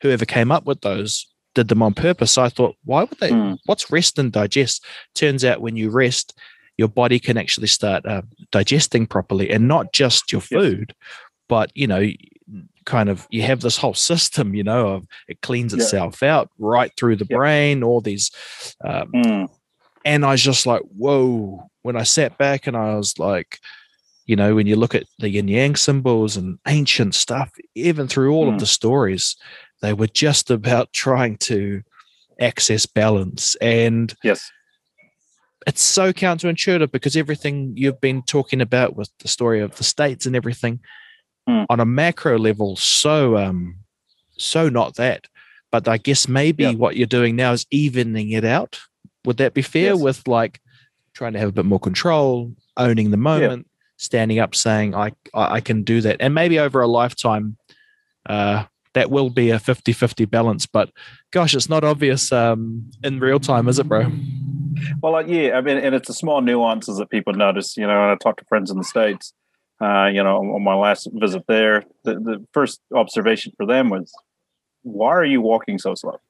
whoever 0.01 0.25
came 0.25 0.51
up 0.51 0.65
with 0.65 0.81
those 0.81 1.27
did 1.55 1.67
them 1.67 1.81
on 1.81 1.93
purpose 1.93 2.31
so 2.31 2.43
i 2.43 2.49
thought 2.49 2.75
why 2.85 3.03
would 3.03 3.19
they 3.19 3.31
Hmm. 3.31 3.53
what's 3.65 3.91
rest 3.91 4.17
and 4.19 4.31
digest 4.31 4.85
turns 5.15 5.43
out 5.45 5.61
when 5.61 5.75
you 5.75 5.89
rest 5.89 6.37
your 6.77 6.87
body 6.87 7.19
can 7.19 7.37
actually 7.37 7.67
start 7.67 8.03
uh, 8.05 8.23
digesting 8.51 9.05
properly 9.05 9.51
and 9.51 9.67
not 9.67 9.93
just 9.93 10.31
your 10.31 10.41
Yes. 10.49 10.61
food 10.61 10.95
but 11.49 11.71
you 11.75 11.85
know 11.87 12.07
kind 12.85 13.09
of 13.09 13.27
you 13.29 13.41
have 13.41 13.61
this 13.61 13.77
whole 13.77 13.93
system 13.93 14.53
you 14.53 14.63
know 14.63 14.87
of 14.87 15.07
it 15.27 15.41
cleans 15.41 15.73
Yeah. 15.73 15.81
itself 15.83 16.21
out 16.23 16.49
right 16.57 16.91
through 16.97 17.15
the 17.15 17.27
Yep. 17.29 17.37
brain 17.37 17.83
all 17.83 18.01
these 18.01 18.31
um, 18.83 19.11
Mm. 19.13 19.49
and 20.05 20.25
I 20.25 20.31
was 20.31 20.41
just 20.41 20.65
like, 20.65 20.81
whoa. 20.97 21.69
When 21.83 21.95
I 21.95 22.03
sat 22.03 22.37
back 22.37 22.67
and 22.67 22.75
I 22.77 22.95
was 22.95 23.17
like, 23.19 23.59
you 24.25 24.35
know, 24.35 24.55
when 24.55 24.67
you 24.67 24.75
look 24.75 24.95
at 24.95 25.05
the 25.19 25.29
yin 25.29 25.47
yang 25.47 25.75
symbols 25.77 26.35
and 26.37 26.57
ancient 26.67 27.15
stuff, 27.15 27.51
even 27.75 28.07
through 28.07 28.33
all 28.33 28.47
Mm. 28.49 28.53
of 28.55 28.59
the 28.59 28.65
stories, 28.65 29.35
they 29.81 29.93
were 29.93 30.07
just 30.07 30.51
about 30.51 30.91
trying 31.05 31.37
to 31.37 31.81
access 32.39 32.85
balance. 32.85 33.55
And 33.61 34.13
Yes. 34.23 34.51
it's 35.67 35.81
so 35.81 36.11
counterintuitive 36.11 36.91
because 36.91 37.15
everything 37.15 37.73
you've 37.75 38.01
been 38.01 38.21
talking 38.23 38.59
about 38.61 38.95
with 38.95 39.09
the 39.19 39.27
story 39.29 39.61
of 39.61 39.75
the 39.77 39.83
states 39.83 40.25
and 40.25 40.35
everything 40.35 40.79
Mm. 41.49 41.65
on 41.69 41.79
a 41.79 41.85
macro 41.85 42.37
level, 42.37 42.75
so 42.75 43.37
um, 43.37 43.75
so 44.37 44.69
not 44.69 44.95
that. 44.95 45.27
But 45.71 45.87
I 45.87 45.97
guess 45.97 46.27
maybe 46.27 46.75
what 46.75 46.95
you're 46.95 47.07
doing 47.07 47.35
now 47.35 47.51
is 47.51 47.65
evening 47.71 48.31
it 48.31 48.45
out. 48.45 48.79
Would 49.25 49.37
that 49.37 49.53
be 49.53 49.61
fair? 49.61 49.93
Yes. 49.93 49.99
With 49.99 50.27
like 50.27 50.61
trying 51.13 51.33
to 51.33 51.39
have 51.39 51.49
a 51.49 51.53
bit 51.53 51.65
more 51.65 51.79
control, 51.79 52.53
owning 52.77 53.11
the 53.11 53.17
moment, 53.17 53.67
standing 53.97 54.39
up, 54.39 54.55
saying 54.55 54.95
I 54.95 55.11
I 55.33 55.61
can 55.61 55.83
do 55.83 56.01
that, 56.01 56.17
and 56.19 56.33
maybe 56.33 56.59
over 56.59 56.81
a 56.81 56.87
lifetime, 56.87 57.57
uh, 58.27 58.65
that 58.93 59.09
will 59.09 59.29
be 59.29 59.49
a 59.49 59.59
50-50 59.59 60.29
balance. 60.29 60.65
But 60.65 60.91
gosh, 61.31 61.55
it's 61.55 61.69
not 61.69 61.83
obvious 61.83 62.31
um, 62.31 62.89
in 63.03 63.19
real 63.19 63.39
time, 63.39 63.67
is 63.67 63.79
it, 63.79 63.87
bro? 63.87 64.11
Well, 65.01 65.11
like, 65.11 65.27
yeah, 65.27 65.57
I 65.57 65.61
mean, 65.61 65.77
and 65.77 65.95
it's 65.95 66.07
the 66.07 66.13
small 66.13 66.41
nuances 66.41 66.97
that 66.97 67.09
people 67.09 67.33
notice. 67.33 67.77
You 67.77 67.87
know, 67.87 68.01
and 68.01 68.11
I 68.11 68.15
talk 68.15 68.37
to 68.37 68.45
friends 68.45 68.71
in 68.71 68.77
the 68.77 68.83
states. 68.83 69.33
Uh, 69.83 70.07
you 70.07 70.23
know, 70.23 70.37
on, 70.37 70.63
my 70.63 70.75
last 70.75 71.09
visit 71.13 71.43
there, 71.45 71.83
the, 72.05 72.13
the 72.13 72.45
first 72.53 72.79
observation 72.95 73.51
for 73.57 73.65
them 73.65 73.89
was, 73.89 74.13
"Why 74.83 75.09
are 75.09 75.25
you 75.25 75.41
walking 75.41 75.77
so 75.77 75.93
slow?" 75.93 76.21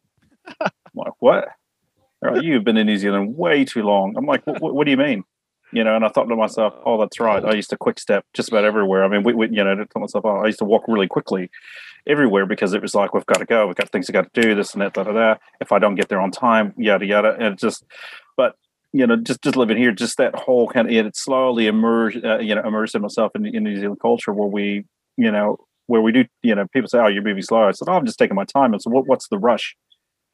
I'm 0.62 0.72
like, 0.96 1.14
"What? 1.20 1.50
You've 2.42 2.64
been 2.64 2.78
in 2.78 2.88
New 2.88 2.98
Zealand 2.98 3.38
way 3.38 3.64
too 3.64 3.84
long." 3.84 4.16
I'm 4.18 4.26
like, 4.26 4.42
"What, 4.46 4.86
do 4.86 4.92
you 4.92 4.98
mean?" 4.98 5.24
You 5.72 5.84
know, 5.84 5.96
and 5.96 6.04
I 6.04 6.10
thought 6.10 6.24
to 6.24 6.36
myself, 6.36 6.74
"Oh, 6.84 7.00
that's 7.00 7.20
right. 7.20 7.46
I 7.46 7.54
used 7.54 7.70
to 7.70 7.78
quick 7.78 8.00
step 8.00 8.26
just 8.34 8.50
about 8.50 8.64
everywhere. 8.64 9.04
I 9.04 9.08
mean, 9.08 9.22
we, 9.22 9.34
we 9.36 9.50
you 9.50 9.64
know, 9.64 9.74
I 9.74 9.76
told 9.76 10.02
myself, 10.02 10.26
oh, 10.26 10.38
I 10.38 10.48
used 10.48 10.60
to 10.60 10.66
walk 10.66 10.86
really 10.88 11.08
quickly 11.08 11.52
everywhere 12.08 12.48
because 12.48 12.74
it 12.74 12.82
was 12.82 12.96
like 12.96 13.14
we've 13.14 13.26
got 13.28 13.38
to 13.38 13.46
go, 13.46 13.68
we've 13.68 13.76
got 13.76 13.92
things 13.92 14.10
we 14.10 14.14
got 14.14 14.34
to 14.34 14.42
do, 14.42 14.56
this 14.56 14.74
and 14.74 14.82
that, 14.82 14.94
da 14.94 15.04
da 15.04 15.12
da. 15.12 15.36
If 15.62 15.72
I 15.72 15.78
don't 15.78 15.96
get 15.96 16.10
there 16.10 16.22
on 16.22 16.32
time, 16.32 16.74
yada 16.76 17.06
yada, 17.06 17.36
and 17.40 17.60
just, 17.60 17.86
but 18.36 18.56
you 18.94 19.06
know, 19.08 19.16
just 19.18 19.42
just 19.42 19.56
living 19.56 19.78
here, 19.78 19.92
just 19.92 20.18
that 20.18 20.36
whole 20.36 20.68
kind 20.70 20.88
of 20.88 20.94
it 21.08 21.16
slowly 21.18 21.68
immerse, 21.68 22.16
uh, 22.24 22.40
you 22.40 22.56
know, 22.56 22.62
immersing 22.62 23.02
myself 23.02 23.32
in, 23.36 23.46
in 23.46 23.64
New 23.64 23.76
Zealand 23.78 24.00
culture 24.02 24.32
where 24.34 24.48
we, 24.48 24.86
you 25.18 25.32
know, 25.32 25.58
where 25.88 26.02
we 26.02 26.12
do, 26.12 26.26
you 26.44 26.56
know, 26.56 26.66
people 26.74 26.88
say, 26.88 27.00
"Oh, 27.00 27.08
you're 27.08 27.24
moving 27.24 27.44
slow." 27.44 27.68
I 27.68 27.72
said, 27.72 27.90
"Oh, 27.90 27.94
I'm 27.94 28.06
just 28.06 28.20
taking 28.20 28.36
my 28.36 28.46
time." 28.46 28.74
And 28.74 28.82
so, 28.82 28.90
what, 28.92 29.08
what's 29.08 29.28
the 29.30 29.38
rush? 29.40 29.76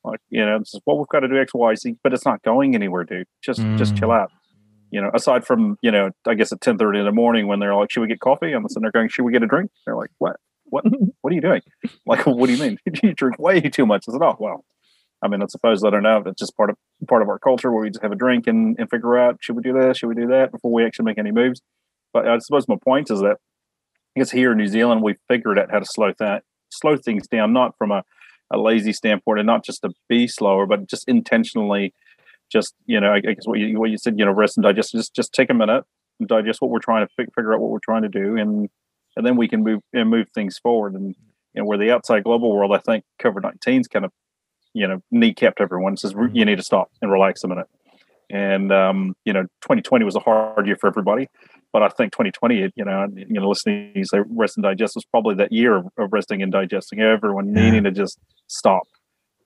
Like, 0.03 0.19
you 0.29 0.45
know, 0.45 0.57
it's 0.57 0.71
just, 0.71 0.83
well, 0.85 0.97
we've 0.97 1.07
got 1.09 1.21
to 1.21 1.27
do 1.27 1.37
X, 1.37 1.53
Y, 1.53 1.75
Z, 1.75 1.95
but 2.03 2.13
it's 2.13 2.25
not 2.25 2.41
going 2.43 2.75
anywhere, 2.75 3.03
dude. 3.03 3.27
Just 3.43 3.65
just 3.77 3.95
chill 3.95 4.09
Mm. 4.09 4.21
out. 4.21 4.31
You 4.91 5.01
know, 5.01 5.11
aside 5.13 5.45
from 5.45 5.77
you 5.81 5.91
know, 5.91 6.11
I 6.27 6.33
guess 6.35 6.51
at 6.51 6.61
ten 6.61 6.77
thirty 6.77 6.99
in 6.99 7.05
the 7.05 7.11
morning 7.11 7.47
when 7.47 7.59
they're 7.59 7.75
like, 7.75 7.91
"Should 7.91 8.01
we 8.01 8.07
get 8.07 8.19
coffee?" 8.19 8.51
I'm 8.53 8.67
sitting 8.67 8.81
there 8.83 8.91
going, 8.91 9.09
"Should 9.09 9.23
we 9.23 9.31
get 9.31 9.43
a 9.43 9.47
drink?" 9.47 9.71
They're 9.85 9.95
like, 9.95 10.09
"What? 10.19 10.37
What? 10.65 10.83
what 11.21 11.31
are 11.31 11.35
you 11.35 11.41
doing?" 11.41 11.61
Like, 12.05 12.25
what 12.25 12.47
do 12.47 12.53
you 12.53 12.59
mean? 12.61 12.77
you 13.03 13.13
drink 13.13 13.39
way 13.39 13.61
too 13.61 13.85
much. 13.85 14.05
I 14.09 14.11
said, 14.13 14.21
"Oh, 14.21 14.35
well." 14.39 14.65
I 15.21 15.27
mean, 15.27 15.41
I 15.41 15.47
suppose 15.47 15.83
I 15.83 15.89
don't 15.89 16.03
know. 16.03 16.23
It's 16.25 16.39
just 16.39 16.55
part 16.55 16.69
of 16.69 16.77
part 17.07 17.21
of 17.21 17.29
our 17.29 17.39
culture 17.39 17.71
where 17.71 17.81
we 17.81 17.89
just 17.89 18.01
have 18.01 18.11
a 18.11 18.15
drink 18.15 18.47
and, 18.47 18.75
and 18.79 18.89
figure 18.89 19.17
out 19.17 19.37
should 19.41 19.55
we 19.55 19.63
do 19.63 19.73
this, 19.73 19.97
should 19.97 20.07
we 20.07 20.15
do 20.15 20.27
that 20.27 20.51
before 20.51 20.71
we 20.71 20.85
actually 20.85 21.05
make 21.05 21.17
any 21.17 21.31
moves. 21.31 21.61
But 22.13 22.27
I 22.27 22.37
suppose 22.39 22.67
my 22.67 22.77
point 22.83 23.11
is 23.11 23.19
that 23.19 23.37
I 24.15 24.19
guess 24.19 24.31
here 24.31 24.51
in 24.51 24.57
New 24.57 24.67
Zealand 24.67 25.03
we 25.03 25.15
figured 25.27 25.59
out 25.59 25.71
how 25.71 25.79
to 25.79 25.85
slow 25.85 26.13
that 26.19 26.43
slow 26.71 26.97
things 26.97 27.27
down, 27.27 27.53
not 27.53 27.75
from 27.77 27.91
a, 27.91 28.03
a 28.51 28.57
lazy 28.57 28.93
standpoint 28.93 29.39
and 29.39 29.47
not 29.47 29.63
just 29.63 29.81
to 29.81 29.91
be 30.07 30.27
slower, 30.27 30.65
but 30.65 30.87
just 30.87 31.07
intentionally, 31.07 31.93
just 32.51 32.73
you 32.85 32.99
know, 32.99 33.13
I, 33.13 33.19
guess 33.19 33.45
what 33.45 33.59
you 33.59 33.79
what 33.79 33.89
you 33.89 33.97
said, 33.97 34.17
you 34.17 34.25
know, 34.25 34.31
rest 34.31 34.57
and 34.57 34.63
digest. 34.63 34.91
Just 34.91 35.15
just 35.15 35.33
take 35.33 35.49
a 35.49 35.53
minute 35.53 35.83
and 36.19 36.29
digest 36.29 36.61
what 36.61 36.71
we're 36.71 36.79
trying 36.79 37.05
to 37.05 37.13
fig- 37.15 37.33
figure 37.35 37.53
out 37.53 37.59
what 37.59 37.71
we're 37.71 37.79
trying 37.79 38.03
to 38.03 38.09
do, 38.09 38.37
and 38.37 38.69
and 39.15 39.25
then 39.25 39.35
we 39.35 39.47
can 39.47 39.63
move 39.63 39.81
and 39.93 40.09
move 40.09 40.27
things 40.33 40.57
forward. 40.57 40.93
And 40.93 41.15
you 41.53 41.61
know, 41.61 41.65
where 41.65 41.77
the 41.77 41.91
outside 41.91 42.23
global 42.23 42.55
world, 42.55 42.73
I 42.73 42.79
think 42.79 43.03
COVID 43.21 43.43
nineteen's 43.43 43.87
kind 43.87 44.05
of 44.05 44.11
you 44.79 44.87
know 44.87 45.03
kneecapped 45.13 45.59
everyone. 45.59 45.97
Says 45.97 46.11
you 46.11 46.17
mm-hmm. 46.17 46.33
need 46.33 46.55
to 46.55 46.63
stop 46.63 46.89
and 47.01 47.11
relax 47.11 47.43
a 47.43 47.47
minute. 47.47 47.67
And 48.31 48.71
um, 48.71 49.15
you 49.25 49.33
know, 49.33 49.43
2020 49.61 50.05
was 50.05 50.15
a 50.15 50.19
hard 50.19 50.65
year 50.65 50.77
for 50.79 50.87
everybody, 50.87 51.27
but 51.73 51.83
I 51.83 51.89
think 51.89 52.13
2020, 52.13 52.71
you 52.75 52.85
know, 52.85 53.07
you 53.15 53.39
know, 53.39 53.49
listening 53.49 53.93
to 53.93 53.99
you 53.99 54.05
say 54.05 54.19
rest 54.29 54.57
and 54.57 54.63
digest 54.63 54.95
was 54.95 55.05
probably 55.05 55.35
that 55.35 55.51
year 55.51 55.77
of, 55.77 55.87
of 55.97 56.13
resting 56.13 56.41
and 56.41 56.51
digesting. 56.51 57.01
Everyone 57.01 57.53
Yeah. 57.53 57.63
needing 57.63 57.83
to 57.83 57.91
just 57.91 58.19
stop 58.47 58.83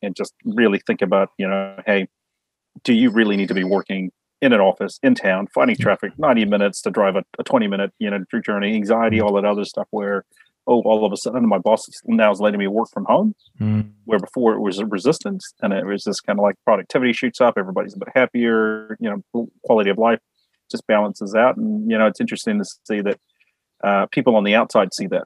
and 0.01 0.15
just 0.15 0.33
really 0.45 0.79
think 0.85 1.01
about, 1.01 1.29
you 1.37 1.47
know, 1.47 1.81
hey, 1.85 2.07
do 2.83 2.93
you 2.93 3.09
really 3.09 3.37
need 3.37 3.47
to 3.47 3.53
be 3.53 3.63
working 3.63 4.11
in 4.41 4.51
an 4.51 4.59
office 4.59 4.99
in 5.01 5.15
town, 5.15 5.47
fighting 5.47 5.75
mm-hmm. 5.75 5.83
traffic, 5.83 6.11
90 6.17 6.45
minutes 6.45 6.81
to 6.81 6.91
drive 6.91 7.15
a, 7.15 7.23
a 7.39 7.43
20 7.43 7.67
minute, 7.67 7.93
you 7.99 8.09
know, 8.09 8.19
journey, 8.45 8.75
anxiety, 8.75 9.17
mm-hmm. 9.17 9.25
all 9.25 9.33
that 9.33 9.45
other 9.45 9.63
stuff 9.63 9.87
where, 9.91 10.25
oh, 10.67 10.81
all 10.83 11.05
of 11.05 11.11
a 11.11 11.17
sudden 11.17 11.47
my 11.47 11.57
boss 11.57 11.85
now 12.05 12.31
is 12.31 12.39
letting 12.39 12.59
me 12.59 12.67
work 12.67 12.87
from 12.93 13.05
home, 13.05 13.35
Mm. 13.59 13.91
where 14.05 14.19
before 14.19 14.53
it 14.53 14.59
was 14.59 14.79
a 14.79 14.85
resistance 14.85 15.53
and 15.61 15.73
it 15.73 15.85
was 15.85 16.03
just 16.03 16.23
kind 16.25 16.39
of 16.39 16.43
like 16.43 16.55
productivity 16.65 17.13
shoots 17.13 17.41
up, 17.41 17.55
everybody's 17.57 17.95
a 17.95 17.99
bit 17.99 18.09
happier, 18.15 18.95
you 18.99 19.09
know, 19.33 19.47
quality 19.63 19.89
of 19.89 19.97
life 19.97 20.19
just 20.71 20.85
balances 20.87 21.35
out. 21.35 21.57
And, 21.57 21.89
you 21.91 21.97
know, 21.97 22.07
it's 22.07 22.21
interesting 22.21 22.57
to 22.59 22.65
see 22.87 23.01
that 23.01 23.19
uh, 23.83 24.05
people 24.07 24.35
on 24.35 24.43
the 24.43 24.55
outside 24.55 24.93
see 24.93 25.07
that. 25.07 25.23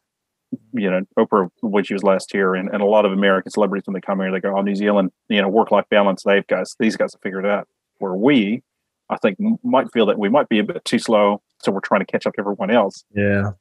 You 0.73 0.89
know, 0.89 1.01
Oprah, 1.19 1.49
when 1.61 1.83
she 1.83 1.93
was 1.93 2.03
last 2.03 2.31
here, 2.31 2.55
and, 2.55 2.69
and 2.69 2.81
a 2.81 2.85
lot 2.85 3.05
of 3.05 3.11
American 3.11 3.51
celebrities, 3.51 3.85
when 3.85 3.93
they 3.93 3.99
come 4.01 4.19
here, 4.19 4.31
they 4.31 4.39
go, 4.39 4.55
Oh, 4.57 4.61
New 4.61 4.75
Zealand, 4.75 5.11
you 5.27 5.41
know, 5.41 5.49
work 5.49 5.71
life 5.71 5.83
balance, 5.89 6.23
they've 6.25 6.47
guys, 6.47 6.73
these 6.79 6.95
guys 6.95 7.13
have 7.13 7.21
figured 7.21 7.43
it 7.45 7.51
out. 7.51 7.67
Where 7.99 8.13
we, 8.13 8.63
I 9.09 9.17
think, 9.17 9.37
might 9.63 9.91
feel 9.91 10.05
that 10.05 10.17
we 10.17 10.29
might 10.29 10.47
be 10.47 10.59
a 10.59 10.63
bit 10.63 10.83
too 10.85 10.99
slow. 10.99 11.41
So 11.61 11.71
we're 11.71 11.81
trying 11.81 11.99
to 11.99 12.05
catch 12.05 12.25
up 12.25 12.33
to 12.35 12.39
everyone 12.39 12.71
else 12.71 13.03
Yeah. 13.13 13.51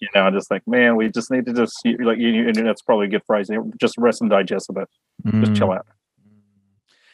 You 0.00 0.08
know, 0.14 0.26
I 0.26 0.30
just 0.30 0.48
think, 0.48 0.62
man, 0.66 0.96
we 0.96 1.08
just 1.08 1.30
need 1.30 1.46
to 1.46 1.52
just 1.52 1.74
like 2.00 2.18
you, 2.18 2.46
and 2.48 2.54
that's 2.56 2.82
probably 2.82 3.06
a 3.06 3.10
good 3.10 3.22
phrase. 3.26 3.48
Just 3.80 3.96
rest 3.98 4.20
and 4.20 4.30
digest 4.30 4.68
a 4.70 4.72
bit. 4.72 4.88
Just 5.40 5.52
Mm. 5.52 5.56
chill 5.56 5.72
out. 5.72 5.86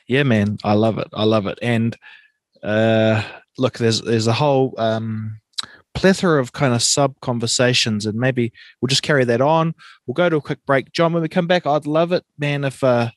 Yeah, 0.08 0.24
man, 0.24 0.58
I 0.64 0.72
love 0.74 0.98
it. 0.98 1.08
I 1.12 1.24
love 1.24 1.46
it. 1.46 1.58
And 1.62 1.96
uh, 2.62 3.22
look, 3.58 3.78
there's 3.78 4.02
there's 4.02 4.26
a 4.26 4.32
whole 4.32 4.74
um, 4.78 5.38
plethora 5.94 6.40
of 6.40 6.52
kind 6.52 6.74
of 6.74 6.82
sub 6.82 7.18
conversations, 7.20 8.04
and 8.06 8.18
maybe 8.18 8.52
we'll 8.80 8.88
just 8.88 9.02
carry 9.02 9.24
that 9.24 9.40
on. 9.40 9.74
We'll 10.06 10.14
go 10.14 10.28
to 10.28 10.36
a 10.36 10.40
quick 10.42 10.64
break, 10.66 10.92
John. 10.92 11.12
When 11.12 11.22
we 11.22 11.28
come 11.28 11.46
back, 11.46 11.66
I'd 11.66 11.86
love 11.86 12.12
it, 12.12 12.24
man, 12.38 12.64
if 12.64 12.82
uh, 12.82 13.10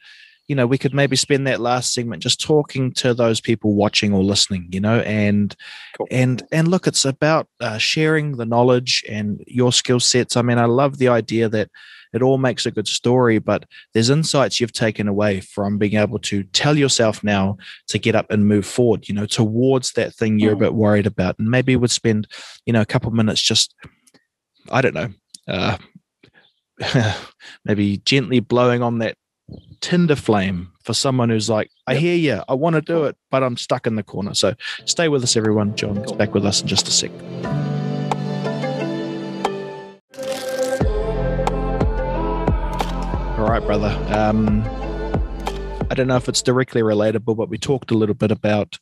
you 0.48 0.56
know 0.56 0.68
we 0.68 0.78
could 0.78 0.94
maybe 0.94 1.16
spend 1.16 1.48
that 1.48 1.60
last 1.60 1.94
segment 1.94 2.22
just 2.22 2.42
talking 2.42 2.92
to 2.94 3.14
those 3.14 3.42
people 3.42 3.74
watching 3.74 4.14
or 4.14 4.24
listening, 4.24 4.68
you 4.72 4.80
know, 4.80 5.00
and 5.02 5.56
Cool. 5.98 6.08
and 6.12 6.44
and 6.52 6.68
look, 6.68 6.88
it's 6.88 7.06
about 7.06 7.48
uh, 7.60 7.78
sharing 7.78 8.38
the 8.38 8.46
knowledge 8.46 9.04
and 9.10 9.44
your 9.48 9.72
skill 9.72 10.00
sets. 10.00 10.36
I 10.38 10.42
mean, 10.42 10.58
I 10.58 10.66
love 10.66 10.98
the 10.98 11.08
idea 11.08 11.50
that 11.50 11.70
it 12.14 12.22
all 12.22 12.38
makes 12.38 12.66
a 12.66 12.72
good 12.72 12.88
story, 12.88 13.40
but 13.40 13.66
there's 13.94 14.10
insights 14.10 14.62
you've 14.62 14.72
taken 14.72 15.08
away 15.08 15.42
from 15.42 15.78
being 15.78 15.96
able 15.96 16.20
to 16.20 16.44
tell 16.44 16.78
yourself 16.78 17.24
now 17.24 17.58
to 17.88 17.98
get 17.98 18.16
up 18.16 18.32
and 18.32 18.48
move 18.48 18.66
forward, 18.66 19.10
you 19.10 19.16
know, 19.16 19.26
towards 19.26 19.92
that 19.94 20.14
thing 20.14 20.40
you're 20.40 20.54
a 20.54 20.56
Mm. 20.56 20.60
bit 20.60 20.74
worried 20.76 21.08
about. 21.08 21.38
And 21.40 21.50
maybe 21.52 21.76
would 21.76 21.92
spend, 21.92 22.28
you 22.66 22.72
know, 22.72 22.80
a 22.82 22.86
couple 22.86 23.12
minutes 23.12 23.42
just, 23.42 23.76
I 24.72 24.82
don't 24.82 24.94
know, 24.94 25.10
uh, 25.48 25.78
maybe 27.66 27.98
gently 27.98 28.40
blowing 28.40 28.82
on 28.82 29.00
that 29.00 29.18
tinder 29.82 30.16
flame 30.16 30.72
for 30.84 30.94
someone 30.94 31.30
who's 31.30 31.50
like, 31.50 31.70
I 31.88 31.94
Yep. 31.94 32.02
hear 32.02 32.16
you, 32.16 32.44
I 32.48 32.54
want 32.54 32.76
to 32.76 32.82
do 32.82 33.04
it, 33.06 33.16
but 33.32 33.44
I'm 33.44 33.58
stuck 33.58 33.86
in 33.88 33.96
the 33.96 34.04
corner. 34.04 34.34
So 34.34 34.56
stay 34.86 35.08
with 35.10 35.24
us, 35.24 35.36
everyone. 35.36 35.76
John's 35.76 36.12
back 36.14 36.34
with 36.34 36.46
us 36.46 36.62
in 36.62 36.68
just 36.68 36.88
a 36.88 36.92
sec. 36.92 37.12
All 43.38 43.52
right, 43.52 43.62
brother. 43.66 43.90
Um, 44.16 44.64
I 45.92 45.94
don't 45.94 46.08
know 46.08 46.16
if 46.16 46.30
it's 46.30 46.42
directly 46.42 46.82
relatable, 46.82 47.36
but 47.36 47.50
we 47.50 47.58
talked 47.58 47.92
a 47.92 47.94
little 47.94 48.16
bit 48.16 48.32
about. 48.32 48.80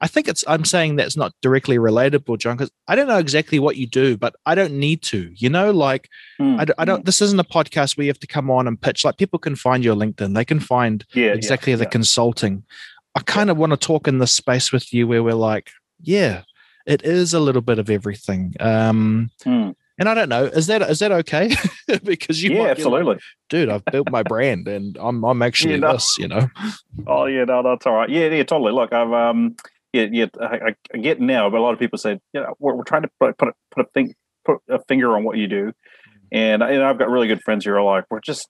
I 0.00 0.06
think 0.08 0.28
it's. 0.28 0.44
I'm 0.46 0.64
saying 0.64 0.96
that's 0.96 1.16
not 1.16 1.32
directly 1.42 1.78
relatable, 1.78 2.38
John, 2.38 2.56
because 2.56 2.70
I 2.88 2.94
don't 2.94 3.08
know 3.08 3.18
exactly 3.18 3.58
what 3.58 3.76
you 3.76 3.86
do, 3.86 4.16
but 4.16 4.34
I 4.46 4.54
don't 4.54 4.74
need 4.74 5.02
to. 5.02 5.30
You 5.36 5.48
know, 5.50 5.70
like 5.70 6.08
Mm, 6.40 6.58
I, 6.60 6.64
don't- 6.64 6.80
I 6.80 6.84
don't. 6.84 7.04
This 7.04 7.22
isn't 7.22 7.38
a 7.38 7.44
podcast 7.44 7.96
where 7.96 8.04
you 8.04 8.10
have 8.10 8.18
to 8.20 8.26
come 8.26 8.50
on 8.50 8.66
and 8.66 8.80
pitch. 8.80 9.04
Like 9.04 9.16
people 9.18 9.38
can 9.38 9.54
find 9.56 9.84
your 9.84 9.94
LinkedIn. 9.94 10.34
They 10.34 10.44
can 10.44 10.60
find 10.60 11.04
Yeah, 11.14 11.26
yeah, 11.26 11.32
exactly 11.32 11.74
the 11.74 11.84
yeah. 11.84 11.90
consulting. 11.90 12.64
I 13.14 13.20
kind 13.20 13.50
of 13.50 13.56
want 13.56 13.70
to 13.72 13.76
talk 13.76 14.08
in 14.08 14.18
this 14.18 14.32
space 14.32 14.72
with 14.72 14.92
you 14.92 15.06
where 15.06 15.22
we're 15.22 15.34
like, 15.34 15.70
yeah, 16.02 16.42
it 16.86 17.02
is 17.04 17.32
a 17.34 17.38
little 17.40 17.62
bit 17.62 17.78
of 17.78 17.88
everything. 17.90 18.54
Um, 18.60 19.30
Mm. 19.44 19.74
and 19.98 20.08
I 20.08 20.14
don't 20.14 20.28
know, 20.28 20.44
is 20.46 20.66
that 20.66 20.82
is 20.82 20.98
that 20.98 21.12
okay? 21.12 21.54
because 22.02 22.42
you 22.42 22.50
yeah, 22.50 22.56
be 22.56 22.62
like, 22.62 22.70
absolutely. 22.72 23.18
dude, 23.48 23.68
I've 23.68 23.84
built 23.84 24.10
my 24.10 24.24
brand 24.24 24.66
and 24.66 24.96
I'm 25.00 25.24
I'm 25.24 25.40
actually 25.48 25.78
know. 25.78 25.92
this, 25.92 26.18
you 26.18 26.26
know. 26.26 26.48
Oh 27.06 27.26
yeah, 27.26 27.44
no, 27.44 27.62
that's 27.62 27.86
all 27.86 27.94
right. 27.94 28.10
Yeah, 28.10 28.26
yeah, 28.26 28.42
totally. 28.42 28.72
Look, 28.72 28.92
I've 28.92 29.12
um, 29.12 29.54
yeah, 29.94 30.06
yeah, 30.10 30.26
I, 30.40 30.74
I 30.92 30.98
get 30.98 31.20
now, 31.20 31.48
but 31.48 31.58
a 31.58 31.62
lot 31.62 31.72
of 31.72 31.78
people 31.78 31.98
say, 31.98 32.18
you 32.32 32.40
know, 32.40 32.54
we're, 32.58 32.74
we're 32.74 32.84
trying 32.84 33.02
to 33.02 33.10
put 33.20 33.38
put 33.38 33.48
a, 33.48 33.52
put 33.70 33.86
a 33.86 33.88
thing 33.94 34.14
put 34.44 34.58
a 34.68 34.78
finger 34.88 35.16
on 35.16 35.24
what 35.24 35.36
you 35.36 35.46
do, 35.46 35.66
mm-hmm. 35.66 36.26
and, 36.32 36.64
I- 36.64 36.72
and 36.72 36.82
I've 36.82 36.98
got 36.98 37.08
really 37.08 37.28
good 37.28 37.42
friends 37.42 37.64
who 37.64 37.72
are 37.72 37.82
like, 37.82 38.04
we're 38.10 38.20
just 38.20 38.48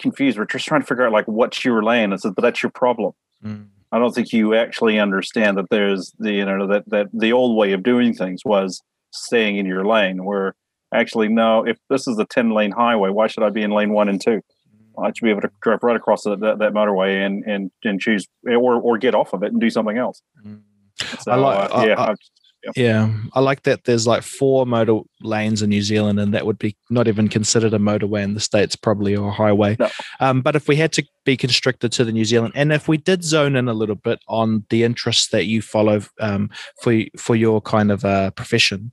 confused. 0.00 0.38
We're 0.38 0.46
just 0.46 0.66
trying 0.66 0.80
to 0.80 0.86
figure 0.86 1.06
out 1.06 1.12
like 1.12 1.26
what's 1.26 1.64
your 1.64 1.82
lane. 1.82 2.12
I 2.12 2.16
said, 2.16 2.34
but 2.34 2.42
that's 2.42 2.62
your 2.62 2.72
problem. 2.72 3.12
Mm-hmm. 3.44 3.64
I 3.92 3.98
don't 3.98 4.14
think 4.14 4.32
you 4.32 4.54
actually 4.54 4.98
understand 4.98 5.58
that 5.58 5.70
there's 5.70 6.12
the 6.18 6.32
you 6.32 6.44
know 6.44 6.66
that 6.66 6.88
that 6.88 7.06
the 7.12 7.32
old 7.32 7.56
way 7.56 7.72
of 7.72 7.82
doing 7.82 8.14
things 8.14 8.42
was 8.44 8.82
staying 9.12 9.56
in 9.56 9.66
your 9.66 9.86
lane. 9.86 10.24
Where 10.24 10.54
actually 10.92 11.28
no, 11.28 11.66
if 11.66 11.78
this 11.88 12.08
is 12.08 12.18
a 12.18 12.24
ten 12.24 12.50
lane 12.50 12.72
highway, 12.72 13.10
why 13.10 13.26
should 13.28 13.44
I 13.44 13.50
be 13.50 13.62
in 13.62 13.70
lane 13.70 13.92
one 13.92 14.08
and 14.08 14.20
two? 14.20 14.40
Mm-hmm. 14.40 15.04
I 15.04 15.08
should 15.08 15.24
be 15.24 15.30
able 15.30 15.42
to 15.42 15.50
drive 15.62 15.82
right 15.82 15.96
across 15.96 16.24
that, 16.24 16.40
that, 16.40 16.58
that 16.58 16.72
motorway 16.72 17.24
and, 17.24 17.44
and 17.44 17.70
and 17.84 18.00
choose 18.00 18.26
or 18.44 18.74
or 18.80 18.98
get 18.98 19.14
off 19.14 19.32
of 19.32 19.42
it 19.42 19.52
and 19.52 19.60
do 19.60 19.70
something 19.70 19.96
else. 19.96 20.20
So, 21.20 21.32
I 21.32 21.36
like- 21.36 21.70
uh, 21.74 21.84
yeah, 21.86 21.94
I- 21.94 22.04
I- 22.06 22.10
I've- 22.10 22.20
Yeah, 22.74 23.12
I 23.32 23.38
like 23.40 23.62
that. 23.62 23.84
There's 23.84 24.08
like 24.08 24.24
four 24.24 24.66
motor 24.66 24.98
lanes 25.22 25.62
in 25.62 25.70
New 25.70 25.82
Zealand, 25.82 26.18
and 26.18 26.34
that 26.34 26.46
would 26.46 26.58
be 26.58 26.74
not 26.90 27.06
even 27.06 27.28
considered 27.28 27.72
a 27.72 27.78
motorway 27.78 28.24
in 28.24 28.34
the 28.34 28.40
states, 28.40 28.74
probably 28.74 29.14
or 29.14 29.28
a 29.28 29.32
highway. 29.32 29.76
No. 29.78 29.88
Um, 30.18 30.40
but 30.42 30.56
if 30.56 30.66
we 30.66 30.74
had 30.74 30.90
to 30.94 31.04
be 31.24 31.36
constricted 31.36 31.92
to 31.92 32.04
the 32.04 32.10
New 32.10 32.24
Zealand, 32.24 32.54
and 32.56 32.72
if 32.72 32.88
we 32.88 32.96
did 32.96 33.22
zone 33.22 33.54
in 33.54 33.68
a 33.68 33.72
little 33.72 33.94
bit 33.94 34.18
on 34.26 34.64
the 34.70 34.82
interests 34.82 35.28
that 35.28 35.44
you 35.46 35.62
follow 35.62 36.00
um, 36.18 36.50
for 36.82 36.92
for 37.16 37.36
your 37.36 37.60
kind 37.60 37.92
of 37.92 38.04
uh, 38.04 38.30
profession, 38.32 38.90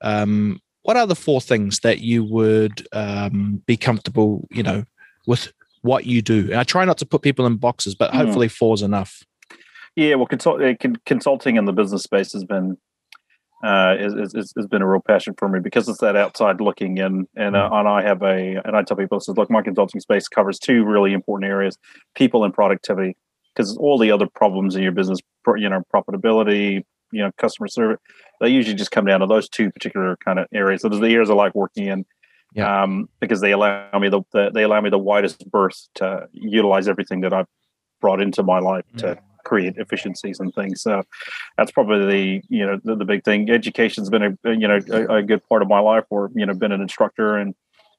um, 0.00 0.60
what 0.82 0.96
are 0.96 1.06
the 1.06 1.16
four 1.16 1.40
things 1.42 1.80
that 1.80 2.00
you 2.00 2.24
would 2.24 2.86
um, 2.92 3.62
be 3.66 3.76
comfortable, 3.76 4.46
you 4.50 4.62
know, 4.62 4.84
with 5.26 5.52
what 5.82 6.06
you 6.06 6.22
do? 6.22 6.44
And 6.50 6.56
I 6.56 6.64
try 6.64 6.84
not 6.86 6.96
to 6.98 7.06
put 7.06 7.20
people 7.22 7.44
in 7.44 7.56
boxes, 7.56 7.94
but 7.94 8.12
Mm. 8.12 8.16
hopefully 8.16 8.48
four's 8.48 8.80
enough. 8.82 9.22
Yeah, 9.96 10.16
well, 10.16 10.26
consult, 10.26 10.60
uh, 10.60 10.74
consulting 11.06 11.56
in 11.56 11.66
the 11.66 11.72
business 11.72 12.02
space 12.02 12.32
has 12.32 12.44
been 12.44 12.76
uh, 13.62 13.96
is, 13.98 14.12
is, 14.14 14.34
is- 14.34 14.52
has 14.56 14.66
been 14.66 14.82
a 14.82 14.88
real 14.88 15.00
passion 15.00 15.34
for 15.38 15.48
me 15.48 15.58
because 15.60 15.88
it's 15.88 16.00
that 16.00 16.16
outside 16.16 16.60
looking 16.60 16.98
in, 16.98 17.26
and 17.36 17.56
uh, 17.56 17.70
and 17.72 17.88
I 17.88 18.02
have 18.02 18.22
a 18.22 18.60
and 18.64 18.76
I 18.76 18.82
tell 18.82 18.96
people, 18.96 19.16
I 19.16 19.20
says, 19.20 19.36
look, 19.36 19.50
my 19.50 19.62
consulting 19.62 20.00
space 20.00 20.28
covers 20.28 20.58
two 20.58 20.84
really 20.84 21.12
important 21.12 21.50
areas: 21.50 21.78
people 22.14 22.44
and 22.44 22.52
productivity, 22.52 23.16
because 23.54 23.76
all 23.78 23.96
the 23.96 24.10
other 24.10 24.26
problems 24.26 24.76
in 24.76 24.82
your 24.82 24.92
business, 24.92 25.20
you 25.56 25.68
know, 25.68 25.82
profitability, 25.94 26.82
you 27.12 27.22
know, 27.22 27.30
customer 27.38 27.68
service, 27.68 27.98
they 28.40 28.48
usually 28.48 28.74
just 28.74 28.90
come 28.90 29.06
down 29.06 29.20
to 29.20 29.26
those 29.26 29.48
two 29.48 29.70
particular 29.70 30.16
kind 30.22 30.38
of 30.38 30.46
areas. 30.52 30.82
So 30.82 30.88
those 30.88 31.00
the 31.00 31.06
areas 31.08 31.30
I 31.30 31.34
like 31.34 31.54
working 31.54 31.86
in. 31.86 32.04
Yeah. 32.54 32.82
Um, 32.82 33.08
because 33.18 33.40
they 33.40 33.50
allow 33.50 33.98
me 33.98 34.08
the, 34.08 34.20
the 34.32 34.50
they 34.54 34.62
allow 34.62 34.80
me 34.80 34.88
the 34.88 34.98
widest 34.98 35.50
berth 35.50 35.88
to 35.96 36.28
utilize 36.32 36.86
everything 36.86 37.22
that 37.22 37.32
I've 37.32 37.48
brought 38.00 38.20
into 38.20 38.44
my 38.44 38.60
life 38.60 38.84
to 38.98 39.18
create 39.44 39.74
efficiencies 39.76 40.40
and 40.40 40.52
things. 40.54 40.82
So 40.82 41.02
that's 41.56 41.70
probably 41.72 42.06
the 42.40 42.42
you 42.48 42.66
know 42.66 42.80
the, 42.82 42.96
the 42.96 43.04
big 43.04 43.24
thing. 43.24 43.50
Education's 43.50 44.10
been 44.10 44.22
a 44.22 44.50
you 44.50 44.66
know 44.68 44.78
a, 44.90 45.16
a 45.16 45.22
good 45.22 45.46
part 45.48 45.62
of 45.62 45.68
my 45.68 45.80
life. 45.80 46.04
Or 46.10 46.30
you 46.34 46.44
know 46.46 46.54
been 46.54 46.72
an 46.72 46.80
instructor 46.80 47.36
and 47.36 47.54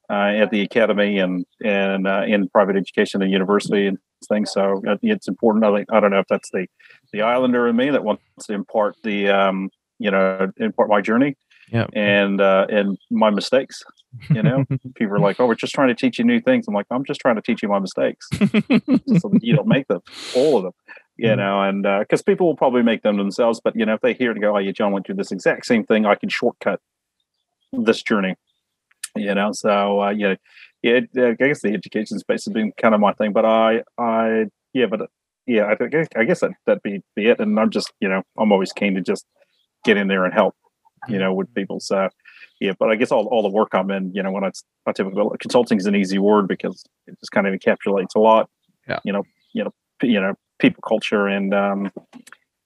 uh, 0.09 0.33
at 0.41 0.51
the 0.51 0.61
academy 0.61 1.17
and 1.19 1.45
and 1.63 2.07
uh, 2.07 2.23
in 2.27 2.49
private 2.49 2.75
education 2.75 3.21
and 3.21 3.31
university 3.31 3.87
and 3.87 3.97
things. 4.29 4.51
So 4.51 4.81
uh, 4.87 4.97
it's 5.01 5.27
important. 5.27 5.65
I 5.65 5.75
think 5.75 5.91
I 5.91 5.99
don't 5.99 6.11
know 6.11 6.19
if 6.19 6.27
that's 6.29 6.49
the 6.51 6.67
the 7.13 7.21
Islander 7.21 7.67
in 7.67 7.75
me 7.75 7.89
that 7.91 8.03
wants 8.03 8.23
to 8.47 8.53
impart 8.53 8.95
the 9.03 9.29
um, 9.29 9.69
you 9.99 10.11
know 10.11 10.51
impart 10.57 10.89
my 10.89 11.01
journey 11.01 11.35
Yeah. 11.71 11.87
and 11.93 12.41
uh, 12.41 12.67
and 12.69 12.97
my 13.09 13.29
mistakes. 13.29 13.81
You 14.29 14.43
know, 14.43 14.63
people 14.95 15.15
are 15.15 15.19
like, 15.19 15.39
"Oh, 15.41 15.45
we're 15.47 15.55
just 15.55 15.73
trying 15.73 15.89
to 15.89 15.95
teach 15.95 16.19
you 16.19 16.23
new 16.25 16.39
things." 16.39 16.67
I'm 16.67 16.73
like, 16.73 16.85
"I'm 16.89 17.03
just 17.03 17.19
trying 17.19 17.35
to 17.35 17.41
teach 17.41 17.61
you 17.63 17.67
my 17.69 17.79
mistakes 17.79 18.27
so 18.33 19.27
that 19.29 19.39
you 19.41 19.55
don't 19.55 19.67
make 19.67 19.87
them, 19.87 20.01
all 20.35 20.55
of 20.57 20.63
them." 20.63 20.71
You 21.17 21.29
Mm. 21.29 21.37
know, 21.37 21.61
and 21.61 21.83
because 22.01 22.21
people 22.21 22.45
will 22.47 22.57
probably 22.57 22.83
make 22.83 23.01
them 23.03 23.15
themselves, 23.17 23.61
but 23.63 23.75
you 23.75 23.85
know, 23.85 23.93
if 23.93 24.01
they 24.01 24.13
hear 24.13 24.31
it 24.31 24.35
and 24.35 24.41
go, 24.41 24.55
"Oh, 24.55 24.59
yeah, 24.59 24.71
John 24.71 24.91
went 24.91 25.05
through 25.05 25.15
this 25.15 25.31
exact 25.31 25.65
same 25.65 25.85
thing," 25.85 26.05
I 26.05 26.15
can 26.15 26.27
shortcut 26.29 26.81
this 27.71 28.01
journey. 28.03 28.35
You 29.15 29.33
know, 29.33 29.51
so 29.53 30.01
uh, 30.01 30.09
yeah, 30.09 30.35
yeah. 30.81 30.99
I 31.17 31.31
guess 31.33 31.61
the 31.61 31.73
education 31.73 32.19
space 32.19 32.43
has 32.45 32.53
been 32.53 32.73
kind 32.73 32.93
of 32.93 32.99
my 32.99 33.13
thing, 33.13 33.31
but 33.31 33.45
I, 33.45 33.83
I, 33.97 34.47
yeah, 34.73 34.87
but 34.87 35.01
uh, 35.03 35.07
yeah, 35.47 35.67
I, 35.67 35.75
think- 35.75 35.95
I 36.17 36.25
guess 36.25 36.41
that 36.41 36.51
that'd 36.65 36.83
be, 36.83 37.01
be 37.15 37.27
it. 37.29 37.39
And 37.39 37.57
I'm 37.57 37.69
just, 37.69 37.93
you 38.01 38.09
know, 38.09 38.23
I'm 38.37 38.51
always 38.51 38.73
keen 38.73 38.95
to 38.95 39.01
just 39.01 39.25
get 39.85 39.95
in 39.95 40.09
there 40.09 40.25
and 40.25 40.33
help, 40.33 40.53
you 41.07 41.17
know, 41.17 41.33
with 41.33 41.53
people. 41.53 41.79
So 41.79 42.09
yeah, 42.59 42.73
but 42.77 42.89
I 42.89 42.95
guess 42.95 43.09
all, 43.13 43.27
all 43.27 43.41
the 43.41 43.47
work 43.49 43.69
I'm 43.73 43.89
in, 43.89 44.11
you 44.13 44.21
know, 44.21 44.31
when 44.31 44.43
I, 44.43 44.51
I 44.85 44.91
typically 44.91 45.23
consulting 45.39 45.77
is 45.77 45.85
an 45.85 45.95
easy 45.95 46.19
word 46.19 46.49
because 46.49 46.83
it 47.07 47.17
just 47.21 47.31
kind 47.31 47.47
of 47.47 47.53
encapsulates 47.57 48.15
a 48.15 48.19
lot. 48.19 48.49
Yeah. 48.85 48.99
You 49.05 49.13
know, 49.13 49.23
you 49.53 49.63
know, 49.63 49.73
you 50.01 50.19
know, 50.19 50.33
people 50.69 50.81
culture 50.81 51.27
and 51.27 51.53
um, 51.53 51.91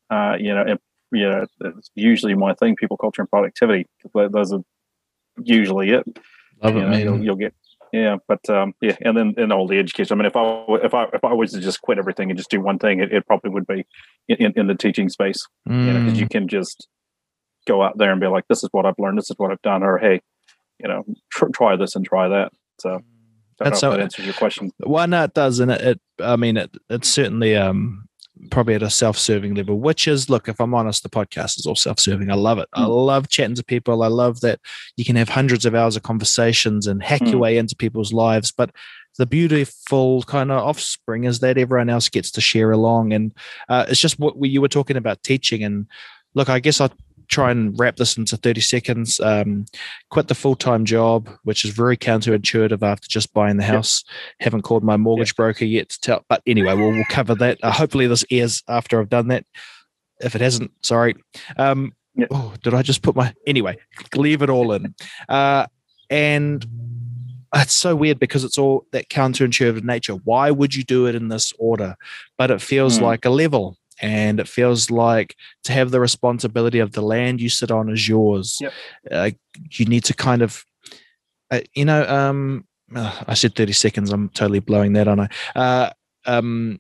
uh, 0.10 0.36
you 0.40 0.54
know, 0.54 0.64
and, 0.68 0.80
you 1.12 1.30
know, 1.30 1.46
it's 1.62 1.92
usually 1.96 2.36
my 2.36 2.54
thing, 2.54 2.76
people 2.76 2.98
culture 2.98 3.22
and 3.22 3.30
productivity. 3.30 3.86
Those 4.14 4.54
are 4.54 4.62
usually 5.44 5.92
it. 5.92 6.06
Love 6.64 6.76
you 6.76 6.82
it, 6.82 6.84
know, 6.84 6.90
man. 6.90 7.00
you'll, 7.02 7.24
you'll 7.24 7.36
get 7.36 7.54
yeah, 7.92 8.18
but 8.28 8.48
um, 8.50 8.74
yeah, 8.82 8.96
and 9.02 9.18
then 9.18 9.34
and 9.38 9.52
all 9.52 9.68
the 9.68 9.80
education. 9.80 10.14
I 10.14 10.18
mean, 10.18 10.28
if 10.28 10.36
I 10.36 10.66
if 10.84 10.94
I 10.94 11.06
if 11.14 11.24
I 11.24 11.34
was 11.34 11.54
to 11.54 11.60
just 11.60 11.82
quit 11.82 11.98
everything 11.98 12.30
and 12.30 12.38
just 12.38 12.52
do 12.52 12.62
one 12.62 12.78
thing, 12.78 13.00
it, 13.00 13.12
it 13.12 13.26
probably 13.26 13.50
would 13.50 13.66
be 13.66 13.86
in, 14.28 14.54
in 14.56 14.68
the 14.68 14.76
teaching 14.76 15.10
space. 15.10 15.44
Mm. 15.68 15.86
You 15.86 15.94
know, 15.94 16.04
because 16.04 16.20
you 16.20 16.28
can 16.28 16.48
just 16.48 16.88
go 17.68 17.82
out 17.82 17.98
there 17.98 18.12
and 18.12 18.22
be 18.22 18.28
like, 18.28 18.46
"This 18.48 18.64
is 18.64 18.70
what 18.72 18.86
I've 18.86 19.00
learned. 19.00 19.18
This 19.18 19.32
is 19.32 19.38
what 19.38 19.52
I've 19.52 19.62
done," 19.64 19.82
or 19.82 19.98
"Hey, 19.98 20.22
you 20.80 20.88
know, 20.88 21.04
tr- 21.32 21.48
try 21.54 21.76
this 21.76 21.96
and 21.96 22.06
try 22.06 22.28
that." 22.28 22.52
So 22.80 23.02
that's 23.60 23.80
so, 23.80 23.92
that 23.92 24.00
answers 24.00 24.26
your 24.26 24.34
question. 24.34 24.72
Why 24.80 25.06
not? 25.06 25.34
Does 25.34 25.60
and 25.60 25.72
it, 25.72 25.82
it 25.82 26.02
I 26.20 26.36
mean, 26.36 26.58
it, 26.58 26.76
it's 26.90 27.10
certainly 27.10 27.56
um 27.56 28.10
probably 28.52 28.74
at 28.74 28.84
a 28.84 28.90
self-serving 28.90 29.54
level 29.54 29.78
which 29.78 30.08
is 30.08 30.30
look 30.30 30.48
if 30.48 30.62
i'm 30.62 30.74
honest 30.74 31.04
the 31.04 31.10
podcast 31.10 31.60
is 31.60 31.66
all 31.66 31.76
self-serving 31.76 32.32
i 32.32 32.36
love 32.36 32.58
it 32.58 32.70
mm. 32.74 32.82
i 32.82 32.86
love 32.86 33.28
chatting 33.28 33.56
to 33.56 33.64
people 33.64 34.02
i 34.02 34.08
love 34.08 34.40
that 34.40 34.60
you 34.96 35.04
can 35.04 35.18
have 35.18 35.28
hundreds 35.28 35.66
of 35.66 35.76
hours 35.76 35.98
of 35.98 36.04
conversations 36.04 36.88
and 36.88 37.04
hack 37.04 37.22
mm. 37.22 37.32
your 37.32 37.40
way 37.40 37.58
into 37.58 37.76
people's 37.76 38.14
lives 38.14 38.52
but 38.52 38.72
the 39.18 39.26
beautiful 39.26 40.24
kind 40.24 40.52
of 40.52 40.64
offspring 40.64 41.26
is 41.26 41.40
that 41.42 41.58
everyone 41.58 41.90
else 41.90 42.08
gets 42.08 42.32
to 42.32 42.40
share 42.40 42.72
along 42.72 43.12
and 43.12 43.34
uh, 43.68 43.86
it's 43.90 44.00
just 44.00 44.20
what 44.20 44.38
we, 44.38 44.48
you 44.48 44.62
were 44.62 44.70
talking 44.70 44.96
about 44.96 45.22
teaching 45.22 45.62
and 45.62 45.86
look 46.34 46.48
i 46.48 46.60
guess 46.60 46.80
i 46.80 46.90
try 47.30 47.52
and 47.52 47.78
wrap 47.80 47.96
this 47.96 48.18
into 48.18 48.36
30 48.36 48.60
seconds. 48.62 49.20
Um, 49.20 49.66
quit 50.10 50.28
the 50.28 50.36
full 50.36 50.56
time 50.56 50.84
job, 50.84 51.30
which 51.44 51.64
is 51.64 51.72
very 51.72 51.96
counterintuitive 51.96 52.82
after 52.84 53.08
just 53.08 53.34
buying 53.34 53.58
the 53.58 53.64
house. 53.64 54.04
Yep. 54.06 54.36
Haven't 54.42 54.62
called 54.64 54.84
my 54.84 54.98
mortgage 54.98 55.30
yep. 55.30 55.36
broker 55.36 55.66
yet 55.66 55.90
to 55.90 56.02
tell, 56.02 56.26
but 56.28 56.42
anyway, 56.46 56.76
we'll, 56.76 56.92
we'll 56.92 57.06
cover 57.10 57.36
that. 57.36 57.60
Uh, 57.64 57.72
hopefully, 57.72 58.08
this 58.08 58.26
airs 58.32 58.64
after 58.68 59.00
I've 59.00 59.10
done 59.10 59.30
that. 59.30 59.46
If 60.20 60.36
it 60.36 60.42
hasn't, 60.42 60.72
sorry. 60.82 61.16
Um, 61.58 61.94
yep. 62.16 62.28
Oh, 62.32 62.54
did 62.62 62.74
I 62.74 62.82
just 62.82 63.04
put 63.04 63.16
my 63.16 63.34
anyway? 63.48 63.78
Leave 64.16 64.42
it 64.42 64.50
all 64.50 64.74
in. 64.74 64.94
Uh, 65.30 65.68
and 66.12 66.66
it's 67.54 67.74
so 67.74 67.96
weird 67.96 68.18
because 68.20 68.44
it's 68.44 68.58
all 68.58 68.86
that 68.92 69.10
counterintuitive 69.10 69.84
nature. 69.84 70.14
Why 70.14 70.50
would 70.50 70.74
you 70.74 70.84
do 70.84 71.06
it 71.06 71.14
in 71.14 71.28
this 71.28 71.54
order? 71.60 71.96
But 72.36 72.50
it 72.50 72.62
feels 72.62 72.98
mm. 72.98 73.04
like 73.04 73.26
a 73.26 73.30
level 73.30 73.78
and 74.02 74.40
it 74.40 74.48
feels 74.48 74.90
like 74.90 75.36
to 75.64 75.74
have 75.74 75.92
the 75.92 76.00
responsibility 76.00 76.80
of 76.80 76.94
the 76.94 77.02
land 77.02 77.42
you 77.42 77.50
sit 77.50 77.72
on 77.72 77.90
is 77.90 78.08
yours. 78.08 78.58
Yep. 78.62 78.74
Uh, 79.12 79.32
you 79.72 79.86
need 79.86 80.04
to 80.06 80.14
kind 80.14 80.42
of, 80.42 80.64
uh, 81.52 81.62
you 81.74 81.86
know, 81.86 82.08
um, 82.08 82.66
uh, 82.96 83.24
I 83.28 83.34
said 83.34 83.56
30 83.56 83.74
seconds. 83.74 84.12
I'm 84.12 84.30
totally 84.30 84.60
blowing 84.60 84.94
that, 84.94 85.08
on. 85.08 85.20
I? 85.20 85.30
Uh, 85.56 85.90
um, 86.26 86.80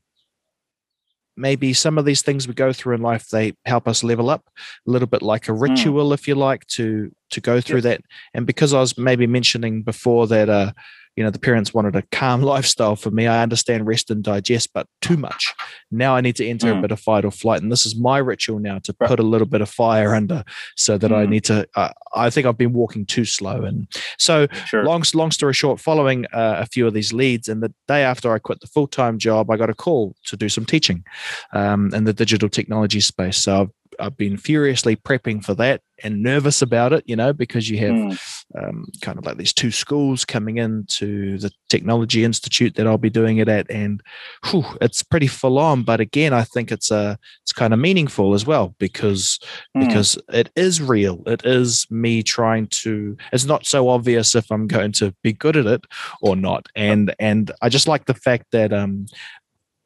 maybe 1.39 1.73
some 1.73 1.97
of 1.97 2.05
these 2.05 2.21
things 2.21 2.47
we 2.47 2.53
go 2.53 2.73
through 2.73 2.93
in 2.93 3.01
life 3.01 3.29
they 3.29 3.53
help 3.65 3.87
us 3.87 4.03
level 4.03 4.29
up 4.29 4.43
a 4.85 4.91
little 4.91 5.07
bit 5.07 5.21
like 5.21 5.47
a 5.47 5.53
hmm. 5.53 5.59
ritual 5.59 6.09
mm. 6.09 6.13
if 6.13 6.27
you 6.27 6.35
like 6.35 6.67
to 6.67 7.09
to 7.29 7.39
go 7.39 7.61
through 7.61 7.77
yep. 7.77 7.83
that 7.83 8.01
and 8.33 8.45
because 8.45 8.73
i 8.73 8.79
was 8.79 8.97
maybe 8.97 9.25
mentioning 9.25 9.81
before 9.81 10.27
that 10.27 10.49
uh 10.49 10.71
you 11.19 11.25
know 11.25 11.29
the 11.29 11.37
parents 11.37 11.73
wanted 11.73 11.97
a 11.97 12.03
calm 12.13 12.41
lifestyle 12.53 12.95
for 12.95 13.11
me 13.11 13.27
i 13.27 13.43
understand 13.43 13.85
rest 13.85 14.09
and 14.09 14.23
digest 14.23 14.69
but 14.73 14.87
too 15.01 15.17
much 15.17 15.53
now 15.91 16.15
i 16.15 16.21
need 16.21 16.35
to 16.35 16.47
enter 16.47 16.73
mm. 16.73 16.79
a 16.79 16.81
bit 16.81 16.91
of 16.91 16.99
fight 16.99 17.25
or 17.25 17.31
flight 17.31 17.61
and 17.61 17.69
this 17.69 17.85
is 17.85 17.97
my 17.97 18.17
ritual 18.17 18.57
now 18.57 18.79
to 18.79 18.93
put 18.93 19.19
a 19.19 19.23
little 19.23 19.45
bit 19.45 19.59
of 19.59 19.69
fire 19.69 20.15
under 20.15 20.45
so 20.77 20.97
that 20.97 21.11
mm. 21.11 21.17
i 21.17 21.25
need 21.25 21.43
to 21.43 21.67
uh, 21.75 21.91
i 22.15 22.29
think 22.29 22.47
i've 22.47 22.57
been 22.57 22.71
walking 22.71 23.05
too 23.05 23.25
slow 23.25 23.63
and 23.63 23.85
so 24.17 24.47
sure. 24.65 24.85
long 24.85 25.03
long 25.13 25.29
story 25.29 25.53
short 25.53 25.77
following 25.77 26.25
uh, 26.27 26.55
a 26.59 26.65
few 26.65 26.87
of 26.87 26.93
these 26.93 27.11
leads 27.11 27.49
and 27.49 27.61
the 27.61 27.73
day 27.89 28.01
after 28.01 28.33
i 28.33 28.39
quit 28.39 28.61
the 28.61 28.67
full-time 28.67 29.19
job 29.19 29.51
i 29.51 29.57
got 29.57 29.69
a 29.69 29.75
call 29.75 30.15
to 30.23 30.37
do 30.37 30.47
some 30.47 30.65
teaching 30.65 31.03
um, 31.51 31.93
in 31.93 32.05
the 32.05 32.13
digital 32.13 32.47
technology 32.47 33.01
space 33.01 33.37
so 33.37 33.61
i've 33.61 33.78
I've 33.99 34.17
been 34.17 34.37
furiously 34.37 34.95
prepping 34.95 35.43
for 35.43 35.53
that 35.55 35.81
and 36.03 36.23
nervous 36.23 36.61
about 36.61 36.93
it, 36.93 37.03
you 37.07 37.15
know, 37.15 37.33
because 37.33 37.69
you 37.69 37.77
have 37.79 37.91
mm. 37.91 38.19
um, 38.57 38.85
kind 39.01 39.17
of 39.17 39.25
like 39.25 39.37
these 39.37 39.53
two 39.53 39.71
schools 39.71 40.25
coming 40.25 40.57
into 40.57 41.37
the 41.37 41.51
technology 41.69 42.23
institute 42.23 42.75
that 42.75 42.87
I'll 42.87 42.97
be 42.97 43.09
doing 43.09 43.37
it 43.37 43.47
at, 43.47 43.69
and 43.69 44.01
whew, 44.45 44.65
it's 44.81 45.03
pretty 45.03 45.27
full 45.27 45.59
on. 45.59 45.83
But 45.83 45.99
again, 45.99 46.33
I 46.33 46.43
think 46.43 46.71
it's 46.71 46.91
a 46.91 46.95
uh, 46.95 47.15
it's 47.43 47.53
kind 47.53 47.73
of 47.73 47.79
meaningful 47.79 48.33
as 48.33 48.45
well 48.45 48.75
because 48.79 49.39
mm. 49.75 49.87
because 49.87 50.17
it 50.29 50.49
is 50.55 50.81
real. 50.81 51.21
It 51.25 51.45
is 51.45 51.85
me 51.89 52.23
trying 52.23 52.67
to. 52.67 53.17
It's 53.33 53.45
not 53.45 53.65
so 53.65 53.89
obvious 53.89 54.35
if 54.35 54.49
I'm 54.51 54.67
going 54.67 54.91
to 54.93 55.13
be 55.23 55.33
good 55.33 55.57
at 55.57 55.65
it 55.65 55.85
or 56.21 56.35
not, 56.35 56.67
and 56.75 57.13
and 57.19 57.51
I 57.61 57.69
just 57.69 57.87
like 57.87 58.05
the 58.05 58.13
fact 58.13 58.47
that 58.51 58.73
um 58.73 59.07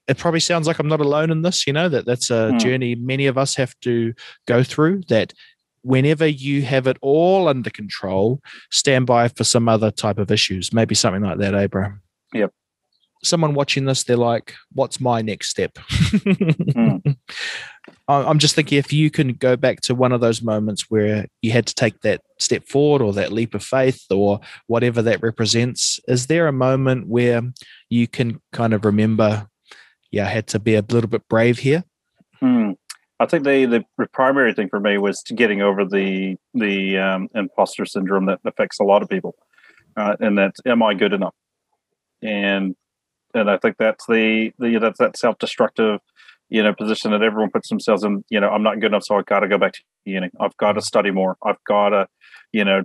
it 0.08 0.18
probably 0.18 0.40
sounds 0.40 0.68
like 0.68 0.80
I'm 0.80 0.88
not 0.88 1.00
alone 1.00 1.32
in 1.32 1.42
this, 1.42 1.66
you 1.66 1.74
know, 1.74 1.90
that 1.90 2.06
that's 2.06 2.30
a 2.30 2.52
mm. 2.52 2.60
journey 2.60 2.96
many 2.96 3.28
of 3.28 3.38
us 3.38 3.56
have 3.56 3.74
to 3.82 4.14
go 4.48 4.64
through. 4.64 5.04
That 5.10 5.34
whenever 5.82 6.28
you 6.28 6.64
have 6.64 6.88
it 6.88 6.98
all 7.02 7.48
under 7.48 7.70
control, 7.70 8.42
stand 8.72 9.06
by 9.06 9.28
for 9.28 9.44
some 9.44 9.70
other 9.70 9.92
type 9.92 10.18
of 10.18 10.32
issues, 10.32 10.74
maybe 10.74 10.96
something 10.96 11.24
like 11.24 11.38
that, 11.38 11.56
Abraham. 11.56 12.02
Yep. 12.34 12.52
Someone 13.24 13.54
watching 13.54 13.86
this, 13.86 14.04
they're 14.04 14.18
like, 14.18 14.54
what's 14.74 15.00
my 15.00 15.22
next 15.22 15.50
step? 15.50 15.74
mm. 15.76 17.16
I'm 18.10 18.40
just 18.40 18.56
thinking 18.56 18.78
if 18.78 18.92
you 18.92 19.10
can 19.10 19.34
go 19.34 19.56
back 19.56 19.80
to 19.82 19.96
one 19.96 20.12
of 20.12 20.20
those 20.20 20.42
moments 20.42 20.90
where 20.90 21.28
you 21.42 21.52
had 21.52 21.66
to 21.68 21.76
take 21.76 22.02
that 22.02 22.20
step 22.38 22.68
forward 22.68 23.02
or 23.02 23.14
that 23.14 23.32
leap 23.32 23.56
of 23.56 23.64
faith 23.64 24.04
or 24.12 24.42
whatever 24.68 25.02
that 25.02 25.22
represents, 25.22 26.02
is 26.08 26.28
there 26.28 26.48
a 26.48 26.54
moment 26.54 27.08
where 27.08 27.42
you 27.90 28.08
can 28.08 28.42
kind 28.52 28.74
of 28.74 28.84
remember 28.84 29.48
yeah, 30.14 30.28
I 30.28 30.30
had 30.30 30.46
to 30.50 30.60
be 30.60 30.76
a 30.76 30.86
little 30.88 31.10
bit 31.10 31.28
brave 31.28 31.58
here? 31.58 31.84
Hmm. 32.40 32.74
I 33.20 33.26
think 33.26 33.46
the 33.46 33.66
the 33.98 34.08
primary 34.14 34.54
thing 34.54 34.70
for 34.70 34.80
me 34.80 35.00
was 35.00 35.24
to 35.24 35.34
getting 35.34 35.62
over 35.62 35.86
the 35.86 36.38
the 36.54 37.00
um, 37.00 37.30
imposter 37.34 37.86
syndrome 37.86 38.28
that 38.28 38.40
affects 38.46 38.80
a 38.80 38.84
lot 38.84 39.02
of 39.02 39.10
people, 39.10 39.34
uh, 39.98 40.16
and 40.20 40.38
that's 40.38 40.60
am 40.68 40.84
I 40.84 40.94
good 40.94 41.14
enough? 41.14 41.34
And 42.22 42.76
and 43.34 43.50
I 43.50 43.58
think 43.58 43.78
that's 43.80 44.06
the 44.06 44.52
the 44.60 44.78
that's 44.78 45.00
that 45.00 45.18
self 45.18 45.40
destructive, 45.40 46.00
you 46.50 46.62
know, 46.62 46.74
position 46.74 47.10
that 47.12 47.24
everyone 47.24 47.50
puts 47.50 47.70
themselves 47.70 48.04
in. 48.04 48.24
You 48.30 48.40
know, 48.40 48.50
I'm 48.50 48.64
not 48.64 48.80
good 48.80 48.92
enough, 48.92 49.06
so 49.06 49.18
I've 49.18 49.26
got 49.26 49.40
to 49.40 49.48
go 49.48 49.58
back 49.58 49.74
to 49.74 49.82
uni. 50.06 50.30
I've 50.40 50.58
got 50.58 50.74
to 50.74 50.82
study 50.82 51.10
more. 51.10 51.38
I've 51.44 51.64
got 51.68 51.90
to, 51.90 52.08
you 52.52 52.64
know, 52.64 52.84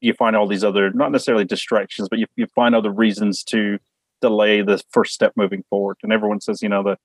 you 0.00 0.14
find 0.14 0.36
all 0.36 0.46
these 0.46 0.64
other 0.64 0.90
not 0.90 1.12
necessarily 1.12 1.44
distractions, 1.44 2.08
but 2.08 2.18
you 2.18 2.26
you 2.36 2.46
find 2.54 2.74
other 2.74 2.90
reasons 2.90 3.44
to 3.44 3.78
delay 4.24 4.62
the 4.62 4.82
first 4.90 5.12
step 5.12 5.32
moving 5.36 5.64
forward. 5.68 5.98
And 6.02 6.12
everyone 6.12 6.40
says, 6.40 6.62
you 6.62 6.70
know, 6.70 6.82
the, 6.82 6.96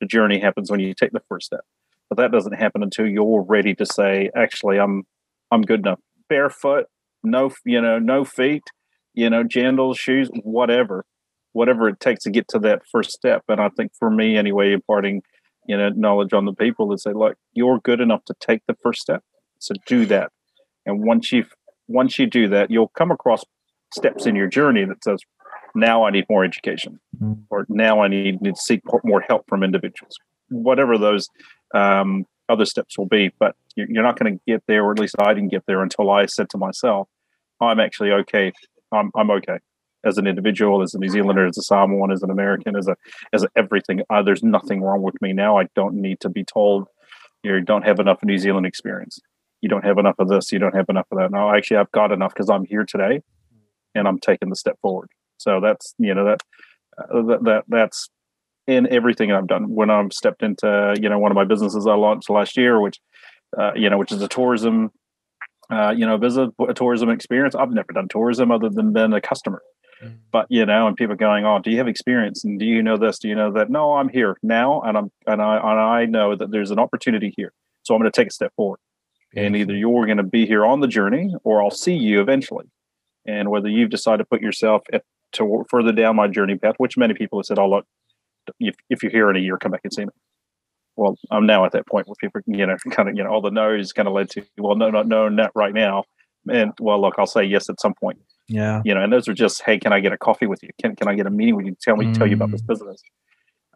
the 0.00 0.06
journey 0.06 0.38
happens 0.38 0.70
when 0.70 0.78
you 0.78 0.94
take 0.94 1.10
the 1.12 1.22
first 1.28 1.46
step. 1.46 1.64
But 2.08 2.18
that 2.18 2.30
doesn't 2.30 2.52
happen 2.64 2.82
until 2.84 3.06
you're 3.06 3.42
ready 3.42 3.74
to 3.74 3.84
say, 3.84 4.30
actually, 4.36 4.78
I'm 4.78 5.02
I'm 5.50 5.62
good 5.62 5.80
enough. 5.80 5.98
Barefoot, 6.28 6.86
no, 7.24 7.50
you 7.64 7.80
know, 7.80 7.98
no 7.98 8.24
feet, 8.24 8.62
you 9.14 9.28
know, 9.28 9.42
jandals, 9.42 9.98
shoes, 9.98 10.30
whatever, 10.44 11.04
whatever 11.52 11.88
it 11.88 11.98
takes 11.98 12.22
to 12.24 12.30
get 12.30 12.46
to 12.48 12.58
that 12.60 12.82
first 12.92 13.10
step. 13.10 13.42
And 13.48 13.60
I 13.60 13.68
think 13.76 13.90
for 13.98 14.10
me, 14.10 14.36
anyway, 14.36 14.72
imparting, 14.72 15.22
you 15.66 15.76
know, 15.76 15.88
knowledge 15.90 16.32
on 16.32 16.44
the 16.44 16.54
people 16.54 16.92
is 16.92 17.02
say, 17.02 17.12
look, 17.12 17.36
you're 17.52 17.80
good 17.80 18.00
enough 18.00 18.24
to 18.26 18.34
take 18.40 18.62
the 18.68 18.76
first 18.82 19.00
step. 19.00 19.22
So 19.58 19.74
do 19.86 20.06
that. 20.06 20.30
And 20.86 21.04
once 21.04 21.32
you 21.32 21.44
once 21.88 22.18
you 22.18 22.26
do 22.26 22.48
that, 22.48 22.70
you'll 22.70 22.92
come 23.00 23.10
across 23.10 23.42
steps 23.94 24.26
in 24.26 24.36
your 24.36 24.46
journey 24.46 24.84
that 24.84 25.02
says, 25.02 25.20
now 25.74 26.04
I 26.04 26.10
need 26.10 26.26
more 26.28 26.44
education, 26.44 27.00
mm-hmm. 27.20 27.42
or 27.50 27.66
now 27.68 28.02
I 28.02 28.08
need, 28.08 28.40
need 28.40 28.54
to 28.54 28.60
seek 28.60 28.82
more 29.04 29.20
help 29.20 29.46
from 29.48 29.62
individuals, 29.62 30.16
whatever 30.48 30.98
those 30.98 31.28
um, 31.74 32.24
other 32.48 32.64
steps 32.64 32.98
will 32.98 33.06
be. 33.06 33.30
But 33.38 33.54
you're 33.76 34.02
not 34.02 34.18
going 34.18 34.34
to 34.34 34.40
get 34.46 34.62
there, 34.66 34.84
or 34.84 34.92
at 34.92 34.98
least 34.98 35.16
I 35.18 35.34
didn't 35.34 35.50
get 35.50 35.64
there 35.66 35.82
until 35.82 36.10
I 36.10 36.26
said 36.26 36.50
to 36.50 36.58
myself, 36.58 37.08
I'm 37.60 37.80
actually 37.80 38.12
okay. 38.12 38.52
I'm, 38.92 39.10
I'm 39.14 39.30
okay 39.30 39.58
as 40.04 40.18
an 40.18 40.26
individual, 40.26 40.82
as 40.82 40.94
a 40.94 40.98
New 40.98 41.08
Zealander, 41.08 41.46
as 41.46 41.58
a 41.58 41.62
Samoan, 41.62 42.10
as 42.10 42.22
an 42.22 42.30
American, 42.30 42.76
as 42.76 42.88
a 42.88 42.96
as 43.32 43.44
a 43.44 43.48
everything. 43.56 44.02
Uh, 44.10 44.22
there's 44.22 44.42
nothing 44.42 44.82
wrong 44.82 45.02
with 45.02 45.20
me 45.20 45.32
now. 45.32 45.58
I 45.58 45.68
don't 45.74 45.94
need 45.94 46.20
to 46.20 46.28
be 46.28 46.44
told 46.44 46.88
you 47.42 47.60
don't 47.60 47.84
have 47.84 48.00
enough 48.00 48.18
New 48.22 48.38
Zealand 48.38 48.66
experience. 48.66 49.20
You 49.60 49.68
don't 49.68 49.84
have 49.84 49.98
enough 49.98 50.16
of 50.18 50.28
this. 50.28 50.52
You 50.52 50.58
don't 50.58 50.74
have 50.74 50.88
enough 50.88 51.06
of 51.10 51.18
that. 51.18 51.30
No, 51.30 51.54
actually, 51.54 51.78
I've 51.78 51.92
got 51.92 52.12
enough 52.12 52.32
because 52.34 52.48
I'm 52.48 52.64
here 52.64 52.84
today, 52.84 53.22
and 53.94 54.08
I'm 54.08 54.18
taking 54.18 54.48
the 54.48 54.56
step 54.56 54.78
forward. 54.80 55.10
So 55.40 55.60
that's 55.60 55.94
you 55.98 56.14
know 56.14 56.24
that 56.26 56.42
uh, 56.98 57.22
that, 57.22 57.44
that 57.44 57.64
that's 57.68 58.10
in 58.66 58.86
everything 58.92 59.32
I've 59.32 59.46
done. 59.46 59.74
When 59.74 59.90
I've 59.90 60.12
stepped 60.12 60.42
into 60.42 60.96
you 61.00 61.08
know 61.08 61.18
one 61.18 61.32
of 61.32 61.36
my 61.36 61.44
businesses 61.44 61.86
I 61.86 61.94
launched 61.94 62.30
last 62.30 62.56
year, 62.56 62.80
which 62.80 62.98
uh, 63.58 63.72
you 63.74 63.88
know 63.90 63.98
which 63.98 64.12
is 64.12 64.22
a 64.22 64.28
tourism 64.28 64.90
uh, 65.70 65.94
you 65.96 66.06
know 66.06 66.18
visit 66.18 66.50
a 66.68 66.74
tourism 66.74 67.08
experience. 67.08 67.54
I've 67.54 67.70
never 67.70 67.92
done 67.92 68.08
tourism 68.08 68.50
other 68.50 68.68
than 68.68 68.92
been 68.92 69.12
a 69.12 69.20
customer. 69.20 69.62
Mm. 70.04 70.18
But 70.30 70.46
you 70.50 70.66
know, 70.66 70.86
and 70.86 70.96
people 70.96 71.16
going, 71.16 71.44
"Oh, 71.44 71.58
do 71.58 71.70
you 71.70 71.78
have 71.78 71.88
experience? 71.88 72.44
And 72.44 72.58
do 72.58 72.66
you 72.66 72.82
know 72.82 72.96
this? 72.96 73.18
Do 73.18 73.28
you 73.28 73.34
know 73.34 73.52
that?" 73.52 73.70
No, 73.70 73.94
I'm 73.94 74.08
here 74.08 74.36
now, 74.42 74.82
and 74.82 74.96
I'm 74.96 75.10
and 75.26 75.40
I 75.40 75.56
and 75.56 75.80
I 75.80 76.04
know 76.06 76.36
that 76.36 76.50
there's 76.50 76.70
an 76.70 76.78
opportunity 76.78 77.32
here, 77.36 77.52
so 77.82 77.94
I'm 77.94 78.00
going 78.00 78.10
to 78.10 78.20
take 78.20 78.28
a 78.28 78.32
step 78.32 78.52
forward. 78.56 78.80
And 79.36 79.54
either 79.54 79.76
you're 79.76 80.06
going 80.06 80.16
to 80.16 80.24
be 80.24 80.44
here 80.44 80.64
on 80.64 80.80
the 80.80 80.88
journey, 80.88 81.32
or 81.44 81.62
I'll 81.62 81.70
see 81.70 81.94
you 81.94 82.20
eventually. 82.20 82.66
And 83.26 83.48
whether 83.48 83.68
you've 83.68 83.90
decided 83.90 84.24
to 84.24 84.24
put 84.24 84.42
yourself 84.42 84.82
at 84.92 85.04
to 85.32 85.64
further 85.70 85.92
down 85.92 86.16
my 86.16 86.28
journey 86.28 86.56
path, 86.56 86.74
which 86.78 86.96
many 86.96 87.14
people 87.14 87.38
have 87.38 87.46
said, 87.46 87.58
"Oh, 87.58 87.68
look, 87.68 87.86
if, 88.58 88.74
if 88.88 89.02
you're 89.02 89.12
here 89.12 89.30
in 89.30 89.36
a 89.36 89.40
year, 89.40 89.58
come 89.58 89.72
back 89.72 89.82
and 89.84 89.92
see 89.92 90.04
me." 90.04 90.12
Well, 90.96 91.16
I'm 91.30 91.46
now 91.46 91.64
at 91.64 91.72
that 91.72 91.86
point 91.86 92.08
where 92.08 92.16
people, 92.20 92.40
you 92.46 92.66
know, 92.66 92.76
kind 92.90 93.08
of, 93.08 93.16
you 93.16 93.24
know, 93.24 93.30
all 93.30 93.40
the 93.40 93.50
no's 93.50 93.92
kind 93.92 94.08
of 94.08 94.14
led 94.14 94.30
to, 94.30 94.44
well, 94.58 94.76
no, 94.76 94.90
no, 94.90 95.02
no, 95.02 95.28
not 95.28 95.50
right 95.54 95.72
now. 95.72 96.04
And 96.50 96.72
well, 96.80 97.00
look, 97.00 97.14
I'll 97.18 97.26
say 97.26 97.44
yes 97.44 97.68
at 97.68 97.80
some 97.80 97.94
point. 97.94 98.18
Yeah. 98.48 98.82
You 98.84 98.94
know, 98.94 99.02
and 99.02 99.12
those 99.12 99.28
are 99.28 99.34
just, 99.34 99.62
hey, 99.62 99.78
can 99.78 99.92
I 99.92 100.00
get 100.00 100.12
a 100.12 100.18
coffee 100.18 100.46
with 100.46 100.62
you? 100.62 100.70
Can 100.82 100.96
can 100.96 101.08
I 101.08 101.14
get 101.14 101.26
a 101.26 101.30
meeting 101.30 101.56
with 101.56 101.66
you? 101.66 101.76
Tell 101.80 101.96
me, 101.96 102.06
mm. 102.06 102.14
tell 102.14 102.26
you 102.26 102.34
about 102.34 102.50
this 102.50 102.62
mm. 102.62 102.66
business. 102.66 103.02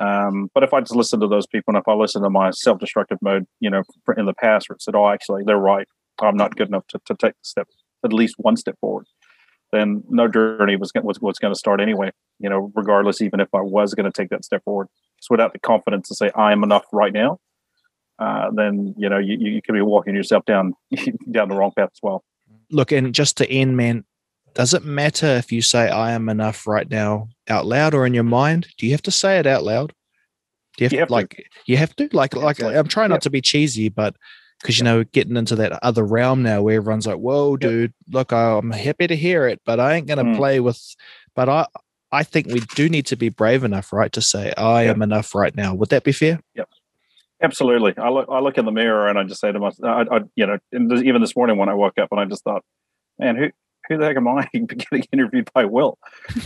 Um, 0.00 0.50
but 0.52 0.64
if 0.64 0.74
I 0.74 0.80
just 0.80 0.96
listen 0.96 1.20
to 1.20 1.28
those 1.28 1.46
people, 1.46 1.74
and 1.74 1.78
if 1.78 1.86
I 1.86 1.94
listen 1.94 2.22
to 2.22 2.30
my 2.30 2.50
self-destructive 2.50 3.18
mode, 3.22 3.46
you 3.60 3.70
know, 3.70 3.82
in 4.16 4.26
the 4.26 4.34
past, 4.34 4.68
where 4.68 4.74
it 4.74 4.82
said, 4.82 4.96
"Oh, 4.96 5.08
actually, 5.08 5.44
they're 5.46 5.56
right. 5.56 5.86
I'm 6.20 6.36
not 6.36 6.56
good 6.56 6.68
enough 6.68 6.86
to, 6.88 7.00
to 7.06 7.14
take 7.14 7.34
the 7.34 7.44
step, 7.44 7.68
at 8.04 8.12
least 8.12 8.34
one 8.38 8.56
step 8.56 8.76
forward," 8.80 9.06
then 9.74 10.02
no 10.08 10.28
journey 10.28 10.76
was 10.76 10.92
was, 10.94 11.20
was 11.20 11.38
going 11.38 11.52
to 11.52 11.58
start 11.58 11.80
anyway. 11.80 12.10
You 12.38 12.48
know, 12.48 12.72
regardless, 12.74 13.20
even 13.20 13.40
if 13.40 13.48
I 13.54 13.60
was 13.60 13.94
going 13.94 14.10
to 14.10 14.12
take 14.12 14.30
that 14.30 14.44
step 14.44 14.64
forward, 14.64 14.88
so 15.20 15.28
without 15.30 15.52
the 15.52 15.58
confidence 15.58 16.08
to 16.08 16.14
say 16.14 16.30
I 16.34 16.52
am 16.52 16.62
enough 16.62 16.84
right 16.92 17.12
now, 17.12 17.38
uh, 18.18 18.50
then 18.54 18.94
you 18.96 19.08
know 19.08 19.18
you, 19.18 19.36
you 19.38 19.62
could 19.62 19.72
be 19.72 19.82
walking 19.82 20.14
yourself 20.14 20.44
down 20.44 20.74
down 21.30 21.48
the 21.48 21.56
wrong 21.56 21.72
path 21.76 21.90
as 21.92 22.00
well. 22.02 22.24
Look, 22.70 22.92
and 22.92 23.14
just 23.14 23.36
to 23.38 23.50
end, 23.50 23.76
man, 23.76 24.04
does 24.54 24.74
it 24.74 24.84
matter 24.84 25.26
if 25.26 25.52
you 25.52 25.62
say 25.62 25.88
I 25.88 26.12
am 26.12 26.28
enough 26.28 26.66
right 26.66 26.88
now 26.88 27.28
out 27.48 27.66
loud 27.66 27.94
or 27.94 28.06
in 28.06 28.14
your 28.14 28.24
mind? 28.24 28.68
Do 28.78 28.86
you 28.86 28.92
have 28.92 29.02
to 29.02 29.10
say 29.10 29.38
it 29.38 29.46
out 29.46 29.64
loud? 29.64 29.92
Do 30.76 30.84
you 30.84 30.86
have, 30.86 30.92
you 30.92 30.98
have 31.00 31.10
like 31.10 31.30
to. 31.30 31.44
you 31.66 31.76
have 31.76 31.94
to 31.96 32.08
like 32.12 32.34
like 32.34 32.62
I'm 32.62 32.88
trying 32.88 33.10
not 33.10 33.22
to 33.22 33.30
be 33.30 33.40
cheesy, 33.40 33.88
but 33.88 34.16
because 34.64 34.78
you 34.78 34.84
know 34.84 35.04
getting 35.04 35.36
into 35.36 35.54
that 35.56 35.78
other 35.84 36.04
realm 36.04 36.42
now 36.42 36.62
where 36.62 36.76
everyone's 36.76 37.06
like, 37.06 37.18
"Whoa, 37.18 37.58
dude, 37.58 37.92
look, 38.10 38.32
I'm 38.32 38.70
happy 38.70 39.06
to 39.06 39.14
hear 39.14 39.46
it, 39.46 39.60
but 39.66 39.78
I 39.78 39.94
ain't 39.94 40.06
gonna 40.06 40.24
mm. 40.24 40.36
play 40.36 40.58
with." 40.58 40.80
But 41.34 41.50
I 41.50 41.66
I 42.10 42.22
think 42.22 42.46
we 42.46 42.60
do 42.60 42.88
need 42.88 43.06
to 43.06 43.16
be 43.16 43.28
brave 43.28 43.62
enough, 43.62 43.92
right, 43.92 44.12
to 44.12 44.22
say 44.22 44.54
I 44.56 44.84
yep. 44.84 44.96
am 44.96 45.02
enough 45.02 45.34
right 45.34 45.54
now. 45.54 45.74
Would 45.74 45.90
that 45.90 46.04
be 46.04 46.12
fair? 46.12 46.40
Yep. 46.54 46.68
Absolutely. 47.42 47.92
I 47.98 48.08
look 48.08 48.28
I 48.30 48.40
look 48.40 48.56
in 48.56 48.64
the 48.64 48.72
mirror 48.72 49.06
and 49.06 49.18
I 49.18 49.24
just 49.24 49.40
say 49.40 49.52
to 49.52 49.58
myself, 49.58 50.08
I, 50.10 50.16
I 50.16 50.20
you 50.34 50.46
know, 50.46 50.58
even 50.72 51.20
this 51.20 51.36
morning 51.36 51.58
when 51.58 51.68
I 51.68 51.74
woke 51.74 51.98
up 51.98 52.08
and 52.10 52.20
I 52.20 52.24
just 52.24 52.42
thought, 52.42 52.64
man, 53.18 53.36
who 53.36 53.50
who 53.88 53.98
the 53.98 54.06
heck 54.06 54.16
am 54.16 54.28
I 54.28 54.48
getting 54.54 55.04
interviewed 55.12 55.50
by 55.52 55.66
Will? 55.66 55.98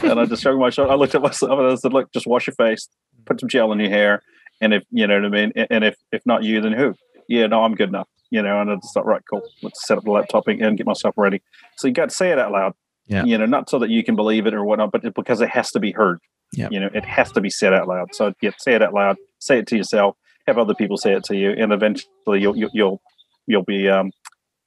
And 0.02 0.18
I 0.18 0.24
just 0.24 0.42
shrugged 0.42 0.58
my 0.58 0.70
shoulders. 0.70 0.92
I 0.92 0.96
looked 0.96 1.14
at 1.14 1.22
myself 1.22 1.56
and 1.56 1.68
I 1.70 1.74
said, 1.76 1.92
look, 1.92 2.10
just 2.12 2.26
wash 2.26 2.48
your 2.48 2.54
face, 2.54 2.88
put 3.26 3.38
some 3.38 3.48
gel 3.48 3.70
in 3.70 3.78
your 3.78 3.90
hair. 3.90 4.22
And 4.60 4.74
if, 4.74 4.82
you 4.90 5.06
know 5.06 5.14
what 5.14 5.26
I 5.26 5.28
mean? 5.28 5.52
And 5.70 5.84
if, 5.84 5.94
if 6.10 6.26
not 6.26 6.42
you, 6.42 6.60
then 6.60 6.72
who? 6.72 6.94
Yeah, 7.29 7.47
no, 7.47 7.62
I'm 7.62 7.74
good 7.74 7.89
enough. 7.89 8.09
You 8.31 8.43
know, 8.43 8.61
and 8.61 8.70
I 8.70 8.74
just 8.76 8.93
thought, 8.93 9.07
right, 9.07 9.22
cool. 9.31 9.43
Let's 9.62 9.87
set 9.87 9.97
up 9.97 10.05
the 10.05 10.11
laptop 10.11 10.49
and 10.49 10.76
get 10.76 10.87
myself 10.87 11.14
ready. 11.16 11.41
So 11.76 11.89
you 11.89 11.95
got 11.95 12.11
to 12.11 12.14
say 12.14 12.31
it 12.31 12.39
out 12.39 12.53
loud. 12.53 12.74
Yeah. 13.07 13.24
You 13.24 13.39
know, 13.39 13.47
not 13.47 13.70
so 13.70 13.79
that 13.79 13.89
you 13.89 14.05
can 14.05 14.16
believe 14.16 14.47
it 14.47 14.53
or 14.53 14.64
whatnot, 14.64 14.93
but 14.93 15.14
because 15.14 15.41
it 15.41 15.49
has 15.49 15.70
to 15.70 15.81
be 15.81 15.93
heard. 15.93 16.18
Yeah. 16.53 16.68
You 16.70 16.81
know, 16.81 16.91
it 16.93 17.05
has 17.05 17.33
to 17.33 17.41
be 17.41 17.49
said 17.49 17.72
out 17.72 17.89
loud. 17.89 18.14
So 18.14 18.35
yeah, 18.43 18.51
say 18.59 18.74
it 18.74 18.83
out 18.83 18.93
loud, 18.93 19.16
say 19.39 19.59
it 19.59 19.66
to 19.68 19.76
yourself, 19.76 20.16
have 20.47 20.59
other 20.59 20.74
people 20.74 20.97
say 20.97 21.14
it 21.14 21.24
to 21.24 21.37
you, 21.37 21.51
and 21.51 21.72
eventually 21.72 22.41
you'll 22.41 22.57
you'll 22.57 23.01
you'll 23.47 23.64
be 23.64 23.89
um, 23.89 24.11